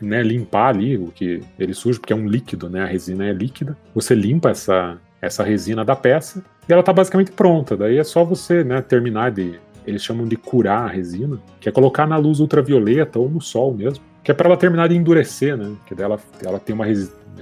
né, 0.00 0.22
limpar 0.22 0.68
ali 0.68 0.96
o 0.96 1.06
que 1.06 1.42
ele 1.58 1.72
suja, 1.72 1.98
porque 1.98 2.12
é 2.12 2.16
um 2.16 2.28
líquido, 2.28 2.68
né? 2.68 2.82
A 2.82 2.86
resina 2.86 3.26
é 3.26 3.32
líquida. 3.32 3.76
Você 3.94 4.14
limpa 4.14 4.50
essa, 4.50 4.98
essa 5.20 5.42
resina 5.42 5.84
da 5.84 5.96
peça 5.96 6.42
e 6.68 6.72
ela 6.72 6.80
está 6.80 6.92
basicamente 6.92 7.32
pronta. 7.32 7.76
Daí 7.76 7.98
é 7.98 8.04
só 8.04 8.24
você 8.24 8.62
né, 8.64 8.82
terminar 8.82 9.30
de. 9.30 9.58
Eles 9.86 10.02
chamam 10.02 10.26
de 10.26 10.36
curar 10.36 10.84
a 10.84 10.88
resina, 10.88 11.38
que 11.58 11.68
é 11.68 11.72
colocar 11.72 12.06
na 12.06 12.18
luz 12.18 12.38
ultravioleta 12.38 13.18
ou 13.18 13.30
no 13.30 13.40
sol 13.40 13.72
mesmo, 13.74 14.04
que 14.22 14.30
é 14.30 14.34
para 14.34 14.46
ela 14.46 14.56
terminar 14.56 14.88
de 14.88 14.94
endurecer, 14.94 15.56
né? 15.56 15.74
Que 15.86 15.94
dela 15.94 16.20
ela 16.44 16.58
tem 16.58 16.74
uma 16.74 16.84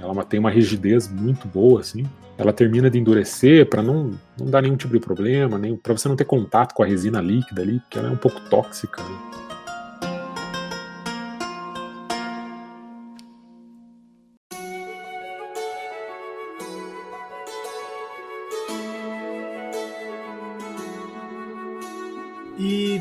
ela 0.01 0.23
tem 0.23 0.39
uma 0.39 0.49
rigidez 0.49 1.11
muito 1.11 1.45
boa 1.47 1.81
assim 1.81 2.05
ela 2.39 2.53
termina 2.53 2.89
de 2.89 2.97
endurecer 2.97 3.69
para 3.69 3.83
não, 3.83 4.17
não 4.39 4.49
dar 4.49 4.61
nenhum 4.61 4.77
tipo 4.77 4.93
de 4.93 4.99
problema, 5.01 5.57
nem 5.57 5.75
para 5.75 5.91
você 5.91 6.07
não 6.07 6.15
ter 6.15 6.23
contato 6.23 6.73
com 6.73 6.81
a 6.81 6.85
resina 6.85 7.19
líquida 7.19 7.61
ali, 7.61 7.81
porque 7.81 7.99
ela 7.99 8.07
é 8.07 8.11
um 8.11 8.17
pouco 8.17 8.39
tóxica. 8.49 9.03
Né? 9.03 9.48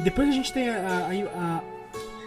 Depois 0.09 0.27
a 0.27 0.33
gente 0.33 0.51
tem 0.55 0.71
a, 0.71 1.07
a, 1.07 1.59
a 1.59 1.65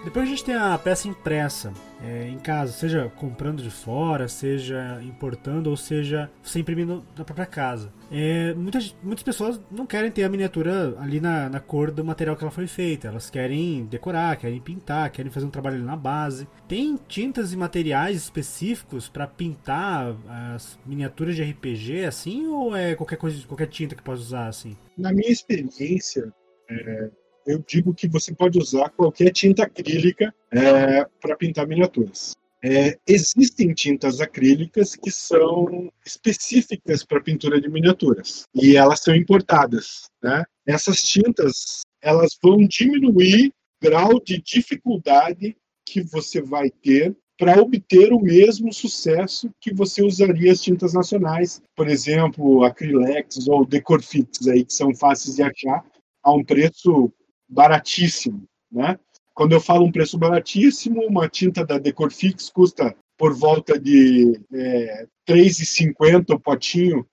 depois 0.03 0.25
a 0.25 0.29
gente 0.29 0.43
tem 0.43 0.55
a 0.55 0.77
peça 0.77 1.07
impressa 1.07 1.73
é, 2.03 2.27
em 2.27 2.37
casa, 2.37 2.71
seja 2.71 3.11
comprando 3.15 3.61
de 3.61 3.71
fora, 3.71 4.27
seja 4.27 4.99
importando, 5.03 5.69
ou 5.69 5.77
seja 5.77 6.29
você 6.43 6.59
imprimindo 6.59 7.03
na 7.17 7.23
própria 7.23 7.45
casa. 7.45 7.91
É, 8.11 8.53
muitas, 8.53 8.95
muitas 9.01 9.23
pessoas 9.23 9.59
não 9.71 9.85
querem 9.85 10.11
ter 10.11 10.23
a 10.23 10.29
miniatura 10.29 10.95
ali 10.99 11.19
na, 11.19 11.49
na 11.49 11.59
cor 11.59 11.89
do 11.89 12.03
material 12.03 12.35
que 12.35 12.43
ela 12.43 12.51
foi 12.51 12.67
feita. 12.67 13.07
Elas 13.07 13.29
querem 13.31 13.85
decorar, 13.85 14.37
querem 14.37 14.59
pintar, 14.59 15.11
querem 15.11 15.31
fazer 15.31 15.47
um 15.47 15.51
trabalho 15.51 15.77
ali 15.77 15.85
na 15.85 15.95
base. 15.95 16.47
Tem 16.67 16.99
tintas 17.07 17.51
e 17.51 17.57
materiais 17.57 18.17
específicos 18.17 19.07
para 19.07 19.25
pintar 19.25 20.15
as 20.55 20.79
miniaturas 20.85 21.35
de 21.35 21.43
RPG 21.43 22.05
assim, 22.05 22.47
ou 22.47 22.75
é 22.75 22.95
qualquer 22.95 23.17
coisa, 23.17 23.45
qualquer 23.47 23.67
tinta 23.67 23.95
que 23.95 24.03
pode 24.03 24.21
usar 24.21 24.47
assim? 24.47 24.77
Na 24.97 25.11
minha 25.11 25.31
experiência, 25.31 26.31
é, 26.69 27.11
eu 27.51 27.63
digo 27.67 27.93
que 27.93 28.07
você 28.07 28.33
pode 28.33 28.57
usar 28.57 28.89
qualquer 28.89 29.31
tinta 29.31 29.63
acrílica 29.63 30.33
é, 30.51 31.05
para 31.21 31.35
pintar 31.35 31.67
miniaturas. 31.67 32.33
É, 32.63 32.97
existem 33.07 33.73
tintas 33.73 34.21
acrílicas 34.21 34.95
que 34.95 35.09
são 35.09 35.91
específicas 36.05 37.03
para 37.03 37.21
pintura 37.21 37.59
de 37.59 37.67
miniaturas 37.67 38.43
e 38.53 38.77
elas 38.77 38.99
são 38.99 39.15
importadas. 39.15 40.09
Né? 40.21 40.43
Essas 40.67 41.01
tintas 41.03 41.81
elas 42.01 42.37
vão 42.41 42.57
diminuir 42.67 43.47
o 43.47 43.85
grau 43.85 44.19
de 44.23 44.41
dificuldade 44.41 45.55
que 45.85 46.01
você 46.01 46.41
vai 46.41 46.69
ter 46.69 47.15
para 47.37 47.59
obter 47.59 48.13
o 48.13 48.19
mesmo 48.19 48.71
sucesso 48.71 49.49
que 49.59 49.73
você 49.73 50.03
usaria 50.03 50.51
as 50.51 50.61
tintas 50.61 50.93
nacionais, 50.93 51.59
por 51.75 51.87
exemplo, 51.87 52.63
Acrylex 52.63 53.47
ou 53.47 53.65
Decorfix 53.65 54.47
aí 54.47 54.63
que 54.63 54.73
são 54.73 54.93
fáceis 54.93 55.37
de 55.37 55.41
achar 55.41 55.83
a 56.23 56.31
um 56.31 56.43
preço 56.43 57.11
baratíssimo, 57.51 58.43
né? 58.71 58.97
Quando 59.33 59.53
eu 59.53 59.61
falo 59.61 59.85
um 59.85 59.91
preço 59.91 60.17
baratíssimo, 60.17 61.05
uma 61.05 61.27
tinta 61.27 61.65
da 61.65 61.77
Decorfix 61.77 62.49
custa 62.49 62.95
por 63.17 63.33
volta 63.33 63.79
de 63.79 64.39
é, 64.53 65.07
3,50 65.27 66.35
o 66.35 66.39
potinho, 66.39 67.05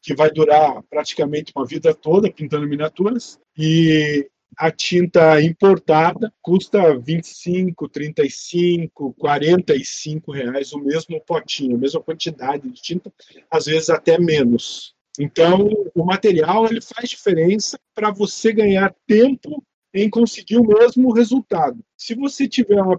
que 0.00 0.14
vai 0.14 0.30
durar 0.30 0.82
praticamente 0.84 1.52
uma 1.54 1.66
vida 1.66 1.94
toda 1.94 2.32
pintando 2.32 2.68
miniaturas. 2.68 3.38
E 3.56 4.28
a 4.56 4.70
tinta 4.70 5.40
importada 5.42 6.32
custa 6.42 6.98
25, 6.98 7.88
35, 7.88 9.14
45 9.14 10.32
reais 10.32 10.72
o 10.72 10.78
mesmo 10.78 11.20
potinho, 11.20 11.76
a 11.76 11.78
mesma 11.78 12.00
quantidade 12.00 12.68
de 12.68 12.80
tinta, 12.80 13.12
às 13.50 13.66
vezes 13.66 13.90
até 13.90 14.18
menos. 14.18 14.94
Então, 15.18 15.68
o 15.94 16.04
material 16.04 16.66
ele 16.66 16.80
faz 16.80 17.08
diferença 17.08 17.78
para 17.94 18.10
você 18.10 18.52
ganhar 18.52 18.94
tempo 19.06 19.62
em 19.92 20.10
conseguir 20.10 20.56
o 20.58 20.66
mesmo 20.66 21.12
resultado. 21.12 21.78
Se 21.96 22.14
você 22.14 22.48
tiver 22.48 22.82
uma, 22.82 22.98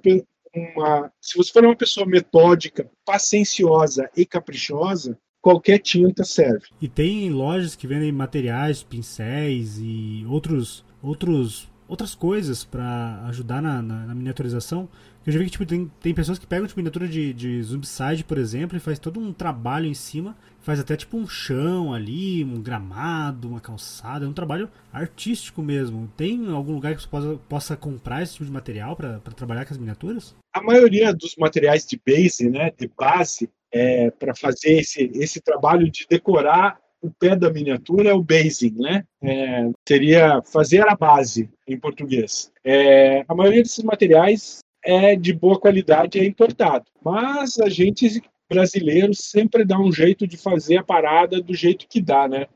uma, 0.55 1.11
se 1.19 1.37
você 1.37 1.51
for 1.51 1.65
uma 1.65 1.75
pessoa 1.75 2.05
metódica, 2.05 2.89
pacienciosa 3.05 4.09
e 4.15 4.25
caprichosa, 4.25 5.17
qualquer 5.41 5.79
tinta 5.79 6.23
serve. 6.23 6.67
E 6.81 6.87
tem 6.87 7.29
lojas 7.29 7.75
que 7.75 7.85
vendem 7.85 8.11
materiais, 8.11 8.81
pincéis 8.81 9.77
e 9.77 10.25
outros 10.27 10.85
outros 11.03 11.69
outras 11.87 12.15
coisas 12.15 12.63
para 12.63 13.23
ajudar 13.27 13.61
na, 13.61 13.81
na, 13.81 14.05
na, 14.05 14.15
miniaturização. 14.15 14.89
Eu 15.25 15.33
já 15.33 15.39
vi 15.39 15.45
que 15.45 15.51
tipo, 15.51 15.65
tem, 15.65 15.91
tem 16.01 16.13
pessoas 16.13 16.37
que 16.37 16.45
pegam 16.45 16.67
tipo, 16.67 16.79
miniatura 16.79 17.07
de, 17.07 17.33
de 17.33 17.61
Zombicide, 17.63 18.23
por 18.23 18.37
exemplo, 18.37 18.77
e 18.77 18.79
faz 18.79 18.99
todo 18.99 19.19
um 19.19 19.33
trabalho 19.33 19.87
em 19.87 19.93
cima, 19.93 20.35
faz 20.59 20.79
até 20.79 20.95
tipo 20.95 21.17
um 21.17 21.27
chão 21.27 21.93
ali, 21.93 22.43
um 22.43 22.61
gramado, 22.61 23.47
uma 23.47 23.59
calçada, 23.59 24.25
é 24.25 24.27
um 24.27 24.33
trabalho 24.33 24.69
artístico 24.91 25.61
mesmo. 25.61 26.11
Tem 26.15 26.51
algum 26.51 26.73
lugar 26.73 26.95
que 26.95 27.01
você 27.01 27.07
possa, 27.07 27.39
possa 27.49 27.77
comprar 27.77 28.21
esse 28.21 28.33
tipo 28.33 28.45
de 28.45 28.51
material 28.51 28.95
para 28.95 29.19
trabalhar 29.35 29.65
com 29.65 29.73
as 29.73 29.79
miniaturas? 29.79 30.35
A 30.53 30.61
maioria 30.61 31.13
dos 31.13 31.35
materiais 31.37 31.85
de 31.85 31.99
base, 32.05 32.49
né, 32.49 32.71
de 32.77 32.87
base, 32.87 33.49
é, 33.71 34.09
para 34.11 34.33
fazer 34.33 34.79
esse, 34.79 35.11
esse 35.15 35.41
trabalho 35.41 35.91
de 35.91 36.05
decorar 36.09 36.79
o 37.05 37.11
pé 37.19 37.35
da 37.35 37.51
miniatura 37.51 38.09
é 38.09 38.13
o 38.13 38.23
basing, 38.23 38.75
né? 38.77 39.03
É, 39.21 39.69
seria 39.87 40.41
fazer 40.41 40.87
a 40.87 40.95
base 40.95 41.49
em 41.67 41.77
português. 41.77 42.51
É, 42.63 43.23
a 43.27 43.35
maioria 43.35 43.61
desses 43.61 43.83
materiais 43.83 44.59
é 44.83 45.15
de 45.15 45.33
boa 45.33 45.59
qualidade 45.59 46.19
é 46.19 46.25
importado, 46.25 46.85
mas 47.03 47.59
a 47.59 47.69
gente 47.69 48.21
brasileiro 48.49 49.13
sempre 49.13 49.65
dá 49.65 49.79
um 49.79 49.91
jeito 49.91 50.27
de 50.27 50.37
fazer 50.37 50.77
a 50.77 50.83
parada 50.83 51.41
do 51.41 51.53
jeito 51.53 51.87
que 51.87 51.99
dá, 51.99 52.27
né? 52.27 52.47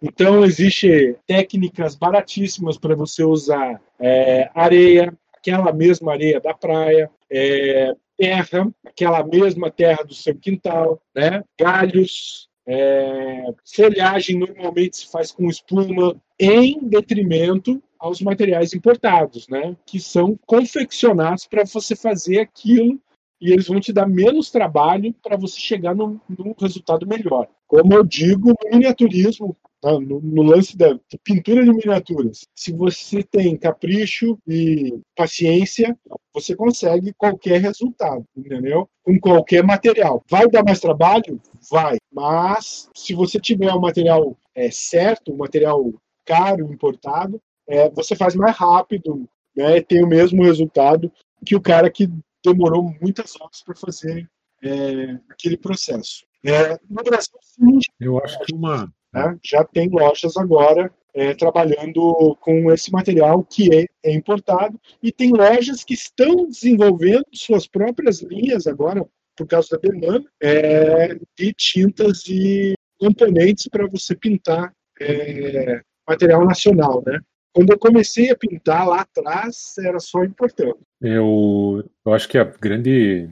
Então, 0.00 0.44
existe 0.44 1.16
técnicas 1.26 1.94
baratíssimas 1.94 2.78
para 2.78 2.94
você 2.94 3.24
usar 3.24 3.80
é, 3.98 4.48
areia, 4.54 5.12
aquela 5.36 5.72
mesma 5.72 6.12
areia 6.12 6.40
da 6.40 6.54
praia, 6.54 7.10
é, 7.30 7.92
terra, 8.16 8.68
aquela 8.86 9.24
mesma 9.24 9.70
terra 9.70 10.04
do 10.04 10.14
seu 10.14 10.34
quintal, 10.34 11.00
né? 11.14 11.42
galhos, 11.58 12.48
é, 12.66 13.52
folhagem 13.64 14.38
normalmente 14.38 14.96
se 14.98 15.10
faz 15.10 15.30
com 15.30 15.48
espuma, 15.48 16.16
em 16.38 16.78
detrimento 16.82 17.82
aos 17.98 18.20
materiais 18.20 18.74
importados, 18.74 19.48
né? 19.48 19.76
que 19.86 20.00
são 20.00 20.38
confeccionados 20.46 21.46
para 21.46 21.64
você 21.64 21.94
fazer 21.94 22.40
aquilo 22.40 23.00
e 23.40 23.52
eles 23.52 23.66
vão 23.66 23.80
te 23.80 23.92
dar 23.92 24.08
menos 24.08 24.50
trabalho 24.50 25.14
para 25.22 25.36
você 25.36 25.60
chegar 25.60 25.94
num, 25.94 26.18
num, 26.28 26.54
resultado 26.58 27.06
melhor. 27.06 27.48
Como 27.66 27.92
eu 27.92 28.04
digo, 28.04 28.48
no 28.48 28.70
miniaturismo? 28.70 29.56
No, 29.92 30.20
no, 30.20 30.42
lance 30.42 30.76
da 30.76 30.98
pintura 31.22 31.62
de 31.62 31.70
miniaturas, 31.70 32.46
se 32.54 32.72
você 32.72 33.22
tem 33.22 33.56
capricho 33.56 34.38
e 34.46 34.98
paciência, 35.14 35.96
você 36.32 36.56
consegue 36.56 37.12
qualquer 37.14 37.60
resultado, 37.60 38.24
entendeu? 38.36 38.88
Com 39.02 39.18
qualquer 39.20 39.62
material. 39.62 40.22
Vai 40.30 40.48
dar 40.48 40.64
mais 40.64 40.80
trabalho? 40.80 41.40
Vai. 41.70 41.98
Mas 42.12 42.88
se 42.94 43.14
você 43.14 43.38
tiver 43.38 43.72
o 43.72 43.80
material 43.80 44.36
é, 44.54 44.70
certo, 44.70 45.32
o 45.32 45.38
material 45.38 45.92
caro, 46.24 46.72
importado, 46.72 47.40
é, 47.68 47.90
você 47.90 48.16
faz 48.16 48.34
mais 48.34 48.56
rápido, 48.56 49.28
né, 49.54 49.80
tem 49.80 50.02
o 50.02 50.08
mesmo 50.08 50.42
resultado 50.42 51.12
que 51.44 51.54
o 51.54 51.60
cara 51.60 51.90
que 51.90 52.08
demorou 52.44 52.94
muitas 53.00 53.38
horas 53.40 53.62
para 53.62 53.74
fazer 53.74 54.28
é, 54.62 55.18
aquele 55.30 55.56
processo. 55.56 56.24
É, 56.44 56.78
no 56.88 57.02
Brasil, 57.02 57.38
sim, 57.40 57.78
eu 58.00 58.18
acho 58.18 58.38
que 58.40 58.54
uma 58.54 58.92
né, 59.14 59.38
já 59.42 59.64
tem 59.64 59.88
lojas 59.88 60.36
agora 60.36 60.92
é, 61.14 61.32
trabalhando 61.32 62.36
com 62.40 62.72
esse 62.72 62.90
material 62.90 63.44
que 63.44 63.72
é, 63.74 63.86
é, 64.02 64.12
importado 64.12 64.78
e 65.00 65.12
tem 65.12 65.30
lojas 65.30 65.84
que 65.84 65.94
estão 65.94 66.48
desenvolvendo 66.48 67.24
suas 67.32 67.66
próprias 67.66 68.20
linhas 68.20 68.66
agora 68.66 69.06
por 69.36 69.46
causa 69.46 69.68
da 69.72 69.88
demanda 69.88 70.24
é, 70.42 71.14
de 71.38 71.52
tintas 71.52 72.24
e 72.28 72.74
componentes 72.98 73.68
para 73.68 73.86
você 73.86 74.14
pintar 74.14 74.72
é, 75.00 75.80
material 76.08 76.44
nacional, 76.44 77.02
né? 77.06 77.20
Quando 77.52 77.70
eu 77.70 77.78
comecei 77.78 78.30
a 78.30 78.36
pintar 78.36 78.86
lá 78.86 79.02
atrás, 79.02 79.74
era 79.78 80.00
só 80.00 80.24
importando. 80.24 80.78
Eu, 81.00 81.88
eu 82.04 82.12
acho 82.12 82.28
que 82.28 82.36
a 82.36 82.44
grande, 82.44 83.30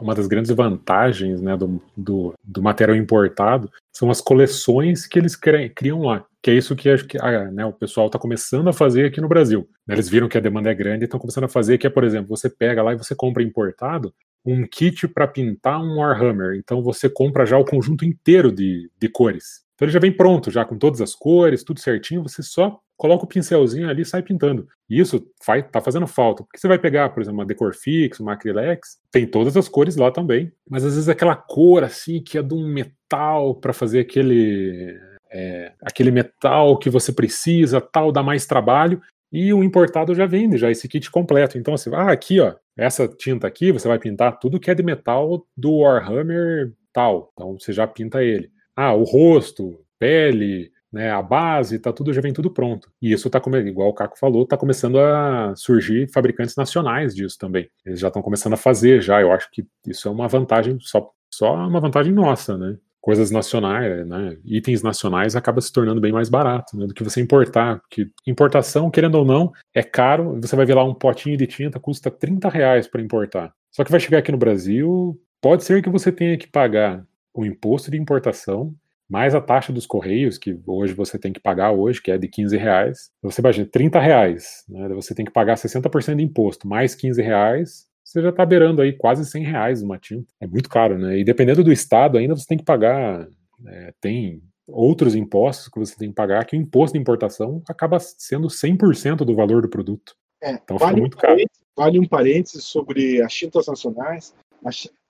uma 0.00 0.14
das 0.14 0.26
grandes 0.26 0.50
vantagens 0.50 1.40
né, 1.40 1.56
do, 1.56 1.82
do, 1.96 2.34
do 2.44 2.62
material 2.62 2.96
importado 2.96 3.70
são 3.90 4.10
as 4.10 4.20
coleções 4.20 5.06
que 5.06 5.18
eles 5.18 5.36
criam 5.74 6.02
lá. 6.02 6.24
Que 6.42 6.50
é 6.50 6.54
isso 6.54 6.76
que 6.76 6.90
acho 6.90 7.06
que 7.06 7.16
ah, 7.18 7.50
né, 7.50 7.64
o 7.64 7.72
pessoal 7.72 8.06
está 8.06 8.18
começando 8.18 8.68
a 8.68 8.72
fazer 8.74 9.06
aqui 9.06 9.20
no 9.20 9.28
Brasil. 9.28 9.66
Eles 9.88 10.08
viram 10.08 10.28
que 10.28 10.36
a 10.36 10.40
demanda 10.40 10.70
é 10.70 10.74
grande 10.74 11.04
e 11.04 11.06
estão 11.06 11.18
começando 11.18 11.44
a 11.44 11.48
fazer, 11.48 11.78
que 11.78 11.86
é, 11.86 11.90
por 11.90 12.04
exemplo, 12.04 12.28
você 12.28 12.50
pega 12.50 12.82
lá 12.82 12.92
e 12.92 12.98
você 12.98 13.14
compra 13.14 13.42
importado 13.42 14.12
um 14.44 14.66
kit 14.66 15.08
para 15.08 15.26
pintar 15.26 15.80
um 15.80 15.98
Warhammer. 15.98 16.56
Então 16.56 16.82
você 16.82 17.08
compra 17.08 17.46
já 17.46 17.56
o 17.56 17.64
conjunto 17.64 18.04
inteiro 18.04 18.52
de, 18.52 18.90
de 19.00 19.08
cores. 19.08 19.64
Então 19.74 19.86
ele 19.86 19.92
já 19.92 19.98
vem 19.98 20.12
pronto, 20.12 20.50
já 20.50 20.64
com 20.64 20.76
todas 20.76 21.00
as 21.00 21.14
cores, 21.14 21.64
tudo 21.64 21.80
certinho, 21.80 22.22
você 22.22 22.42
só 22.42 22.78
coloca 22.96 23.24
o 23.24 23.28
pincelzinho 23.28 23.88
ali 23.88 24.02
e 24.02 24.04
sai 24.04 24.22
pintando. 24.22 24.66
Isso 24.88 25.26
faz, 25.42 25.64
tá 25.70 25.80
fazendo 25.80 26.06
falta. 26.06 26.42
Porque 26.42 26.58
você 26.58 26.68
vai 26.68 26.78
pegar, 26.78 27.10
por 27.10 27.20
exemplo, 27.20 27.40
uma 27.40 27.46
decor 27.46 27.74
fix, 27.74 28.20
uma 28.20 28.34
acrylex, 28.34 28.98
tem 29.10 29.26
todas 29.26 29.56
as 29.56 29.68
cores 29.68 29.96
lá 29.96 30.10
também. 30.10 30.52
Mas 30.68 30.84
às 30.84 30.94
vezes 30.94 31.08
aquela 31.08 31.36
cor 31.36 31.84
assim 31.84 32.22
que 32.22 32.38
é 32.38 32.42
de 32.42 32.54
um 32.54 32.66
metal 32.66 33.54
para 33.54 33.72
fazer 33.72 34.00
aquele 34.00 34.98
é, 35.30 35.72
aquele 35.82 36.10
metal 36.10 36.78
que 36.78 36.88
você 36.88 37.12
precisa, 37.12 37.80
tal, 37.80 38.12
dá 38.12 38.22
mais 38.22 38.46
trabalho. 38.46 39.00
E 39.32 39.52
o 39.52 39.64
importado 39.64 40.14
já 40.14 40.26
vende 40.26 40.56
já 40.56 40.70
esse 40.70 40.86
kit 40.88 41.10
completo. 41.10 41.58
Então 41.58 41.76
você, 41.76 41.90
ah, 41.92 42.12
aqui 42.12 42.40
ó, 42.40 42.54
essa 42.76 43.08
tinta 43.08 43.46
aqui, 43.46 43.72
você 43.72 43.88
vai 43.88 43.98
pintar 43.98 44.38
tudo 44.38 44.60
que 44.60 44.70
é 44.70 44.74
de 44.74 44.82
metal 44.82 45.44
do 45.56 45.78
Warhammer 45.78 46.72
tal. 46.92 47.30
Então 47.32 47.58
você 47.58 47.72
já 47.72 47.86
pinta 47.86 48.22
ele 48.22 48.54
ah, 48.76 48.92
o 48.92 49.04
rosto, 49.04 49.80
pele, 49.98 50.70
né, 50.94 51.10
a 51.10 51.20
base, 51.20 51.80
tá 51.80 51.92
tudo 51.92 52.12
já 52.12 52.20
vem 52.20 52.32
tudo 52.32 52.48
pronto. 52.48 52.88
E 53.02 53.12
isso 53.12 53.28
tá 53.28 53.42
igual 53.66 53.88
o 53.88 53.92
Caco 53.92 54.16
falou, 54.16 54.46
tá 54.46 54.56
começando 54.56 55.00
a 55.00 55.52
surgir 55.56 56.08
fabricantes 56.12 56.54
nacionais 56.54 57.14
disso 57.14 57.36
também. 57.36 57.68
Eles 57.84 57.98
já 57.98 58.06
estão 58.06 58.22
começando 58.22 58.52
a 58.52 58.56
fazer 58.56 59.02
já. 59.02 59.20
Eu 59.20 59.32
acho 59.32 59.50
que 59.50 59.66
isso 59.88 60.06
é 60.06 60.10
uma 60.10 60.28
vantagem 60.28 60.78
só 60.80 61.10
só 61.28 61.52
uma 61.54 61.80
vantagem 61.80 62.12
nossa, 62.12 62.56
né? 62.56 62.76
Coisas 63.00 63.32
nacionais, 63.32 64.06
né? 64.06 64.38
Itens 64.44 64.84
nacionais 64.84 65.34
acaba 65.34 65.60
se 65.60 65.72
tornando 65.72 66.00
bem 66.00 66.12
mais 66.12 66.28
barato 66.28 66.76
né, 66.78 66.86
do 66.86 66.94
que 66.94 67.02
você 67.02 67.20
importar. 67.20 67.80
Porque 67.80 68.08
importação, 68.24 68.88
querendo 68.88 69.16
ou 69.16 69.24
não, 69.24 69.52
é 69.74 69.82
caro. 69.82 70.38
Você 70.40 70.54
vai 70.54 70.64
ver 70.64 70.74
lá 70.74 70.84
um 70.84 70.94
potinho 70.94 71.36
de 71.36 71.48
tinta 71.48 71.80
custa 71.80 72.08
30 72.08 72.48
reais 72.48 72.86
para 72.86 73.02
importar. 73.02 73.52
Só 73.72 73.82
que 73.82 73.90
vai 73.90 73.98
chegar 73.98 74.18
aqui 74.18 74.30
no 74.30 74.38
Brasil, 74.38 75.20
pode 75.42 75.64
ser 75.64 75.82
que 75.82 75.90
você 75.90 76.12
tenha 76.12 76.38
que 76.38 76.46
pagar 76.46 77.04
o 77.34 77.44
imposto 77.44 77.90
de 77.90 77.98
importação, 77.98 78.72
mais 79.08 79.34
a 79.34 79.40
taxa 79.40 79.72
dos 79.72 79.86
correios, 79.86 80.38
que 80.38 80.58
hoje 80.66 80.94
você 80.94 81.18
tem 81.18 81.32
que 81.32 81.40
pagar 81.40 81.72
hoje, 81.72 82.00
que 82.00 82.10
é 82.10 82.18
de 82.18 82.28
15 82.28 82.56
reais. 82.56 83.10
Você 83.22 83.40
imagina, 83.40 83.68
30 83.70 84.00
reais, 84.00 84.64
né? 84.68 84.88
Você 84.88 85.14
tem 85.14 85.24
que 85.24 85.32
pagar 85.32 85.56
60% 85.56 86.16
de 86.16 86.22
imposto, 86.22 86.66
mais 86.66 86.94
15 86.94 87.20
reais, 87.22 87.86
você 88.04 88.20
já 88.20 88.28
está 88.28 88.44
beirando 88.44 88.82
aí 88.82 88.92
quase 88.92 89.24
100 89.24 89.44
reais 89.44 89.82
uma 89.82 89.98
tinta. 89.98 90.32
É 90.40 90.46
muito 90.46 90.68
caro, 90.68 90.98
né? 90.98 91.18
E 91.18 91.24
dependendo 91.24 91.64
do 91.64 91.72
estado, 91.72 92.18
ainda 92.18 92.36
você 92.36 92.46
tem 92.46 92.58
que 92.58 92.64
pagar, 92.64 93.26
é, 93.66 93.94
tem 94.00 94.42
outros 94.66 95.14
impostos 95.14 95.68
que 95.68 95.78
você 95.78 95.96
tem 95.96 96.10
que 96.10 96.14
pagar, 96.14 96.44
que 96.44 96.56
o 96.56 96.60
imposto 96.60 96.94
de 96.94 97.00
importação 97.00 97.62
acaba 97.68 97.98
sendo 97.98 98.48
100% 98.48 99.16
do 99.24 99.34
valor 99.34 99.62
do 99.62 99.68
produto. 99.68 100.14
É, 100.42 100.52
então 100.52 100.76
vale 100.76 100.92
fica 100.92 101.00
muito 101.00 101.16
caro. 101.16 101.40
Vale 101.76 101.98
um 101.98 102.06
parênteses 102.06 102.64
sobre 102.64 103.20
as 103.20 103.32
tintas 103.32 103.66
nacionais. 103.66 104.34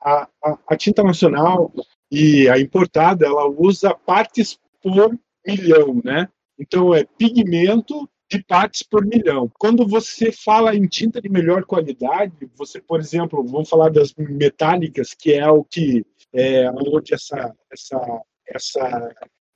A, 0.02 0.28
a, 0.42 0.58
a 0.68 0.76
tinta 0.76 1.02
nacional 1.02 1.70
e 2.14 2.48
a 2.48 2.60
importada, 2.60 3.26
ela 3.26 3.44
usa 3.48 3.92
partes 3.92 4.56
por 4.80 5.18
milhão, 5.44 6.00
né? 6.04 6.28
Então, 6.56 6.94
é 6.94 7.04
pigmento 7.04 8.08
de 8.30 8.40
partes 8.44 8.84
por 8.84 9.04
milhão. 9.04 9.50
Quando 9.58 9.84
você 9.84 10.30
fala 10.30 10.76
em 10.76 10.86
tinta 10.86 11.20
de 11.20 11.28
melhor 11.28 11.64
qualidade, 11.64 12.48
você, 12.56 12.80
por 12.80 13.00
exemplo, 13.00 13.44
vamos 13.44 13.68
falar 13.68 13.90
das 13.90 14.14
metálicas, 14.14 15.12
que 15.12 15.32
é 15.32 15.48
o 15.50 15.64
que 15.64 16.06
é 16.32 16.70
onde 16.70 17.14
essa 17.14 17.52
essa 17.72 18.22
essa 18.46 19.14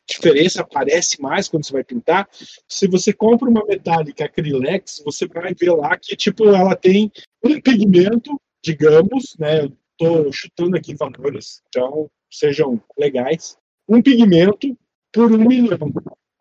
diferença 0.09 0.63
aparece 0.63 1.21
mais 1.21 1.49
quando 1.49 1.65
você 1.65 1.73
vai 1.73 1.85
pintar. 1.85 2.29
Se 2.67 2.89
você 2.89 3.13
compra 3.13 3.49
uma 3.49 3.65
metálica 3.67 4.25
acrylex, 4.25 5.01
você 5.05 5.29
vai 5.29 5.55
ver 5.55 5.73
lá 5.73 5.97
que 5.97 6.17
tipo 6.17 6.49
ela 6.49 6.75
tem 6.75 7.13
um 7.45 7.61
pigmento, 7.61 8.41
digamos, 8.65 9.37
né? 9.39 9.69
Estou 9.93 10.33
chutando 10.33 10.77
aqui 10.77 10.95
valores, 10.95 11.61
então 11.69 12.11
sejam 12.31 12.81
legais, 12.99 13.57
um 13.89 14.03
pigmento 14.03 14.77
por 15.13 15.33
um 15.33 15.47
milhão. 15.47 15.93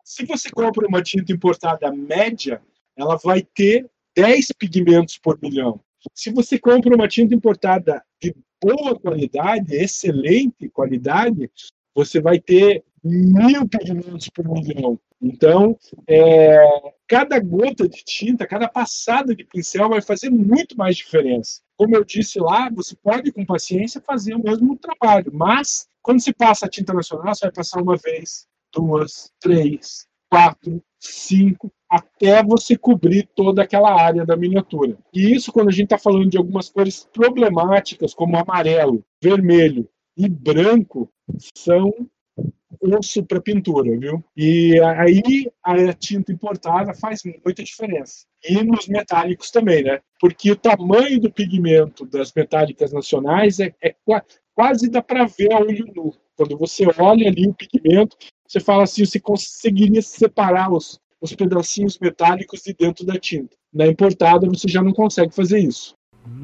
Se 0.04 0.24
você 0.24 0.50
compra 0.50 0.86
uma 0.86 1.02
tinta 1.02 1.32
importada 1.32 1.92
média, 1.92 2.62
ela 2.96 3.16
vai 3.16 3.42
ter 3.42 3.88
10 4.16 4.52
pigmentos 4.58 5.18
por 5.18 5.38
milhão. 5.40 5.80
Se 6.14 6.30
você 6.30 6.58
compra 6.58 6.94
uma 6.94 7.08
tinta 7.08 7.34
importada 7.34 8.02
de 8.20 8.34
boa 8.62 8.98
qualidade, 8.98 9.74
excelente 9.74 10.68
qualidade, 10.68 11.50
você 11.94 12.20
vai 12.20 12.38
ter 12.38 12.84
mil 13.02 13.68
pigmentos 13.68 14.28
por 14.28 14.48
milhão. 14.48 14.98
Então, 15.20 15.76
é, 16.06 16.58
cada 17.06 17.38
gota 17.40 17.88
de 17.88 18.04
tinta, 18.04 18.46
cada 18.46 18.68
passada 18.68 19.34
de 19.34 19.44
pincel 19.44 19.88
vai 19.88 20.00
fazer 20.00 20.30
muito 20.30 20.76
mais 20.76 20.96
diferença. 20.96 21.60
Como 21.76 21.94
eu 21.94 22.04
disse 22.04 22.38
lá, 22.38 22.70
você 22.70 22.96
pode, 22.96 23.32
com 23.32 23.44
paciência, 23.44 24.00
fazer 24.00 24.34
o 24.34 24.42
mesmo 24.42 24.76
trabalho, 24.76 25.30
mas 25.32 25.88
quando 26.02 26.20
se 26.20 26.32
passa 26.32 26.66
a 26.66 26.68
tinta 26.68 26.92
nacional, 26.92 27.34
você 27.34 27.46
vai 27.46 27.52
passar 27.52 27.82
uma 27.82 27.96
vez, 27.96 28.46
duas, 28.72 29.32
três, 29.40 30.06
quatro, 30.30 30.82
cinco, 31.00 31.72
até 31.88 32.42
você 32.42 32.76
cobrir 32.76 33.28
toda 33.34 33.62
aquela 33.62 33.90
área 34.00 34.24
da 34.24 34.36
miniatura. 34.36 34.96
E 35.12 35.34
isso, 35.34 35.52
quando 35.52 35.68
a 35.68 35.72
gente 35.72 35.84
está 35.84 35.98
falando 35.98 36.28
de 36.28 36.36
algumas 36.36 36.68
cores 36.68 37.08
problemáticas, 37.12 38.14
como 38.14 38.36
amarelo, 38.36 39.04
vermelho 39.22 39.88
e 40.16 40.28
branco, 40.28 41.10
são 41.56 41.92
osso 42.82 43.24
para 43.24 43.40
pintura, 43.40 43.96
viu? 43.98 44.24
E 44.36 44.78
aí 44.80 45.50
a 45.62 45.92
tinta 45.92 46.32
importada 46.32 46.94
faz 46.94 47.22
muita 47.24 47.62
diferença. 47.62 48.26
E 48.48 48.62
nos 48.62 48.88
metálicos 48.88 49.50
também, 49.50 49.82
né? 49.82 50.00
Porque 50.20 50.50
o 50.50 50.56
tamanho 50.56 51.20
do 51.20 51.32
pigmento 51.32 52.06
das 52.06 52.32
metálicas 52.32 52.92
nacionais 52.92 53.60
é, 53.60 53.74
é 53.82 53.94
quase 54.54 54.90
dá 54.90 55.02
para 55.02 55.26
ver 55.26 55.52
a 55.52 55.58
olho 55.58 55.86
nu. 55.94 56.14
Quando 56.36 56.56
você 56.56 56.84
olha 56.98 57.28
ali 57.28 57.48
o 57.48 57.54
pigmento, 57.54 58.16
você 58.46 58.60
fala 58.60 58.84
assim, 58.84 59.04
você 59.04 59.20
conseguiria 59.20 60.02
separar 60.02 60.72
os, 60.72 61.00
os 61.20 61.34
pedacinhos 61.34 61.98
metálicos 61.98 62.62
de 62.62 62.72
dentro 62.72 63.04
da 63.04 63.18
tinta. 63.18 63.56
Na 63.72 63.86
importada 63.86 64.48
você 64.48 64.68
já 64.68 64.82
não 64.82 64.92
consegue 64.92 65.34
fazer 65.34 65.58
isso. 65.58 65.94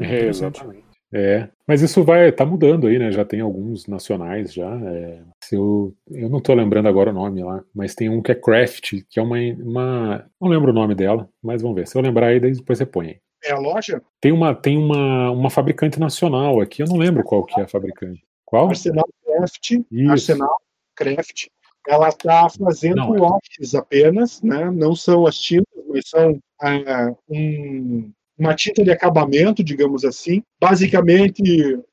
É, 0.01 0.26
exatamente. 0.26 0.84
É, 1.17 1.49
mas 1.65 1.81
isso 1.81 2.03
vai, 2.03 2.33
tá 2.33 2.45
mudando 2.45 2.89
aí, 2.89 2.99
né? 2.99 3.12
Já 3.12 3.25
tem 3.25 3.41
alguns 3.41 3.87
nacionais 3.87 4.53
já. 4.53 4.69
É, 4.69 5.23
eu, 5.53 5.95
eu 6.11 6.29
não 6.29 6.41
tô 6.41 6.53
lembrando 6.53 6.89
agora 6.89 7.11
o 7.11 7.15
nome 7.15 7.41
lá, 7.41 7.62
mas 7.73 7.95
tem 7.95 8.09
um 8.09 8.21
que 8.21 8.33
é 8.33 8.35
Craft, 8.35 8.95
que 9.09 9.21
é 9.21 9.23
uma, 9.23 9.37
uma. 9.62 10.27
Não 10.41 10.49
lembro 10.49 10.73
o 10.73 10.75
nome 10.75 10.93
dela, 10.93 11.29
mas 11.41 11.62
vamos 11.62 11.77
ver. 11.77 11.87
Se 11.87 11.97
eu 11.97 12.03
lembrar 12.03 12.27
aí, 12.27 12.41
depois 12.41 12.79
você 12.79 12.85
põe 12.85 13.07
aí. 13.07 13.21
É 13.45 13.53
a 13.53 13.59
loja? 13.59 14.03
Tem 14.21 14.33
uma, 14.33 14.55
tem 14.55 14.77
uma, 14.77 15.31
uma 15.31 15.51
fabricante 15.51 16.01
nacional 16.01 16.61
aqui, 16.61 16.83
eu 16.83 16.87
não 16.89 16.97
lembro 16.97 17.23
qual 17.23 17.45
que 17.45 17.61
é 17.61 17.62
a 17.62 17.69
fabricante. 17.69 18.25
Qual? 18.45 18.69
Arsenal 18.69 19.07
Craft. 19.25 19.71
Isso. 19.93 20.11
Arsenal 20.11 20.57
Craft. 20.97 21.47
Ela 21.87 22.09
está 22.09 22.49
fazendo 22.49 22.97
Não, 22.97 23.15
é. 23.15 23.79
apenas, 23.79 24.43
né? 24.43 24.71
Não 24.71 24.97
são 24.97 25.27
as 25.27 25.39
tintas, 25.39 25.85
mas 25.87 26.09
são 26.09 26.41
ah, 26.61 27.12
um- 27.29 28.11
uma 28.39 28.55
tinta 28.55 28.82
de 28.82 28.91
acabamento, 28.91 29.62
digamos 29.62 30.05
assim. 30.05 30.43
Basicamente, 30.61 31.43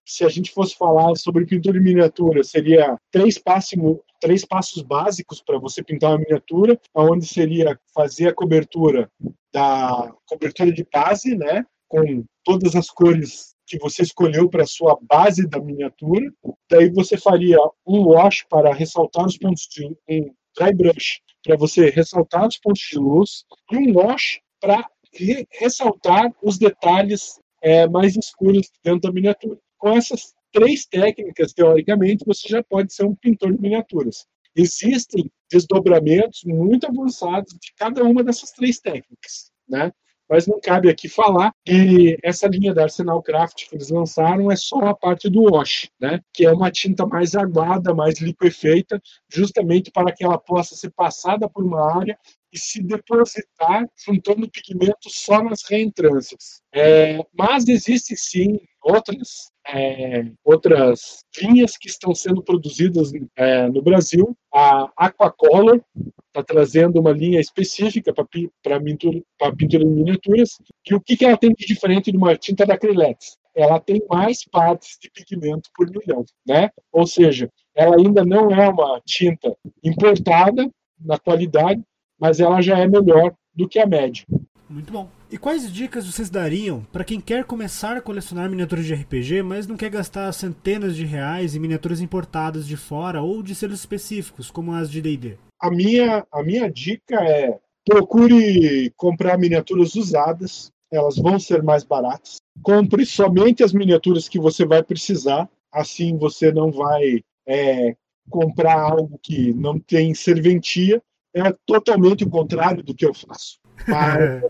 se 0.05 0.25
a 0.25 0.29
gente 0.29 0.51
fosse 0.51 0.75
falar 0.75 1.15
sobre 1.15 1.45
pintura 1.45 1.77
em 1.77 1.83
miniatura, 1.83 2.43
seria 2.43 2.97
três 3.11 3.37
passos, 3.37 3.77
três 4.19 4.45
passos 4.45 4.81
básicos 4.81 5.41
para 5.41 5.59
você 5.59 5.83
pintar 5.83 6.11
uma 6.11 6.19
miniatura, 6.19 6.79
onde 6.95 7.25
seria 7.25 7.79
fazer 7.93 8.29
a 8.29 8.33
cobertura 8.33 9.09
da 9.53 10.13
cobertura 10.25 10.71
de 10.71 10.85
base, 10.91 11.35
né? 11.35 11.65
Com 11.87 12.23
todas 12.43 12.75
as 12.75 12.89
cores 12.89 13.51
que 13.67 13.77
você 13.77 14.01
escolheu 14.01 14.49
para 14.49 14.63
a 14.63 14.67
sua 14.67 14.97
base 15.01 15.47
da 15.47 15.59
miniatura. 15.59 16.31
Daí 16.69 16.89
você 16.89 17.17
faria 17.17 17.57
um 17.85 18.07
wash 18.07 18.45
para 18.49 18.73
ressaltar 18.73 19.25
os 19.25 19.37
pontos 19.37 19.67
de 19.69 19.85
um 19.85 20.33
dry 20.57 20.73
brush 20.73 21.21
para 21.43 21.55
você 21.55 21.89
ressaltar 21.89 22.47
os 22.47 22.57
pontos 22.57 22.81
de 22.91 22.99
luz 22.99 23.45
e 23.71 23.77
um 23.77 23.93
wash 23.93 24.39
para 24.59 24.85
re- 25.14 25.47
ressaltar 25.51 26.34
os 26.41 26.57
detalhes 26.57 27.39
é, 27.62 27.88
mais 27.88 28.16
escuros 28.16 28.70
dentro 28.84 29.01
da 29.01 29.12
miniatura. 29.12 29.57
Com 29.78 29.89
essas 29.89 30.34
três 30.51 30.86
técnicas, 30.86 31.53
teoricamente, 31.53 32.26
você 32.26 32.47
já 32.47 32.64
pode 32.64 32.93
ser 32.93 33.05
um 33.05 33.16
pintor 33.16 33.53
de 33.53 33.62
miniaturas. 33.62 34.26
Existem 34.55 35.32
desdobramentos 35.49 36.43
muito 36.43 36.86
avançados 36.86 37.53
de 37.53 37.74
cada 37.78 38.03
uma 38.03 38.24
dessas 38.24 38.51
três 38.51 38.80
técnicas, 38.80 39.51
né? 39.68 39.91
Mas 40.30 40.47
não 40.47 40.62
cabe 40.62 40.89
aqui 40.89 41.09
falar 41.09 41.53
que 41.66 42.18
essa 42.24 42.47
linha 42.47 42.74
da 42.74 42.84
Arsenal 42.84 43.22
Craft 43.22 43.68
que 43.68 43.76
eles 43.76 43.89
lançaram 43.89 44.49
é 44.49 44.55
só 44.55 44.80
a 44.80 44.95
parte 44.95 45.30
do 45.30 45.43
wash, 45.43 45.89
né? 45.99 46.22
Que 46.34 46.45
é 46.45 46.51
uma 46.51 46.72
tinta 46.72 47.05
mais 47.05 47.36
aguada, 47.36 47.93
mais 47.93 48.20
liquefeita, 48.22 49.01
justamente 49.30 49.91
para 49.91 50.12
que 50.14 50.24
ela 50.24 50.38
possa 50.38 50.74
ser 50.76 50.89
passada 50.91 51.49
por 51.49 51.66
uma 51.66 51.97
área 51.97 52.18
e 52.54 52.60
se 52.60 52.82
depositar 52.82 53.88
juntando 54.06 54.49
pigmento 54.49 55.10
só 55.10 55.43
nas 55.43 55.64
reentrâncias. 55.70 56.62
É, 56.74 57.20
mas 57.34 57.68
existem 57.68 58.16
sim 58.16 58.60
outras 58.82 59.52
é, 59.68 60.26
outras 60.43 61.24
linhas 61.39 61.78
que 61.78 61.88
estão 61.88 62.16
sendo 62.16 62.43
produzidas 62.43 63.12
é, 63.36 63.68
no 63.68 63.82
Brasil. 63.82 64.36
A 64.54 64.89
Aquacolor 64.97 65.82
está 66.28 66.43
trazendo 66.43 66.99
uma 66.99 67.12
linha 67.12 67.39
específica 67.39 68.14
para 68.14 68.80
pintura, 68.80 69.22
pintura 69.58 69.84
em 69.84 69.88
miniaturas. 69.88 70.58
E 70.89 70.95
o 70.95 71.02
que, 71.02 71.16
que 71.16 71.26
ela 71.26 71.38
tem 71.38 71.52
de 71.52 71.66
diferente 71.66 72.12
de 72.12 72.18
uma 72.18 72.36
tinta 72.36 72.66
da 72.66 72.74
Acrylex? 72.74 73.38
Ela 73.54 73.80
tem 73.80 74.02
mais 74.10 74.45
partes 74.45 74.97
de 74.99 75.12
pigmento 75.12 75.70
por 75.76 75.89
milhão, 75.89 76.26
né? 76.47 76.70
Ou 76.91 77.06
seja, 77.06 77.52
ela 77.76 77.97
ainda 77.97 78.24
não 78.24 78.49
é 78.49 78.70
uma 78.70 79.02
tinta 79.06 79.54
importada 79.84 80.70
na 80.99 81.20
qualidade, 81.20 81.82
mas 82.22 82.39
ela 82.39 82.61
já 82.61 82.78
é 82.78 82.88
melhor 82.88 83.34
do 83.55 83.67
que 83.67 83.80
a 83.80 83.88
média. 83.88 84.24
Muito 84.69 84.93
bom. 84.93 85.09
E 85.30 85.38
quais 85.38 85.72
dicas 85.72 86.05
vocês 86.05 86.30
dariam 86.30 86.86
para 86.93 87.03
quem 87.03 87.19
quer 87.19 87.43
começar 87.43 87.97
a 87.97 88.01
colecionar 88.01 88.49
miniaturas 88.49 88.86
de 88.86 88.93
RPG, 88.93 89.41
mas 89.41 89.67
não 89.67 89.76
quer 89.76 89.89
gastar 89.89 90.32
centenas 90.32 90.95
de 90.95 91.05
reais 91.05 91.55
em 91.55 91.59
miniaturas 91.59 91.99
importadas 91.99 92.65
de 92.65 92.78
fora 92.78 93.22
ou 93.22 93.43
de 93.43 93.53
selos 93.53 93.80
específicos, 93.80 94.49
como 94.49 94.72
as 94.72 94.89
de 94.89 95.01
D&D? 95.01 95.38
A 95.59 95.69
minha, 95.69 96.26
a 96.32 96.41
minha 96.41 96.69
dica 96.69 97.15
é 97.15 97.59
procure 97.86 98.91
comprar 98.95 99.38
miniaturas 99.38 99.95
usadas, 99.95 100.72
elas 100.91 101.17
vão 101.17 101.39
ser 101.39 101.63
mais 101.63 101.84
baratas. 101.84 102.38
Compre 102.61 103.05
somente 103.05 103.63
as 103.63 103.74
miniaturas 103.74 104.30
que 104.30 104.39
você 104.39 104.65
vai 104.65 104.84
precisar, 104.84 105.49
assim 105.72 106.17
você 106.17 106.51
não 106.51 106.72
vai 106.72 107.22
é, 107.45 107.95
comprar 108.30 108.80
algo 108.80 109.19
que 109.22 109.53
não 109.53 109.80
tem 109.80 110.13
serventia. 110.13 111.01
É 111.34 111.53
totalmente 111.65 112.23
o 112.23 112.29
contrário 112.29 112.84
do 112.84 112.93
que 112.93 113.05
eu 113.05 113.13
faço. 113.13 113.59
Mas 113.88 114.43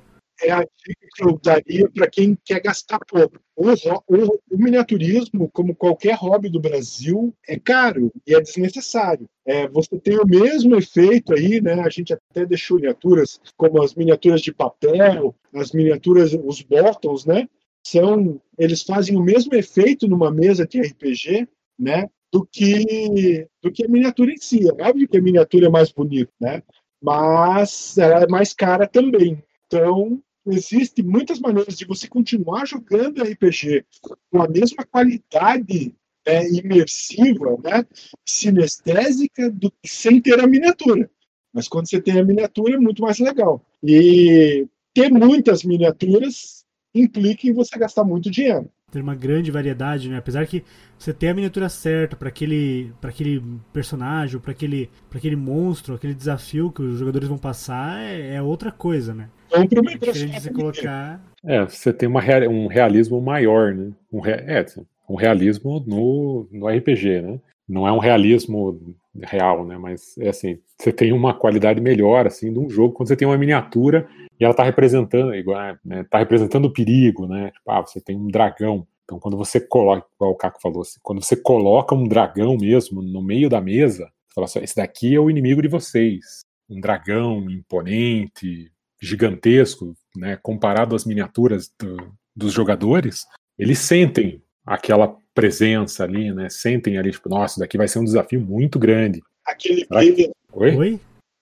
é 0.43 0.51
a 0.51 0.59
dica 0.61 1.07
que 1.15 1.23
eu 1.23 1.39
daria 1.43 1.88
para 1.91 2.09
quem 2.09 2.36
quer 2.43 2.59
gastar 2.61 2.99
pouco. 3.07 3.38
O, 3.55 3.67
o- 4.07 4.39
o 4.49 4.57
miniaturismo, 4.57 5.47
como 5.53 5.75
qualquer 5.75 6.15
hobby 6.15 6.49
do 6.49 6.59
Brasil, 6.59 7.32
é 7.47 7.59
caro 7.59 8.11
e 8.25 8.34
é 8.34 8.41
desnecessário. 8.41 9.27
É, 9.45 9.67
você 9.67 9.99
tem 9.99 10.17
o 10.17 10.25
mesmo 10.25 10.75
efeito 10.75 11.34
aí, 11.34 11.61
né? 11.61 11.73
A 11.82 11.89
gente 11.89 12.13
até 12.13 12.45
deixou 12.45 12.77
miniaturas 12.77 13.39
como 13.55 13.82
as 13.84 13.93
miniaturas 13.93 14.41
de 14.41 14.51
papel, 14.51 15.36
as 15.53 15.71
miniaturas, 15.71 16.34
os 16.34 16.61
bottoms, 16.63 17.25
né? 17.25 17.47
São, 17.86 18.41
eles 18.57 18.82
fazem 18.84 19.15
o 19.17 19.21
mesmo 19.23 19.53
efeito 19.55 20.07
numa 20.07 20.32
mesa 20.32 20.65
de 20.65 20.79
RPG, 20.82 21.47
né? 21.77 22.07
Do 22.32 22.45
que, 22.45 23.47
do 23.61 23.71
que 23.71 23.84
a 23.84 23.89
miniatura 23.89 24.32
em 24.32 24.38
si. 24.38 24.61
É 24.67 24.88
óbvio 24.88 25.07
que 25.07 25.17
a 25.17 25.21
miniatura 25.21 25.65
é 25.65 25.69
mais 25.69 25.91
bonita, 25.91 26.32
né? 26.39 26.63
Mas 27.01 27.97
ela 27.97 28.23
é 28.23 28.27
mais 28.27 28.53
cara 28.53 28.88
também. 28.88 29.43
Então, 29.67 30.21
existem 30.45 31.03
muitas 31.03 31.39
maneiras 31.39 31.77
de 31.77 31.86
você 31.86 32.07
continuar 32.07 32.65
jogando 32.65 33.21
RPG 33.21 33.86
com 34.29 34.41
a 34.41 34.47
mesma 34.47 34.86
qualidade 34.86 35.93
é, 36.25 36.47
imersiva, 36.49 37.57
né, 37.63 37.86
sinestésica, 38.25 39.49
do, 39.49 39.71
sem 39.86 40.21
ter 40.21 40.39
a 40.39 40.47
miniatura. 40.47 41.09
Mas 41.53 41.67
quando 41.67 41.89
você 41.89 42.01
tem 42.01 42.19
a 42.19 42.23
miniatura, 42.23 42.75
é 42.75 42.79
muito 42.79 43.01
mais 43.01 43.19
legal. 43.19 43.65
E 43.84 44.67
ter 44.93 45.09
muitas 45.11 45.63
miniaturas 45.63 46.65
implica 46.93 47.47
em 47.47 47.53
você 47.53 47.77
gastar 47.77 48.03
muito 48.03 48.29
dinheiro. 48.29 48.69
Ter 48.91 49.01
uma 49.01 49.15
grande 49.15 49.49
variedade, 49.51 50.09
né? 50.09 50.17
Apesar 50.17 50.45
que 50.45 50.63
você 50.99 51.13
ter 51.13 51.29
a 51.29 51.33
miniatura 51.33 51.69
certa 51.69 52.15
para 52.15 52.27
aquele, 52.27 52.91
pra 52.99 53.09
aquele 53.09 53.41
personagem, 53.71 54.39
para 54.39 54.51
aquele, 54.51 54.89
pra 55.09 55.17
aquele 55.17 55.35
monstro, 55.35 55.95
aquele 55.95 56.13
desafio 56.13 56.71
que 56.71 56.81
os 56.81 56.99
jogadores 56.99 57.27
vão 57.27 57.37
passar, 57.37 58.01
é, 58.01 58.35
é 58.35 58.41
outra 58.41 58.71
coisa, 58.71 59.13
né? 59.13 59.29
É 59.51 59.65
diferente 59.65 59.99
de 59.99 60.15
você 60.15 60.25
impressora 60.25 60.53
colocar. 60.53 61.21
É, 61.43 61.63
você 61.65 61.91
tem 61.91 62.07
uma 62.07 62.21
um 62.49 62.67
realismo 62.67 63.21
maior, 63.21 63.73
né? 63.73 63.91
Um 64.11 64.25
é, 64.25 64.65
um 65.09 65.15
realismo 65.15 65.83
no, 65.85 66.47
no 66.51 66.67
RPG, 66.67 67.21
né? 67.21 67.39
Não 67.67 67.87
é 67.87 67.91
um 67.91 67.99
realismo 67.99 68.95
real, 69.24 69.66
né? 69.66 69.78
Mas 69.78 70.18
é 70.18 70.30
assim, 70.30 70.59
você 70.78 70.91
tem 70.91 71.12
uma 71.12 71.34
qualidade 71.34 71.82
melhor 71.82 72.28
assim 72.28 72.51
de 72.51 72.59
um 72.59 72.70
jogo 72.70 72.93
quando 72.93 73.07
você 73.07 73.16
tem 73.16 73.28
uma 73.28 73.38
miniatura 73.38 74.07
e 74.39 74.45
ela 74.45 74.53
tá 74.53 74.64
representando, 74.64 75.36
igual, 75.36 75.76
né, 75.84 76.03
tá 76.09 76.18
representando 76.20 76.66
o 76.66 76.74
perigo, 76.74 77.28
né? 77.28 77.51
Tipo, 77.51 77.72
ah, 77.72 77.82
você 77.82 77.99
tem 78.01 78.16
um 78.16 78.28
dragão. 78.28 78.88
Então, 79.03 79.20
quando 79.20 79.38
você 79.38 79.59
coloca, 79.59 80.07
igual 80.16 80.32
o 80.32 80.36
Caco 80.36 80.62
falou, 80.62 80.82
assim, 80.82 80.99
quando 81.03 81.22
você 81.22 81.36
coloca 81.36 81.93
um 81.93 82.07
dragão 82.07 82.55
mesmo 82.57 83.01
no 83.01 83.22
meio 83.22 83.49
da 83.49 83.59
mesa, 83.59 84.05
você 84.05 84.34
fala 84.34 84.45
assim, 84.45 84.59
esse 84.59 84.76
daqui 84.76 85.14
é 85.14 85.20
o 85.20 85.30
inimigo 85.30 85.62
de 85.62 85.68
vocês. 85.68 86.41
Um 86.70 86.80
dragão 86.80 87.49
imponente, 87.49 88.72
gigantesco, 89.01 89.93
né? 90.16 90.38
Comparado 90.41 90.95
às 90.95 91.05
miniaturas 91.05 91.70
do- 91.80 92.14
dos 92.36 92.53
jogadores, 92.53 93.26
eles 93.59 93.80
sentem 93.80 94.41
aquela 94.66 95.18
presença 95.34 96.03
ali, 96.03 96.34
né? 96.34 96.49
Sentem 96.49 96.97
ali, 96.97 97.11
tipo, 97.11 97.29
nossa, 97.29 97.53
isso 97.53 97.59
daqui 97.59 97.77
vai 97.77 97.88
ser 97.88 97.99
um 97.99 98.03
desafio 98.05 98.39
muito 98.41 98.77
grande. 98.79 99.21
Aquele 99.45 99.86
Será 99.86 100.01
que- 100.01 100.11
peso, 100.13 100.32
Oi? 100.53 100.75
Oi? 100.75 100.99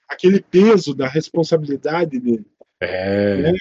aquele 0.08 0.42
peso 0.42 0.94
da 0.96 1.08
responsabilidade 1.08 2.20
dele. 2.20 2.46
É, 2.82 3.52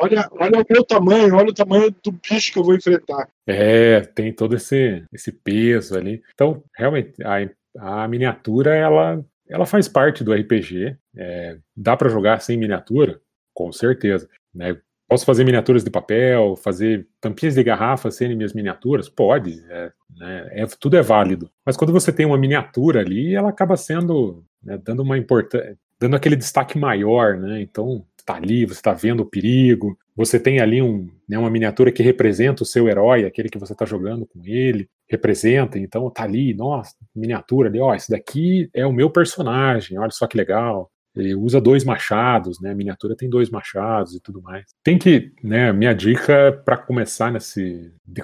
Olha, 0.00 0.28
olha 0.32 0.60
o 0.60 0.64
meu 0.70 0.84
tamanho, 0.84 1.34
olha 1.34 1.48
o 1.50 1.54
tamanho 1.54 1.90
do 2.04 2.12
bicho 2.12 2.52
que 2.52 2.58
eu 2.58 2.62
vou 2.62 2.74
enfrentar. 2.76 3.28
é, 3.46 4.00
tem 4.02 4.32
todo 4.32 4.54
esse, 4.54 5.02
esse 5.12 5.32
peso 5.32 5.98
ali. 5.98 6.22
Então, 6.32 6.62
realmente, 6.76 7.14
a, 7.24 8.02
a 8.04 8.06
miniatura, 8.06 8.76
ela, 8.76 9.24
ela 9.48 9.66
faz 9.66 9.88
parte 9.88 10.22
do 10.22 10.32
RPG. 10.32 10.96
É, 11.16 11.58
dá 11.76 11.96
para 11.96 12.08
jogar 12.08 12.40
sem 12.40 12.56
miniatura? 12.56 13.20
Com 13.52 13.72
certeza. 13.72 14.28
Né? 14.54 14.80
Posso 15.08 15.24
fazer 15.24 15.42
miniaturas 15.44 15.82
de 15.82 15.90
papel, 15.90 16.54
fazer 16.56 17.08
tampinhas 17.20 17.54
de 17.54 17.62
garrafa 17.62 18.10
sem 18.10 18.36
minhas 18.36 18.52
miniaturas? 18.52 19.08
Pode, 19.08 19.64
é, 19.70 19.90
né? 20.18 20.48
É- 20.52 20.66
tudo 20.78 20.96
é 20.98 21.02
válido. 21.02 21.50
Mas 21.64 21.76
quando 21.78 21.92
você 21.94 22.12
tem 22.12 22.26
uma 22.26 22.36
miniatura 22.36 23.00
ali, 23.00 23.34
ela 23.34 23.48
acaba 23.48 23.76
sendo, 23.76 24.44
né, 24.62 24.78
dando 24.84 25.02
uma 25.02 25.16
importância, 25.16 25.78
dando 25.98 26.14
aquele 26.16 26.36
destaque 26.36 26.78
maior, 26.78 27.38
né? 27.38 27.60
Então, 27.62 28.04
tá 28.26 28.34
ali, 28.34 28.66
você 28.66 28.74
está 28.74 28.92
vendo 28.92 29.20
o 29.22 29.26
perigo, 29.26 29.96
você 30.14 30.38
tem 30.38 30.60
ali 30.60 30.82
um, 30.82 31.08
né, 31.26 31.38
uma 31.38 31.48
miniatura 31.48 31.90
que 31.90 32.02
representa 32.02 32.62
o 32.62 32.66
seu 32.66 32.86
herói, 32.86 33.24
aquele 33.24 33.48
que 33.48 33.58
você 33.58 33.72
está 33.72 33.86
jogando 33.86 34.26
com 34.26 34.42
ele, 34.44 34.86
representa, 35.08 35.78
então 35.78 36.10
tá 36.10 36.24
ali, 36.24 36.52
nossa, 36.52 36.94
miniatura 37.16 37.70
ali, 37.70 37.80
ó, 37.80 37.94
esse 37.94 38.10
daqui 38.10 38.68
é 38.74 38.84
o 38.86 38.92
meu 38.92 39.08
personagem, 39.10 39.98
olha 39.98 40.10
só 40.10 40.26
que 40.26 40.36
legal. 40.36 40.90
Ele 41.18 41.34
usa 41.34 41.60
dois 41.60 41.84
machados, 41.84 42.60
né? 42.60 42.70
A 42.70 42.74
miniatura 42.74 43.16
tem 43.16 43.28
dois 43.28 43.50
machados 43.50 44.14
e 44.14 44.20
tudo 44.20 44.40
mais. 44.40 44.64
Tem 44.82 44.98
que, 44.98 45.32
né? 45.42 45.72
Minha 45.72 45.94
dica 45.94 46.52
para 46.64 46.76
começar 46.76 47.32
nesse 47.32 47.92
de 48.06 48.22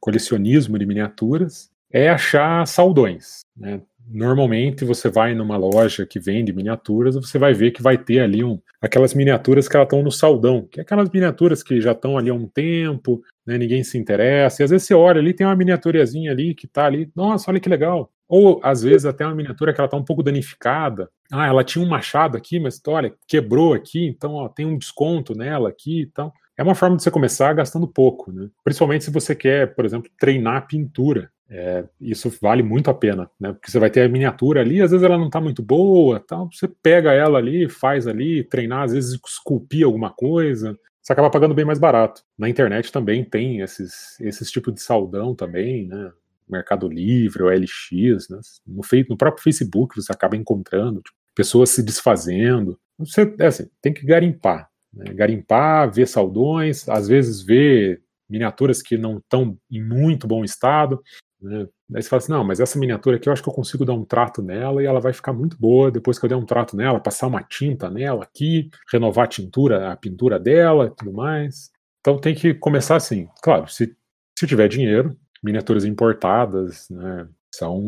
colecionismo 0.00 0.78
de 0.78 0.86
miniaturas 0.86 1.70
é 1.90 2.08
achar 2.08 2.66
saldões, 2.66 3.40
né? 3.56 3.80
Normalmente 4.08 4.84
você 4.84 5.08
vai 5.08 5.34
numa 5.34 5.56
loja 5.56 6.06
que 6.06 6.20
vende 6.20 6.52
miniaturas, 6.52 7.16
você 7.16 7.38
vai 7.38 7.52
ver 7.52 7.72
que 7.72 7.82
vai 7.82 7.98
ter 7.98 8.20
ali 8.20 8.44
um, 8.44 8.60
aquelas 8.80 9.12
miniaturas 9.14 9.66
que 9.66 9.76
elas 9.76 9.86
estão 9.86 10.02
no 10.02 10.12
saldão, 10.12 10.62
que 10.70 10.78
é 10.78 10.82
aquelas 10.82 11.10
miniaturas 11.10 11.60
que 11.60 11.80
já 11.80 11.90
estão 11.90 12.16
ali 12.16 12.30
há 12.30 12.34
um 12.34 12.46
tempo, 12.46 13.20
né, 13.44 13.58
ninguém 13.58 13.82
se 13.82 13.98
interessa, 13.98 14.62
e 14.62 14.64
às 14.64 14.70
vezes 14.70 14.86
você 14.86 14.94
olha 14.94 15.18
ali, 15.18 15.34
tem 15.34 15.44
uma 15.44 15.56
miniaturazinha 15.56 16.30
ali 16.30 16.54
que 16.54 16.66
está 16.66 16.86
ali, 16.86 17.10
nossa, 17.16 17.50
olha 17.50 17.58
que 17.58 17.68
legal. 17.68 18.12
Ou 18.28 18.60
às 18.62 18.82
vezes 18.82 19.06
até 19.06 19.24
uma 19.24 19.34
miniatura 19.34 19.72
que 19.72 19.80
ela 19.80 19.86
está 19.86 19.96
um 19.96 20.04
pouco 20.04 20.22
danificada. 20.22 21.08
Ah, 21.30 21.46
ela 21.46 21.64
tinha 21.64 21.84
um 21.84 21.88
machado 21.88 22.36
aqui, 22.36 22.58
mas 22.58 22.80
olha, 22.86 23.12
quebrou 23.26 23.72
aqui, 23.72 24.06
então 24.06 24.34
ó, 24.34 24.48
tem 24.48 24.66
um 24.66 24.78
desconto 24.78 25.34
nela 25.34 25.68
aqui 25.68 26.02
e 26.02 26.06
tal. 26.06 26.32
É 26.56 26.62
uma 26.62 26.74
forma 26.74 26.96
de 26.96 27.02
você 27.02 27.10
começar 27.10 27.52
gastando 27.52 27.86
pouco, 27.86 28.32
né? 28.32 28.48
Principalmente 28.64 29.04
se 29.04 29.10
você 29.10 29.34
quer, 29.34 29.74
por 29.74 29.84
exemplo, 29.84 30.10
treinar 30.18 30.66
pintura. 30.66 31.30
É, 31.48 31.84
isso 32.00 32.32
vale 32.42 32.62
muito 32.62 32.90
a 32.90 32.94
pena, 32.94 33.30
né? 33.38 33.52
Porque 33.52 33.70
você 33.70 33.78
vai 33.78 33.90
ter 33.90 34.02
a 34.02 34.08
miniatura 34.08 34.62
ali, 34.62 34.82
às 34.82 34.90
vezes 34.90 35.04
ela 35.04 35.18
não 35.18 35.26
está 35.26 35.40
muito 35.40 35.62
boa, 35.62 36.18
tal. 36.18 36.48
Você 36.50 36.66
pega 36.66 37.12
ela 37.12 37.38
ali, 37.38 37.68
faz 37.68 38.06
ali, 38.06 38.42
treinar, 38.42 38.84
às 38.84 38.92
vezes 38.92 39.20
esculpir 39.24 39.84
alguma 39.84 40.10
coisa. 40.10 40.76
Você 41.00 41.12
acaba 41.12 41.30
pagando 41.30 41.54
bem 41.54 41.64
mais 41.64 41.78
barato. 41.78 42.22
Na 42.36 42.48
internet 42.48 42.90
também 42.90 43.22
tem 43.24 43.60
esses, 43.60 44.18
esses 44.20 44.50
tipos 44.50 44.74
de 44.74 44.82
saldão 44.82 45.36
também, 45.36 45.86
né? 45.86 46.10
Mercado 46.48 46.88
Livre, 46.88 47.44
LX, 47.44 48.28
né? 48.30 48.38
no, 48.66 48.82
no 49.08 49.16
próprio 49.16 49.42
Facebook 49.42 49.96
você 49.96 50.12
acaba 50.12 50.36
encontrando 50.36 51.00
tipo, 51.00 51.16
pessoas 51.34 51.70
se 51.70 51.82
desfazendo. 51.82 52.78
Você 52.98 53.34
é 53.38 53.46
assim, 53.46 53.68
tem 53.82 53.92
que 53.92 54.06
garimpar. 54.06 54.68
Né? 54.92 55.12
Garimpar, 55.12 55.92
ver 55.92 56.06
saldões, 56.06 56.88
às 56.88 57.08
vezes 57.08 57.42
ver 57.42 58.02
miniaturas 58.28 58.82
que 58.82 58.96
não 58.96 59.18
estão 59.18 59.56
em 59.70 59.82
muito 59.82 60.26
bom 60.26 60.44
estado. 60.44 61.02
Né? 61.40 61.68
Aí 61.94 62.02
você 62.02 62.08
fala 62.08 62.22
assim, 62.22 62.32
não, 62.32 62.44
mas 62.44 62.60
essa 62.60 62.78
miniatura 62.78 63.16
aqui 63.16 63.28
eu 63.28 63.32
acho 63.32 63.42
que 63.42 63.48
eu 63.48 63.52
consigo 63.52 63.84
dar 63.84 63.92
um 63.92 64.04
trato 64.04 64.42
nela 64.42 64.82
e 64.82 64.86
ela 64.86 65.00
vai 65.00 65.12
ficar 65.12 65.32
muito 65.32 65.56
boa 65.58 65.90
depois 65.90 66.18
que 66.18 66.24
eu 66.24 66.28
der 66.28 66.36
um 66.36 66.46
trato 66.46 66.76
nela, 66.76 66.98
passar 66.98 67.26
uma 67.26 67.42
tinta 67.42 67.90
nela 67.90 68.24
aqui, 68.24 68.70
renovar 68.90 69.26
a 69.26 69.28
tintura, 69.28 69.92
a 69.92 69.96
pintura 69.96 70.40
dela 70.40 70.86
e 70.86 70.90
tudo 70.90 71.12
mais. 71.12 71.70
Então 72.00 72.18
tem 72.18 72.34
que 72.34 72.54
começar 72.54 72.96
assim. 72.96 73.28
Claro, 73.42 73.68
se, 73.68 73.94
se 74.38 74.46
tiver 74.46 74.68
dinheiro, 74.68 75.16
miniaturas 75.46 75.84
importadas, 75.84 76.90
né, 76.90 77.28
são 77.54 77.78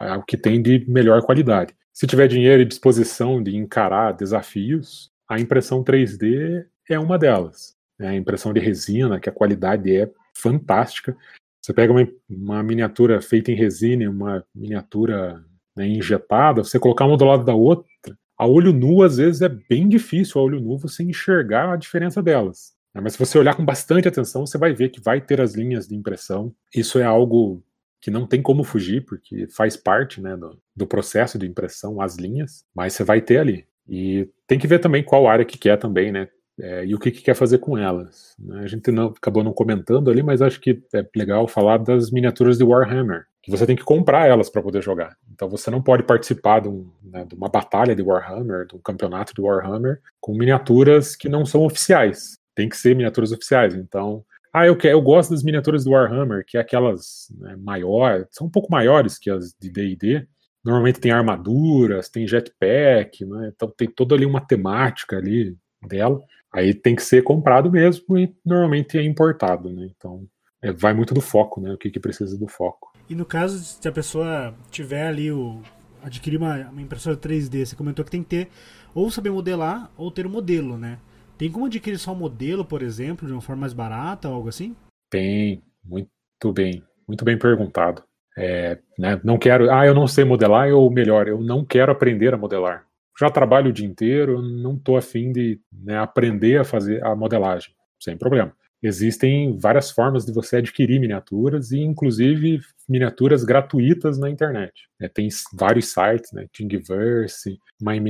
o 0.00 0.22
que 0.26 0.36
tem 0.36 0.62
de 0.62 0.84
melhor 0.88 1.22
qualidade. 1.22 1.74
Se 1.92 2.06
tiver 2.06 2.28
dinheiro 2.28 2.62
e 2.62 2.66
disposição 2.66 3.42
de 3.42 3.56
encarar 3.56 4.12
desafios, 4.12 5.10
a 5.28 5.38
impressão 5.38 5.84
3D 5.84 6.64
é 6.88 6.98
uma 6.98 7.18
delas. 7.18 7.76
Né? 7.98 8.08
A 8.08 8.14
impressão 8.14 8.52
de 8.52 8.60
resina, 8.60 9.20
que 9.20 9.28
a 9.28 9.32
qualidade 9.32 9.94
é 9.94 10.10
fantástica. 10.34 11.16
Você 11.60 11.72
pega 11.74 11.92
uma, 11.92 12.08
uma 12.30 12.62
miniatura 12.62 13.20
feita 13.20 13.50
em 13.50 13.54
resina 13.54 14.04
e 14.04 14.08
uma 14.08 14.44
miniatura 14.54 15.44
né, 15.76 15.86
injetada, 15.86 16.64
você 16.64 16.78
colocar 16.78 17.04
uma 17.04 17.16
do 17.16 17.24
lado 17.24 17.44
da 17.44 17.54
outra, 17.54 17.90
a 18.36 18.46
olho 18.46 18.72
nu 18.72 19.02
às 19.02 19.18
vezes 19.18 19.42
é 19.42 19.48
bem 19.48 19.88
difícil, 19.88 20.40
a 20.40 20.44
olho 20.44 20.60
nu 20.60 20.76
você 20.78 21.02
enxergar 21.02 21.72
a 21.72 21.76
diferença 21.76 22.22
delas. 22.22 22.72
Né? 22.94 23.00
Mas 23.00 23.14
se 23.14 23.18
você 23.18 23.38
olhar 23.38 23.54
com 23.54 23.64
bastante 23.64 24.08
atenção, 24.08 24.46
você 24.46 24.58
vai 24.58 24.72
ver 24.72 24.90
que 24.90 25.00
vai 25.00 25.20
ter 25.20 25.40
as 25.40 25.54
linhas 25.54 25.86
de 25.88 25.94
impressão. 25.94 26.54
Isso 26.74 26.98
é 26.98 27.04
algo 27.04 27.62
que 28.00 28.10
não 28.10 28.26
tem 28.26 28.42
como 28.42 28.64
fugir, 28.64 29.04
porque 29.04 29.46
faz 29.48 29.76
parte 29.76 30.20
né, 30.20 30.36
do, 30.36 30.58
do 30.74 30.86
processo 30.86 31.38
de 31.38 31.46
impressão, 31.46 32.00
as 32.00 32.16
linhas, 32.16 32.64
mas 32.74 32.94
você 32.94 33.04
vai 33.04 33.20
ter 33.20 33.38
ali. 33.38 33.64
E 33.88 34.28
tem 34.46 34.58
que 34.58 34.66
ver 34.66 34.80
também 34.80 35.04
qual 35.04 35.28
área 35.28 35.44
que 35.44 35.56
quer 35.56 35.76
também, 35.76 36.10
né? 36.10 36.28
É, 36.60 36.84
e 36.84 36.94
o 36.94 36.98
que, 36.98 37.10
que, 37.10 37.22
quer 37.22 37.34
fazer 37.34 37.58
com 37.58 37.78
elas. 37.78 38.36
Né? 38.38 38.60
A 38.62 38.66
gente 38.66 38.90
não, 38.90 39.06
acabou 39.06 39.42
não 39.42 39.54
comentando 39.54 40.10
ali, 40.10 40.22
mas 40.22 40.42
acho 40.42 40.60
que 40.60 40.82
é 40.94 41.04
legal 41.16 41.48
falar 41.48 41.78
das 41.78 42.10
miniaturas 42.10 42.58
de 42.58 42.64
Warhammer, 42.64 43.24
que 43.42 43.50
você 43.50 43.64
tem 43.66 43.74
que 43.74 43.82
comprar 43.82 44.28
elas 44.28 44.50
para 44.50 44.62
poder 44.62 44.82
jogar. 44.82 45.16
Então 45.32 45.48
você 45.48 45.70
não 45.70 45.82
pode 45.82 46.02
participar 46.02 46.60
de, 46.60 46.68
um, 46.68 46.90
né, 47.02 47.24
de, 47.24 47.34
uma 47.34 47.48
batalha 47.48 47.96
de 47.96 48.02
Warhammer, 48.02 48.66
de 48.66 48.76
um 48.76 48.80
campeonato 48.80 49.32
de 49.34 49.40
Warhammer, 49.40 50.00
com 50.20 50.34
miniaturas 50.34 51.16
que 51.16 51.28
não 51.28 51.46
são 51.46 51.64
oficiais 51.64 52.41
tem 52.54 52.68
que 52.68 52.76
ser 52.76 52.94
miniaturas 52.94 53.32
oficiais. 53.32 53.74
Então, 53.74 54.24
ah, 54.52 54.66
eu, 54.66 54.76
quero, 54.76 54.94
eu 54.94 55.02
gosto 55.02 55.30
das 55.30 55.42
miniaturas 55.42 55.84
do 55.84 55.92
Warhammer, 55.92 56.44
que 56.46 56.58
é 56.58 56.60
aquelas 56.60 57.28
né, 57.38 57.56
maiores, 57.56 58.26
são 58.30 58.46
um 58.46 58.50
pouco 58.50 58.70
maiores 58.70 59.18
que 59.18 59.30
as 59.30 59.54
de 59.58 59.70
D&D. 59.70 60.26
Normalmente 60.64 61.00
tem 61.00 61.10
armaduras, 61.10 62.08
tem 62.08 62.26
jetpack, 62.26 63.24
né? 63.24 63.50
então 63.54 63.72
tem 63.76 63.88
toda 63.88 64.14
ali 64.14 64.24
uma 64.24 64.40
temática 64.40 65.16
ali 65.16 65.56
dela. 65.88 66.20
Aí 66.52 66.74
tem 66.74 66.94
que 66.94 67.02
ser 67.02 67.22
comprado 67.22 67.70
mesmo 67.70 68.18
e 68.18 68.32
normalmente 68.44 68.98
é 68.98 69.02
importado, 69.02 69.70
né? 69.70 69.88
Então 69.96 70.26
é, 70.60 70.70
vai 70.70 70.92
muito 70.92 71.14
do 71.14 71.20
foco, 71.20 71.60
né? 71.60 71.72
O 71.72 71.78
que, 71.78 71.90
que 71.90 71.98
precisa 71.98 72.38
do 72.38 72.46
foco. 72.46 72.92
E 73.08 73.14
no 73.14 73.24
caso, 73.24 73.58
se 73.58 73.88
a 73.88 73.92
pessoa 73.92 74.54
tiver 74.70 75.06
ali 75.06 75.32
o 75.32 75.62
adquirir 76.02 76.36
uma, 76.36 76.68
uma 76.68 76.82
impressora 76.82 77.16
3D, 77.16 77.64
você 77.64 77.74
comentou 77.74 78.04
que 78.04 78.10
tem 78.10 78.22
que 78.22 78.28
ter 78.28 78.48
ou 78.94 79.10
saber 79.10 79.30
modelar 79.30 79.90
ou 79.96 80.10
ter 80.10 80.26
o 80.26 80.28
um 80.28 80.32
modelo, 80.32 80.76
né? 80.76 80.98
Tem 81.36 81.50
como 81.50 81.66
adquirir 81.66 81.98
só 81.98 82.12
um 82.12 82.16
modelo, 82.16 82.64
por 82.64 82.82
exemplo, 82.82 83.26
de 83.26 83.32
uma 83.32 83.40
forma 83.40 83.62
mais 83.62 83.72
barata 83.72 84.28
ou 84.28 84.34
algo 84.34 84.48
assim? 84.48 84.76
Tem, 85.10 85.62
muito 85.84 86.52
bem, 86.52 86.82
muito 87.06 87.24
bem 87.24 87.38
perguntado. 87.38 88.02
É, 88.36 88.78
né, 88.98 89.20
não 89.22 89.38
quero, 89.38 89.70
ah, 89.70 89.86
eu 89.86 89.94
não 89.94 90.06
sei 90.06 90.24
modelar, 90.24 90.68
ou 90.70 90.90
melhor, 90.90 91.28
eu 91.28 91.40
não 91.40 91.64
quero 91.64 91.92
aprender 91.92 92.32
a 92.32 92.38
modelar. 92.38 92.86
Já 93.18 93.30
trabalho 93.30 93.70
o 93.70 93.72
dia 93.72 93.86
inteiro, 93.86 94.40
não 94.40 94.74
estou 94.74 94.96
afim 94.96 95.32
de 95.32 95.60
né, 95.70 95.98
aprender 95.98 96.58
a 96.58 96.64
fazer 96.64 97.04
a 97.04 97.14
modelagem, 97.14 97.74
sem 98.00 98.16
problema. 98.16 98.54
Existem 98.82 99.56
várias 99.58 99.90
formas 99.90 100.24
de 100.24 100.32
você 100.32 100.56
adquirir 100.56 100.98
miniaturas 100.98 101.70
e, 101.70 101.78
inclusive, 101.78 102.60
miniaturas 102.88 103.44
gratuitas 103.44 104.18
na 104.18 104.28
internet. 104.28 104.72
É, 105.00 105.08
tem 105.08 105.28
vários 105.54 105.92
sites, 105.92 106.32
né, 106.32 106.46
Thingiverse, 106.52 107.58
My 107.80 108.00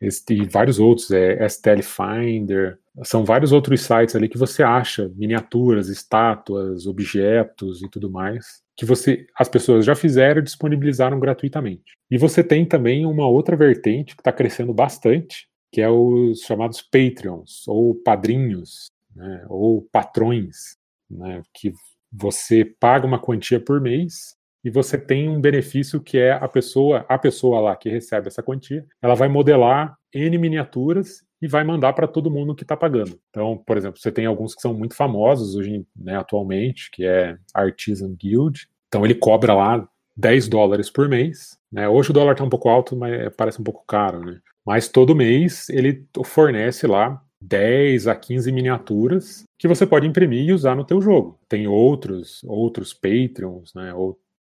E 0.00 0.44
vários 0.46 0.78
outros, 0.78 1.10
é, 1.10 1.46
STL 1.48 1.82
Finder, 1.82 2.78
são 3.02 3.24
vários 3.24 3.52
outros 3.52 3.80
sites 3.82 4.14
ali 4.14 4.28
que 4.28 4.38
você 4.38 4.62
acha 4.62 5.10
miniaturas, 5.16 5.88
estátuas, 5.88 6.86
objetos 6.86 7.82
e 7.82 7.88
tudo 7.88 8.10
mais 8.10 8.64
que 8.76 8.84
você 8.84 9.26
as 9.38 9.48
pessoas 9.48 9.84
já 9.84 9.94
fizeram 9.94 10.40
e 10.40 10.44
disponibilizaram 10.44 11.18
gratuitamente. 11.20 11.96
E 12.10 12.18
você 12.18 12.42
tem 12.42 12.66
também 12.66 13.06
uma 13.06 13.28
outra 13.28 13.56
vertente 13.56 14.14
que 14.14 14.20
está 14.20 14.32
crescendo 14.32 14.72
bastante, 14.72 15.48
que 15.72 15.80
é 15.80 15.88
os 15.88 16.40
chamados 16.40 16.82
Patreons 16.82 17.66
ou 17.66 17.94
padrinhos, 17.94 18.86
né, 19.14 19.44
ou 19.48 19.82
patrões, 19.92 20.76
né, 21.10 21.42
que 21.52 21.72
você 22.12 22.64
paga 22.64 23.06
uma 23.06 23.18
quantia 23.18 23.60
por 23.60 23.80
mês 23.80 24.36
e 24.64 24.70
você 24.70 24.96
tem 24.96 25.28
um 25.28 25.40
benefício 25.40 26.00
que 26.00 26.16
é 26.16 26.32
a 26.32 26.48
pessoa, 26.48 27.04
a 27.08 27.18
pessoa 27.18 27.60
lá 27.60 27.76
que 27.76 27.90
recebe 27.90 28.28
essa 28.28 28.42
quantia, 28.42 28.84
ela 29.02 29.14
vai 29.14 29.28
modelar 29.28 29.96
N 30.12 30.38
miniaturas 30.38 31.22
e 31.42 31.46
vai 31.46 31.62
mandar 31.62 31.92
para 31.92 32.06
todo 32.06 32.30
mundo 32.30 32.54
que 32.54 32.62
está 32.62 32.76
pagando. 32.76 33.20
Então, 33.28 33.62
por 33.66 33.76
exemplo, 33.76 34.00
você 34.00 34.10
tem 34.10 34.24
alguns 34.24 34.54
que 34.54 34.62
são 34.62 34.72
muito 34.72 34.94
famosos 34.94 35.54
hoje, 35.54 35.84
né, 35.94 36.16
atualmente, 36.16 36.90
que 36.90 37.04
é 37.04 37.36
Artisan 37.52 38.14
Guild. 38.14 38.66
Então 38.88 39.04
ele 39.04 39.14
cobra 39.14 39.52
lá 39.52 39.86
10 40.16 40.48
dólares 40.48 40.88
por 40.88 41.08
mês. 41.08 41.58
Né? 41.70 41.86
Hoje 41.86 42.10
o 42.10 42.14
dólar 42.14 42.32
está 42.32 42.44
um 42.44 42.48
pouco 42.48 42.68
alto, 42.68 42.96
mas 42.96 43.30
parece 43.36 43.60
um 43.60 43.64
pouco 43.64 43.84
caro, 43.86 44.20
né? 44.20 44.38
Mas 44.64 44.88
todo 44.88 45.14
mês 45.14 45.68
ele 45.68 46.06
fornece 46.24 46.86
lá 46.86 47.20
10 47.42 48.06
a 48.06 48.14
15 48.14 48.50
miniaturas 48.50 49.44
que 49.58 49.68
você 49.68 49.86
pode 49.86 50.06
imprimir 50.06 50.48
e 50.48 50.52
usar 50.52 50.74
no 50.74 50.84
teu 50.84 51.02
jogo. 51.02 51.38
Tem 51.46 51.66
outros, 51.66 52.42
outros 52.44 52.94
Patreons, 52.94 53.74
né? 53.74 53.92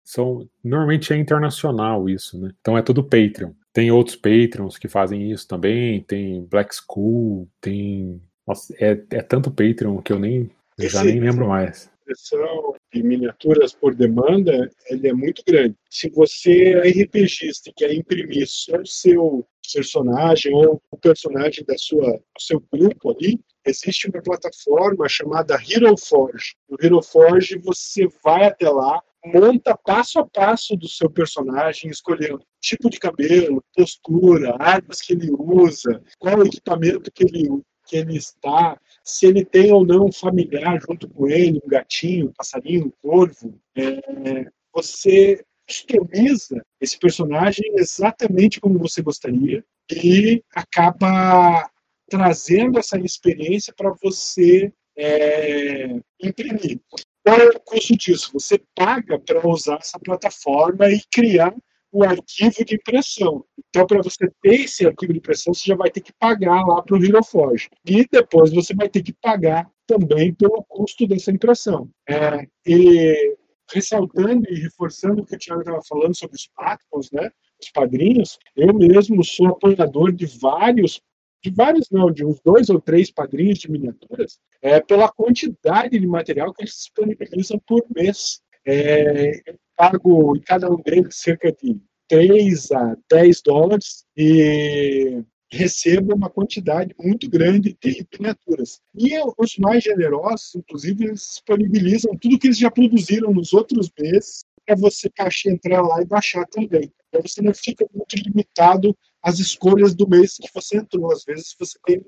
São 0.03 0.47
normalmente 0.63 1.13
é 1.13 1.17
internacional 1.17 2.09
isso, 2.09 2.39
né? 2.39 2.51
Então 2.59 2.77
é 2.77 2.81
tudo 2.81 3.03
Patreon. 3.03 3.51
Tem 3.71 3.91
outros 3.91 4.15
Patreons 4.15 4.77
que 4.77 4.87
fazem 4.87 5.31
isso 5.31 5.47
também, 5.47 6.01
tem 6.01 6.45
Black 6.45 6.75
School, 6.75 7.47
tem 7.59 8.21
Nossa, 8.45 8.73
é, 8.79 8.91
é 9.11 9.21
tanto 9.21 9.49
Patreon 9.49 10.01
que 10.01 10.13
eu 10.13 10.19
nem 10.19 10.51
eu 10.77 10.89
já 10.89 11.03
nem 11.03 11.19
lembro 11.19 11.47
mais. 11.47 11.91
Impressão 12.01 12.75
de 12.93 13.01
miniaturas 13.01 13.73
por 13.73 13.95
demanda, 13.95 14.69
ele 14.89 15.07
é 15.07 15.13
muito 15.13 15.41
grande. 15.47 15.75
Se 15.89 16.09
você 16.09 16.73
é 16.73 16.89
RPGista 16.89 17.69
e 17.69 17.73
quer 17.73 17.93
imprimir 17.93 18.45
só 18.47 18.77
o 18.77 18.85
seu 18.85 19.47
personagem 19.73 20.53
ou 20.53 20.81
o 20.91 20.97
personagem 20.97 21.63
da 21.65 21.77
sua, 21.77 22.11
do 22.11 22.41
seu 22.41 22.61
grupo 22.71 23.11
ali, 23.11 23.39
existe 23.65 24.09
uma 24.09 24.21
plataforma 24.21 25.07
chamada 25.07 25.55
Hero 25.55 25.95
Forge. 25.97 26.55
No 26.69 26.77
Hero 26.81 27.01
Forge 27.01 27.57
você 27.57 28.07
vai 28.23 28.45
até 28.45 28.69
lá, 28.69 29.01
monta 29.26 29.78
passo 29.78 30.19
a 30.19 30.28
passo 30.28 30.76
do 30.76 30.88
seu 30.88 31.09
personagem, 31.09 31.89
escolhendo 31.89 32.43
tipo 32.59 32.89
de 32.89 32.99
cabelo, 32.99 33.63
postura, 33.76 34.55
armas 34.59 35.01
que 35.01 35.13
ele 35.13 35.30
usa, 35.32 36.01
qual 36.17 36.39
o 36.39 36.45
equipamento 36.45 37.11
que 37.11 37.24
ele, 37.24 37.61
que 37.86 37.97
ele 37.97 38.17
está, 38.17 38.78
se 39.03 39.26
ele 39.26 39.45
tem 39.45 39.71
ou 39.71 39.86
não 39.86 40.05
um 40.07 40.11
familiar 40.11 40.80
junto 40.82 41.07
com 41.09 41.28
ele, 41.28 41.61
um 41.63 41.69
gatinho, 41.69 42.28
um 42.28 42.34
passarinho, 42.34 42.88
um 42.88 42.91
corvo. 43.01 43.59
É, 43.76 44.49
você 44.74 45.43
customiza 45.67 46.63
esse 46.82 46.97
personagem 46.99 47.63
exatamente 47.78 48.59
como 48.59 48.80
você 48.80 49.01
gostaria 49.01 49.63
e 49.91 50.43
acaba 50.53 51.69
trazendo 52.09 52.78
essa 52.78 52.97
experiência 52.99 53.74
para 53.76 53.93
você 54.01 54.71
é, 54.97 55.99
imprimir. 56.21 56.80
Qual 57.24 57.39
é 57.39 57.45
o 57.49 57.59
custo 57.59 57.95
disso? 57.95 58.32
Você 58.34 58.61
paga 58.76 59.17
para 59.17 59.47
usar 59.47 59.78
essa 59.78 59.97
plataforma 59.97 60.89
e 60.89 61.01
criar 61.11 61.55
o 61.91 62.03
arquivo 62.03 62.65
de 62.65 62.76
impressão. 62.76 63.45
Então, 63.69 63.86
para 63.86 64.01
você 64.01 64.28
ter 64.41 64.61
esse 64.61 64.86
arquivo 64.86 65.13
de 65.13 65.19
impressão, 65.19 65.53
você 65.53 65.69
já 65.69 65.76
vai 65.76 65.89
ter 65.89 66.01
que 66.01 66.11
pagar 66.13 66.65
lá 66.65 66.82
para 66.82 66.97
o 66.97 67.03
HeroForge. 67.03 67.69
E 67.86 68.05
depois 68.11 68.51
você 68.51 68.74
vai 68.74 68.89
ter 68.89 69.03
que 69.03 69.13
pagar 69.13 69.69
também 69.86 70.34
pelo 70.34 70.63
custo 70.63 71.07
dessa 71.07 71.32
impressão. 71.32 71.88
É, 72.09 72.47
e 72.65 73.38
ressaltando 73.71 74.43
e 74.49 74.59
reforçando 74.59 75.21
o 75.21 75.26
que 75.26 75.36
o 75.36 75.39
Thiago 75.39 75.61
estava 75.61 75.82
falando 75.88 76.17
sobre 76.17 76.36
os 76.36 76.47
pactos, 76.55 77.11
né, 77.11 77.30
os 77.61 77.69
padrinhos, 77.71 78.38
eu 78.55 78.74
mesmo 78.74 79.24
sou 79.24 79.47
apoiador 79.47 80.11
de 80.11 80.26
vários 80.26 81.01
de 81.43 81.51
vários 81.51 81.89
não, 81.91 82.09
de 82.09 82.25
uns 82.25 82.39
dois 82.39 82.69
ou 82.69 82.79
três 82.79 83.11
padrinhos 83.11 83.59
de 83.59 83.69
miniaturas, 83.69 84.39
é, 84.61 84.79
pela 84.79 85.11
quantidade 85.11 85.99
de 85.99 86.07
material 86.07 86.53
que 86.53 86.63
eles 86.63 86.73
disponibilizam 86.73 87.59
por 87.67 87.85
mês. 87.93 88.41
É, 88.65 89.41
eu 89.45 89.55
pago 89.75 90.37
em 90.37 90.39
cada 90.39 90.71
um 90.71 90.81
deles 90.81 91.17
cerca 91.17 91.51
de 91.51 91.77
3 92.07 92.71
a 92.71 92.95
10 93.11 93.41
dólares 93.41 94.05
e 94.15 95.21
recebo 95.51 96.15
uma 96.15 96.29
quantidade 96.29 96.95
muito 96.97 97.29
grande 97.29 97.77
de 97.81 98.07
miniaturas. 98.17 98.79
E 98.95 99.13
os 99.37 99.57
mais 99.57 99.83
generosos, 99.83 100.55
inclusive, 100.55 101.05
eles 101.05 101.19
disponibilizam 101.19 102.17
tudo 102.17 102.39
que 102.39 102.47
eles 102.47 102.57
já 102.57 102.71
produziram 102.71 103.33
nos 103.33 103.53
outros 103.53 103.91
meses 103.99 104.45
para 104.65 104.77
você 104.77 105.11
entrar 105.47 105.81
lá 105.81 106.01
e 106.01 106.05
baixar 106.05 106.45
também. 106.47 106.91
Então 107.09 107.21
você 107.21 107.41
não 107.41 107.53
fica 107.53 107.85
muito 107.93 108.15
limitado 108.15 108.97
às 109.24 109.39
escolhas 109.39 109.95
do 109.95 110.07
mês 110.07 110.36
que 110.36 110.49
você 110.53 110.78
entrou. 110.78 111.11
Às 111.11 111.24
vezes 111.24 111.55
você 111.59 111.78
tem 111.86 112.03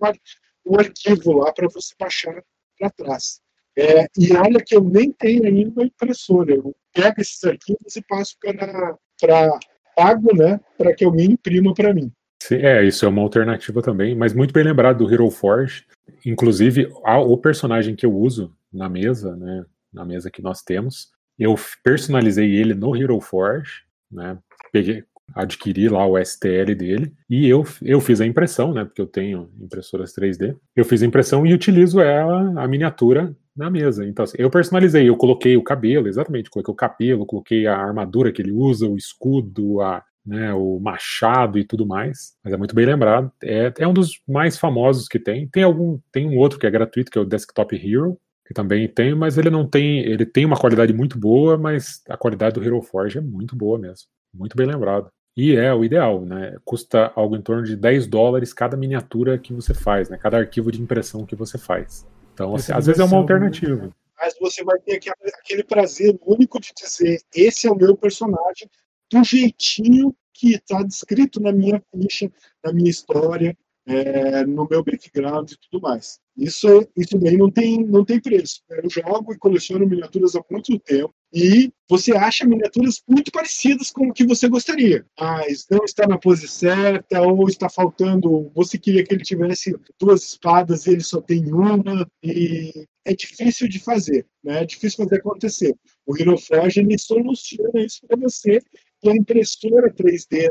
um 0.66 0.78
arquivo 0.78 1.34
lá 1.34 1.54
para 1.54 1.68
você 1.68 1.94
baixar 2.00 2.44
para 2.78 2.90
trás. 2.90 3.40
É, 3.78 4.08
e 4.18 4.34
olha 4.34 4.64
que 4.64 4.76
eu 4.76 4.84
nem 4.84 5.12
tenho 5.12 5.46
ainda 5.46 5.84
impressora. 5.84 6.54
Eu 6.54 6.76
pego 6.94 7.22
esses 7.22 7.44
arquivos 7.44 7.96
e 7.96 8.02
passo 8.04 8.36
para 8.42 9.60
pago, 9.96 10.36
né, 10.36 10.60
para 10.78 10.94
que 10.94 11.10
me 11.10 11.26
imprima 11.26 11.74
para 11.74 11.94
mim. 11.94 12.12
É, 12.52 12.84
isso 12.84 13.06
é 13.06 13.08
uma 13.08 13.22
alternativa 13.22 13.82
também, 13.82 14.14
mas 14.14 14.34
muito 14.34 14.54
bem 14.54 14.64
lembrado 14.64 15.00
do 15.06 15.12
Hero 15.12 15.30
Forge. 15.32 15.86
Inclusive, 16.26 16.92
o 17.04 17.38
personagem 17.38 17.96
que 17.96 18.06
eu 18.06 18.14
uso 18.14 18.56
na 18.72 18.90
mesa, 18.90 19.36
né, 19.36 19.66
na 19.92 20.06
mesa 20.06 20.30
que 20.30 20.42
nós 20.42 20.62
temos, 20.62 21.10
eu 21.40 21.56
personalizei 21.84 22.56
ele 22.56 22.74
no 22.74 22.96
Hero 22.96 23.20
Forge, 23.20 23.84
né? 24.12 24.38
Peguei, 24.72 25.04
adquiri 25.34 25.90
lá 25.90 26.06
o 26.06 26.18
STL 26.18 26.76
dele 26.76 27.14
e 27.30 27.48
eu, 27.48 27.64
eu 27.82 28.00
fiz 28.00 28.22
a 28.22 28.26
impressão, 28.26 28.74
né? 28.74 28.86
Porque 28.86 29.02
eu 29.02 29.08
tenho 29.08 29.50
impressoras 29.60 30.14
3D. 30.14 30.56
Eu 30.76 30.86
fiz 30.86 31.02
a 31.02 31.06
impressão 31.06 31.46
e 31.46 31.54
utilizo 31.54 32.00
ela, 32.00 32.62
a 32.62 32.68
miniatura, 32.68 33.36
na 33.56 33.70
mesa. 33.70 34.06
Então, 34.06 34.24
assim, 34.24 34.38
eu 34.38 34.50
personalizei, 34.50 35.08
eu 35.08 35.16
coloquei 35.16 35.56
o 35.56 35.64
cabelo, 35.64 36.08
exatamente, 36.08 36.50
coloquei 36.50 36.72
o 36.74 36.76
cabelo, 36.76 37.26
coloquei 37.26 37.66
a 37.66 37.78
armadura 37.78 38.32
que 38.32 38.42
ele 38.42 38.52
usa, 38.52 38.88
o 38.88 38.98
escudo, 38.98 39.82
a, 39.82 40.04
né, 40.26 40.54
o 40.54 40.80
machado 40.80 41.58
e 41.58 41.64
tudo 41.64 41.86
mais. 41.86 42.36
Mas 42.44 42.54
é 42.54 42.58
muito 42.58 42.76
bem 42.76 42.86
lembrado. 42.86 43.32
É, 43.42 43.74
é 43.80 43.88
um 43.88 43.94
dos 43.94 44.20
mais 44.28 44.58
famosos 44.58 45.08
que 45.08 45.20
tem. 45.20 45.48
Tem 45.48 45.64
algum, 45.64 46.00
tem 46.12 46.28
um 46.28 46.38
outro 46.38 46.60
que 46.60 46.68
é 46.68 46.72
gratuito, 46.72 47.10
que 47.10 47.18
é 47.18 47.22
o 47.22 47.26
Desktop 47.26 47.76
Hero, 47.76 48.20
que 48.46 48.54
também 48.54 48.88
tem, 48.88 49.16
mas 49.16 49.38
ele 49.38 49.50
não 49.50 49.68
tem, 49.68 50.00
ele 50.00 50.26
tem 50.26 50.46
uma 50.46 50.58
qualidade 50.58 50.94
muito 50.94 51.18
boa, 51.18 51.58
mas 51.58 52.02
a 52.08 52.18
qualidade 52.18 52.56
do 52.56 52.64
Hero 52.64 52.82
Forge 52.82 53.18
é 53.18 53.22
muito 53.22 53.56
boa 53.56 53.80
mesmo, 53.80 54.08
muito 54.32 54.56
bem 54.56 54.68
lembrado. 54.68 55.10
E 55.38 55.54
é 55.56 55.74
o 55.74 55.84
ideal, 55.84 56.22
né? 56.22 56.56
Custa 56.64 57.12
algo 57.16 57.36
em 57.36 57.42
torno 57.42 57.64
de 57.64 57.76
10 57.76 58.08
dólares 58.08 58.54
cada 58.54 58.78
miniatura 58.78 59.38
que 59.38 59.54
você 59.54 59.74
faz, 59.74 60.10
né? 60.10 60.18
Cada 60.18 60.38
arquivo 60.38 60.72
de 60.72 60.82
impressão 60.82 61.26
que 61.26 61.36
você 61.36 61.58
faz. 61.58 62.08
Então, 62.34 62.56
assim, 62.56 62.72
às 62.72 62.86
vezes 62.86 63.02
é 63.02 63.04
uma 63.04 63.18
alternativa. 63.18 63.94
Mas 64.18 64.34
você 64.40 64.64
vai 64.64 64.80
ter 64.80 65.00
aquele 65.44 65.64
prazer 65.64 66.18
único 66.26 66.60
de 66.60 66.72
dizer: 66.74 67.22
esse 67.34 67.68
é 67.68 67.72
o 67.72 67.76
meu 67.76 67.98
personagem, 67.98 68.70
do 69.12 69.24
jeitinho 69.24 70.16
que 70.34 70.56
está 70.56 70.82
descrito 70.84 71.42
na 71.42 71.52
minha 71.52 71.82
ficha, 71.92 72.32
na 72.64 72.72
minha 72.72 72.90
história, 72.90 73.58
é, 73.86 74.46
no 74.46 74.68
meu 74.70 74.84
background 74.84 75.52
e 75.52 75.58
tudo 75.58 75.82
mais. 75.82 76.20
Isso, 76.36 76.68
isso 76.98 77.18
daí 77.18 77.38
não 77.38 77.50
tem, 77.50 77.86
não 77.86 78.04
tem 78.04 78.20
preço. 78.20 78.62
Eu 78.70 78.90
jogo 78.90 79.34
e 79.34 79.38
coleciono 79.38 79.88
miniaturas 79.88 80.36
há 80.36 80.44
muito 80.52 80.78
tempo 80.80 81.14
e 81.34 81.72
você 81.90 82.14
acha 82.14 82.46
miniaturas 82.46 83.02
muito 83.08 83.32
parecidas 83.32 83.92
com 83.92 84.08
o 84.08 84.14
que 84.14 84.26
você 84.26 84.50
gostaria, 84.50 85.06
mas 85.20 85.66
não 85.70 85.86
está 85.86 86.08
na 86.08 86.18
pose 86.18 86.48
certa 86.48 87.22
ou 87.22 87.48
está 87.48 87.70
faltando. 87.70 88.52
Você 88.54 88.78
queria 88.78 89.04
que 89.04 89.14
ele 89.14 89.24
tivesse 89.24 89.76
duas 90.00 90.24
espadas 90.24 90.86
e 90.86 90.92
ele 90.92 91.04
só 91.04 91.22
tem 91.22 91.46
uma 91.54 92.08
e 92.24 92.86
é 93.06 93.14
difícil 93.14 93.70
de 93.70 93.80
fazer, 93.80 94.26
né? 94.44 94.64
É 94.64 94.66
difícil 94.66 95.04
fazer 95.06 95.18
acontecer. 95.18 95.76
O 96.06 96.18
Hero 96.18 96.38
Forge 96.38 96.80
ele 96.80 96.98
soluciona 96.98 97.86
isso 97.86 98.06
para 98.08 98.18
você 98.18 98.60
e 99.04 99.10
a 99.10 99.16
impressora 99.16 99.94
3D 99.94 100.50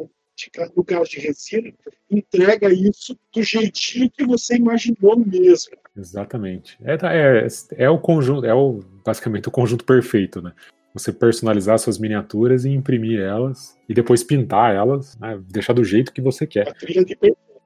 no 0.76 0.84
caso 0.84 1.10
de 1.10 1.20
resina, 1.20 1.72
entrega 2.10 2.72
isso 2.72 3.18
do 3.32 3.42
jeitinho 3.42 4.10
que 4.10 4.24
você 4.24 4.56
imaginou 4.56 5.16
mesmo. 5.16 5.76
Exatamente. 5.96 6.76
É, 6.82 6.94
é, 6.94 7.46
é 7.84 7.90
o 7.90 7.98
conjunto, 7.98 8.44
é 8.44 8.54
o, 8.54 8.80
basicamente 9.04 9.48
o 9.48 9.50
conjunto 9.50 9.84
perfeito, 9.84 10.42
né? 10.42 10.52
Você 10.92 11.12
personalizar 11.12 11.78
suas 11.78 11.98
miniaturas 11.98 12.64
e 12.64 12.70
imprimir 12.70 13.20
elas, 13.20 13.76
e 13.88 13.94
depois 13.94 14.22
pintar 14.22 14.74
elas, 14.74 15.16
né? 15.18 15.40
deixar 15.48 15.72
do 15.72 15.82
jeito 15.82 16.12
que 16.12 16.20
você 16.20 16.46
quer. 16.46 16.72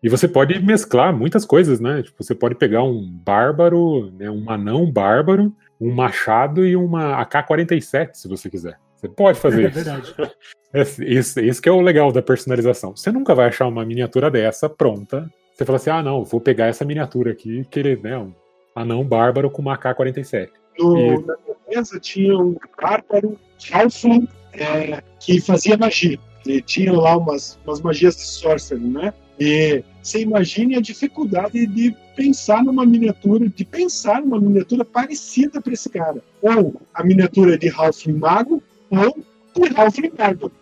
E 0.02 0.08
você 0.08 0.28
pode 0.28 0.58
mesclar 0.60 1.14
muitas 1.14 1.44
coisas, 1.44 1.80
né? 1.80 2.02
Tipo, 2.02 2.22
você 2.22 2.34
pode 2.34 2.54
pegar 2.54 2.84
um 2.84 3.04
bárbaro, 3.04 4.10
né, 4.12 4.30
um 4.30 4.48
anão 4.48 4.90
bárbaro, 4.90 5.54
um 5.80 5.92
machado 5.92 6.64
e 6.64 6.76
uma 6.76 7.20
AK-47, 7.22 8.10
se 8.14 8.28
você 8.28 8.48
quiser. 8.48 8.78
Você 8.96 9.08
pode 9.08 9.38
fazer 9.38 9.64
é, 9.64 9.68
isso. 9.68 9.78
É 9.78 9.82
verdade. 9.82 10.14
Isso, 10.74 11.40
isso 11.40 11.62
que 11.62 11.68
é 11.68 11.72
o 11.72 11.80
legal 11.80 12.12
da 12.12 12.22
personalização. 12.22 12.94
Você 12.94 13.10
nunca 13.10 13.34
vai 13.34 13.48
achar 13.48 13.66
uma 13.66 13.84
miniatura 13.84 14.30
dessa 14.30 14.68
pronta. 14.68 15.28
Você 15.54 15.64
fala 15.64 15.76
assim: 15.76 15.90
ah, 15.90 16.02
não, 16.02 16.24
vou 16.24 16.40
pegar 16.40 16.66
essa 16.66 16.84
miniatura 16.84 17.32
aqui, 17.32 17.64
que 17.70 17.80
ele 17.80 17.96
né, 17.96 18.18
um 18.18 18.32
anão 18.74 19.04
bárbaro 19.04 19.50
com 19.50 19.62
uma 19.62 19.74
AK-47. 19.74 20.50
E... 20.78 21.26
Na 21.26 21.36
mesa 21.68 21.98
tinha 21.98 22.38
um 22.38 22.56
bárbaro 22.80 23.38
Halfling 23.72 24.28
é, 24.52 25.02
que 25.20 25.40
fazia 25.40 25.76
magia. 25.76 26.18
E 26.46 26.62
tinha 26.62 26.92
lá 26.92 27.16
umas, 27.16 27.58
umas 27.66 27.80
magias 27.80 28.16
de 28.16 28.22
sorcery, 28.22 28.80
né? 28.80 29.12
E 29.38 29.82
você 30.02 30.20
imagine 30.22 30.76
a 30.76 30.80
dificuldade 30.80 31.66
de 31.66 31.94
pensar 32.16 32.64
numa 32.64 32.84
miniatura, 32.84 33.48
de 33.48 33.64
pensar 33.64 34.20
numa 34.20 34.40
miniatura 34.40 34.84
parecida 34.84 35.60
para 35.60 35.72
esse 35.72 35.88
cara. 35.88 36.22
Ou 36.42 36.80
a 36.94 37.04
miniatura 37.04 37.58
de 37.58 37.68
Halfling 37.68 38.18
Mago, 38.18 38.62
ou 38.90 39.18
de 39.66 39.74
Halfling 39.76 40.10
Bárbaro. 40.10 40.52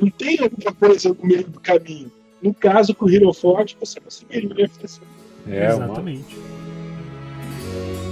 Não 0.00 0.10
tem 0.10 0.38
alguma 0.40 0.72
coisa 0.72 1.08
no 1.10 1.26
meio 1.26 1.44
do 1.46 1.60
caminho. 1.60 2.10
No 2.42 2.54
caso, 2.54 2.94
com 2.94 3.04
o 3.04 3.10
Hero 3.10 3.32
Forte, 3.34 3.76
você 3.78 4.00
conseguiria 4.00 4.68
fazer. 4.68 5.02
É, 5.46 5.68
Exatamente. 5.68 6.36
Uma... 6.36 8.09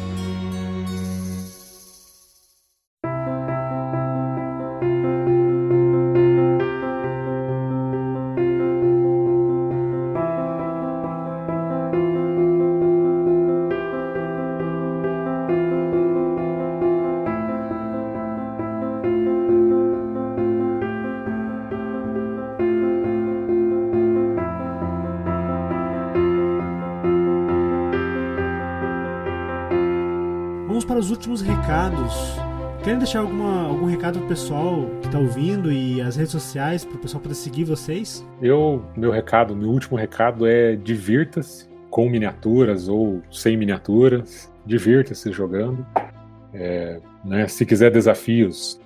últimos 31.11 31.40
recados. 31.40 32.14
Querem 32.82 32.99
deixar 32.99 33.20
alguma, 33.20 33.68
algum 33.68 33.86
recado 33.86 34.18
pro 34.18 34.28
pessoal 34.28 34.88
que 35.03 35.09
tá 35.09 35.18
ouvindo 35.18 35.70
e 35.70 36.01
as 36.01 36.16
redes 36.16 36.32
sociais 36.32 36.84
para 36.84 36.96
o 36.96 36.99
pessoal 36.99 37.22
poder 37.22 37.34
seguir 37.34 37.64
vocês? 37.64 38.26
Eu, 38.42 38.84
meu 38.96 39.11
recado, 39.11 39.55
meu 39.55 39.68
último 39.68 39.96
recado 39.96 40.46
é 40.46 40.74
divirta-se 40.76 41.68
com 41.90 42.09
miniaturas 42.09 42.88
ou 42.88 43.22
sem 43.30 43.57
miniaturas. 43.57 44.53
Divirta-se 44.66 45.32
jogando. 45.32 45.86
É, 46.53 47.01
né, 47.24 47.46
se 47.46 47.64
quiser 47.66 47.90
desafios, 47.90 48.80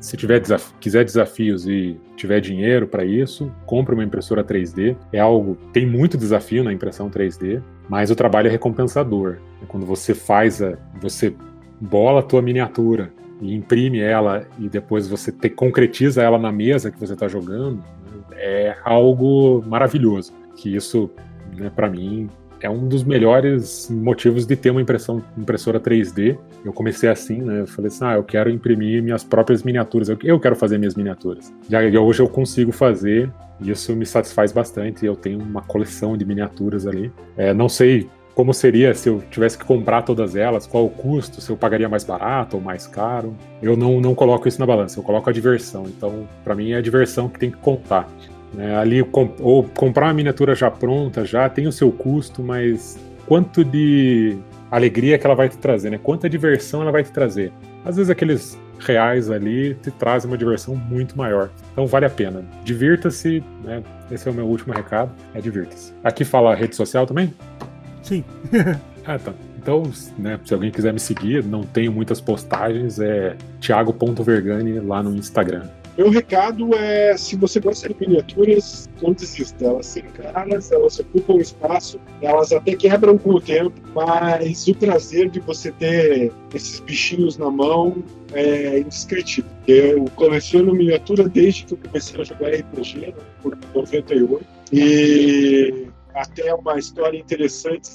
se 0.00 0.16
tiver 0.16 0.40
desaf 0.40 0.74
quiser 0.80 1.04
desafios 1.04 1.66
e 1.68 1.98
tiver 2.16 2.40
dinheiro 2.40 2.86
para 2.86 3.04
isso, 3.04 3.52
compre 3.64 3.94
uma 3.94 4.04
impressora 4.04 4.42
3D. 4.42 4.96
É 5.12 5.20
algo 5.20 5.56
tem 5.72 5.86
muito 5.86 6.18
desafio 6.18 6.64
na 6.64 6.72
impressão 6.72 7.08
3D, 7.08 7.62
mas 7.88 8.10
o 8.10 8.16
trabalho 8.16 8.48
é 8.48 8.50
recompensador. 8.50 9.38
Quando 9.68 9.86
você 9.86 10.14
faz 10.14 10.62
a, 10.62 10.76
você 11.00 11.34
bola 11.80 12.20
a 12.20 12.22
tua 12.22 12.42
miniatura 12.42 13.12
e 13.40 13.54
imprime 13.54 14.00
ela 14.00 14.46
e 14.58 14.68
depois 14.68 15.06
você 15.06 15.30
te, 15.30 15.48
concretiza 15.50 16.22
ela 16.22 16.38
na 16.38 16.50
mesa 16.50 16.90
que 16.90 16.98
você 16.98 17.12
está 17.12 17.28
jogando, 17.28 17.76
né, 17.76 18.36
é 18.36 18.76
algo 18.84 19.62
maravilhoso. 19.66 20.32
Que 20.56 20.74
isso, 20.74 21.10
né, 21.56 21.70
para 21.74 21.88
mim, 21.88 22.28
é 22.60 22.70
um 22.70 22.88
dos 22.88 23.04
melhores 23.04 23.88
motivos 23.90 24.46
de 24.46 24.56
ter 24.56 24.70
uma 24.70 24.80
impressão, 24.80 25.22
impressora 25.36 25.78
3D. 25.78 26.38
Eu 26.64 26.72
comecei 26.72 27.08
assim, 27.08 27.42
né? 27.42 27.60
Eu 27.60 27.66
falei 27.66 27.88
assim, 27.88 28.04
ah, 28.04 28.14
eu 28.14 28.24
quero 28.24 28.50
imprimir 28.50 29.02
minhas 29.02 29.22
próprias 29.22 29.62
miniaturas. 29.62 30.08
Eu, 30.08 30.18
eu 30.22 30.40
quero 30.40 30.56
fazer 30.56 30.78
minhas 30.78 30.94
miniaturas. 30.94 31.52
Já 31.68 31.80
hoje 32.00 32.20
eu 32.20 32.28
consigo 32.28 32.72
fazer. 32.72 33.30
E 33.60 33.70
isso 33.70 33.94
me 33.94 34.06
satisfaz 34.06 34.52
bastante. 34.52 35.04
Eu 35.04 35.16
tenho 35.16 35.38
uma 35.40 35.62
coleção 35.62 36.16
de 36.16 36.24
miniaturas 36.24 36.86
ali. 36.86 37.12
É, 37.36 37.52
não 37.52 37.68
sei 37.68 38.08
como 38.36 38.52
seria 38.52 38.92
se 38.94 39.08
eu 39.08 39.22
tivesse 39.30 39.56
que 39.56 39.64
comprar 39.64 40.02
todas 40.02 40.36
elas, 40.36 40.66
qual 40.66 40.84
o 40.84 40.90
custo, 40.90 41.40
se 41.40 41.48
eu 41.48 41.56
pagaria 41.56 41.88
mais 41.88 42.04
barato 42.04 42.56
ou 42.56 42.62
mais 42.62 42.86
caro. 42.86 43.34
Eu 43.62 43.78
não, 43.78 43.98
não 43.98 44.14
coloco 44.14 44.46
isso 44.46 44.60
na 44.60 44.66
balança, 44.66 44.98
eu 44.98 45.02
coloco 45.02 45.30
a 45.30 45.32
diversão. 45.32 45.84
Então, 45.86 46.28
para 46.44 46.54
mim, 46.54 46.72
é 46.72 46.76
a 46.76 46.82
diversão 46.82 47.30
que 47.30 47.38
tem 47.38 47.50
que 47.50 47.56
contar. 47.56 48.06
É, 48.58 48.74
ali, 48.74 49.04
ou 49.40 49.64
comprar 49.64 50.06
uma 50.06 50.14
miniatura 50.14 50.54
já 50.54 50.70
pronta, 50.70 51.24
já 51.24 51.48
tem 51.48 51.66
o 51.66 51.72
seu 51.72 51.92
custo, 51.92 52.42
mas 52.42 52.98
quanto 53.26 53.64
de 53.64 54.38
alegria 54.70 55.18
que 55.18 55.26
ela 55.26 55.34
vai 55.34 55.48
te 55.48 55.58
trazer, 55.58 55.90
né? 55.90 55.98
Quanta 56.02 56.28
diversão 56.28 56.82
ela 56.82 56.90
vai 56.90 57.02
te 57.02 57.10
trazer. 57.10 57.52
Às 57.84 57.96
vezes 57.96 58.10
aqueles 58.10 58.58
reais 58.78 59.30
ali 59.30 59.74
te 59.74 59.90
trazem 59.90 60.30
uma 60.30 60.36
diversão 60.36 60.74
muito 60.74 61.16
maior. 61.16 61.50
Então 61.72 61.86
vale 61.86 62.06
a 62.06 62.10
pena. 62.10 62.44
Divirta-se, 62.64 63.42
né? 63.64 63.82
Esse 64.10 64.28
é 64.28 64.30
o 64.30 64.34
meu 64.34 64.46
último 64.46 64.72
recado, 64.72 65.10
é 65.34 65.40
divirta-se. 65.40 65.92
Aqui 66.02 66.24
fala 66.24 66.54
rede 66.54 66.76
social 66.76 67.06
também? 67.06 67.32
Sim. 68.02 68.24
ah, 69.04 69.18
tá. 69.18 69.32
Então, 69.58 69.82
né, 70.16 70.38
se 70.44 70.54
alguém 70.54 70.70
quiser 70.70 70.92
me 70.92 71.00
seguir, 71.00 71.42
não 71.42 71.62
tenho 71.64 71.90
muitas 71.90 72.20
postagens, 72.20 73.00
é 73.00 73.36
thiago.vergani 73.60 74.78
lá 74.78 75.02
no 75.02 75.16
Instagram. 75.16 75.64
Meu 75.96 76.10
recado 76.10 76.74
é: 76.74 77.16
se 77.16 77.36
você 77.36 77.58
gosta 77.58 77.88
de 77.88 77.96
miniaturas, 77.98 78.88
não 79.02 79.12
desista. 79.12 79.64
Elas 79.64 79.86
são 79.86 80.02
caras, 80.02 80.70
elas 80.70 80.98
ocupam 81.00 81.36
espaço, 81.36 81.98
elas 82.20 82.52
até 82.52 82.76
quebram 82.76 83.16
com 83.16 83.30
o 83.30 83.40
tempo, 83.40 83.74
mas 83.94 84.66
o 84.68 84.74
prazer 84.74 85.30
de 85.30 85.40
você 85.40 85.72
ter 85.72 86.32
esses 86.54 86.80
bichinhos 86.80 87.38
na 87.38 87.50
mão 87.50 88.02
é 88.34 88.80
indescritível. 88.80 89.50
Eu 89.66 90.04
coleciono 90.16 90.74
miniatura 90.74 91.28
desde 91.28 91.64
que 91.64 91.74
eu 91.74 91.78
comecei 91.78 92.20
a 92.20 92.24
jogar 92.24 92.50
RPG, 92.50 92.98
né, 92.98 93.12
por 93.42 93.56
98, 93.74 94.44
e 94.72 95.86
até 96.14 96.54
uma 96.54 96.78
história 96.78 97.18
interessante 97.18 97.88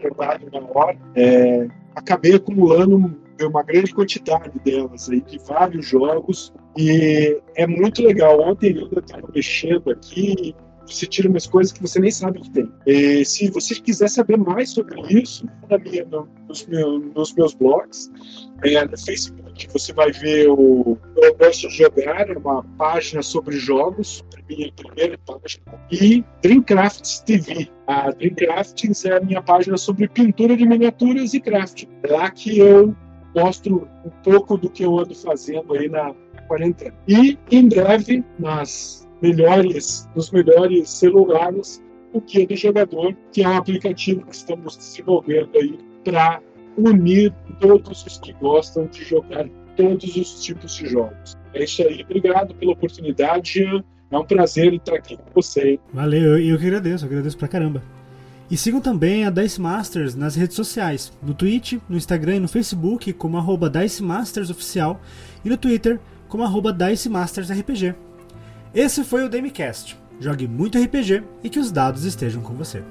contada 0.00 0.44
na 0.52 0.60
hora. 0.60 0.98
É, 1.14 1.66
acabei 1.94 2.34
acumulando 2.34 3.23
uma 3.42 3.62
grande 3.62 3.92
quantidade 3.92 4.58
delas 4.64 5.08
aí, 5.10 5.20
de 5.20 5.38
vários 5.38 5.86
jogos, 5.86 6.52
e 6.76 7.40
é 7.56 7.66
muito 7.66 8.02
legal. 8.02 8.40
Ontem 8.40 8.76
eu 8.76 9.00
estava 9.00 9.28
mexendo 9.34 9.90
aqui, 9.90 10.54
você 10.86 11.06
tira 11.06 11.28
umas 11.28 11.46
coisas 11.46 11.72
que 11.72 11.80
você 11.80 11.98
nem 11.98 12.10
sabe 12.10 12.40
que 12.40 12.50
tem. 12.50 12.70
E 12.86 13.24
se 13.24 13.48
você 13.50 13.74
quiser 13.74 14.08
saber 14.08 14.36
mais 14.36 14.70
sobre 14.70 15.00
isso, 15.12 15.46
na 15.68 15.78
minha, 15.78 16.06
nos, 16.48 16.66
meus, 16.66 17.14
nos 17.14 17.34
meus 17.34 17.54
blogs, 17.54 18.10
é, 18.62 18.84
no 18.84 18.98
Facebook 18.98 19.44
você 19.72 19.92
vai 19.92 20.10
ver 20.10 20.48
o 20.50 20.98
Eu 21.16 21.34
Gosto 21.36 21.70
Jogar, 21.70 22.28
é 22.28 22.36
uma 22.36 22.62
página 22.76 23.22
sobre 23.22 23.56
jogos, 23.56 24.24
minha 24.48 24.70
primeira 24.72 25.18
página, 25.18 25.64
e 25.90 26.24
Dreamcrafts 26.42 27.20
TV. 27.20 27.68
A 27.86 28.10
Dreamcrafts 28.10 29.04
é 29.04 29.16
a 29.16 29.20
minha 29.20 29.42
página 29.42 29.76
sobre 29.76 30.08
pintura 30.08 30.56
de 30.56 30.66
miniaturas 30.66 31.34
e 31.34 31.40
craft. 31.40 31.84
É 32.02 32.12
lá 32.12 32.30
que 32.30 32.58
eu 32.58 32.94
mostro 33.34 33.88
um 34.04 34.10
pouco 34.22 34.56
do 34.56 34.70
que 34.70 34.84
eu 34.84 34.98
ando 34.98 35.14
fazendo 35.14 35.74
aí 35.74 35.88
na 35.88 36.14
quarentena. 36.46 36.94
E 37.08 37.38
em 37.50 37.68
breve, 37.68 38.24
nas 38.38 39.08
melhores, 39.20 40.08
nos 40.14 40.30
melhores 40.30 40.90
celulares, 40.90 41.82
o 42.12 42.20
Guia 42.20 42.46
do 42.46 42.56
Jogador, 42.56 43.16
que 43.32 43.42
é 43.42 43.48
um 43.48 43.56
aplicativo 43.56 44.24
que 44.24 44.34
estamos 44.34 44.76
desenvolvendo 44.76 45.50
aí 45.56 45.78
para 46.04 46.40
unir 46.76 47.32
todos 47.60 48.04
os 48.06 48.18
que 48.18 48.32
gostam 48.34 48.86
de 48.86 49.04
jogar 49.04 49.48
todos 49.76 50.16
os 50.16 50.42
tipos 50.42 50.74
de 50.76 50.86
jogos. 50.88 51.36
É 51.52 51.64
isso 51.64 51.82
aí, 51.82 52.02
obrigado 52.02 52.54
pela 52.54 52.72
oportunidade. 52.72 53.64
É 54.10 54.18
um 54.18 54.24
prazer 54.24 54.72
estar 54.74 54.94
aqui 54.94 55.16
com 55.16 55.24
você. 55.34 55.78
Valeu, 55.92 56.38
eu 56.38 56.58
que 56.58 56.66
agradeço, 56.66 57.04
eu 57.04 57.08
agradeço 57.08 57.36
pra 57.36 57.48
caramba. 57.48 57.82
E 58.50 58.56
sigam 58.56 58.80
também 58.80 59.24
a 59.24 59.30
Dice 59.30 59.60
Masters 59.60 60.14
nas 60.14 60.34
redes 60.34 60.56
sociais, 60.56 61.12
no 61.22 61.32
Twitch, 61.32 61.74
no 61.88 61.96
Instagram 61.96 62.36
e 62.36 62.40
no 62.40 62.48
Facebook 62.48 63.12
como 63.14 63.38
arroba 63.38 63.70
Dice 63.70 64.02
Masters 64.02 64.50
Oficial 64.50 65.00
e 65.44 65.48
no 65.48 65.56
Twitter 65.56 65.98
como 66.28 66.44
arroba 66.44 66.72
Dice 66.72 67.08
Masters 67.08 67.50
RPG. 67.50 67.94
Esse 68.74 69.04
foi 69.04 69.24
o 69.24 69.28
Damecast. 69.28 69.96
Jogue 70.20 70.46
muito 70.46 70.78
RPG 70.78 71.22
e 71.42 71.48
que 71.48 71.58
os 71.58 71.70
dados 71.70 72.04
estejam 72.04 72.42
com 72.42 72.54
você. 72.54 72.82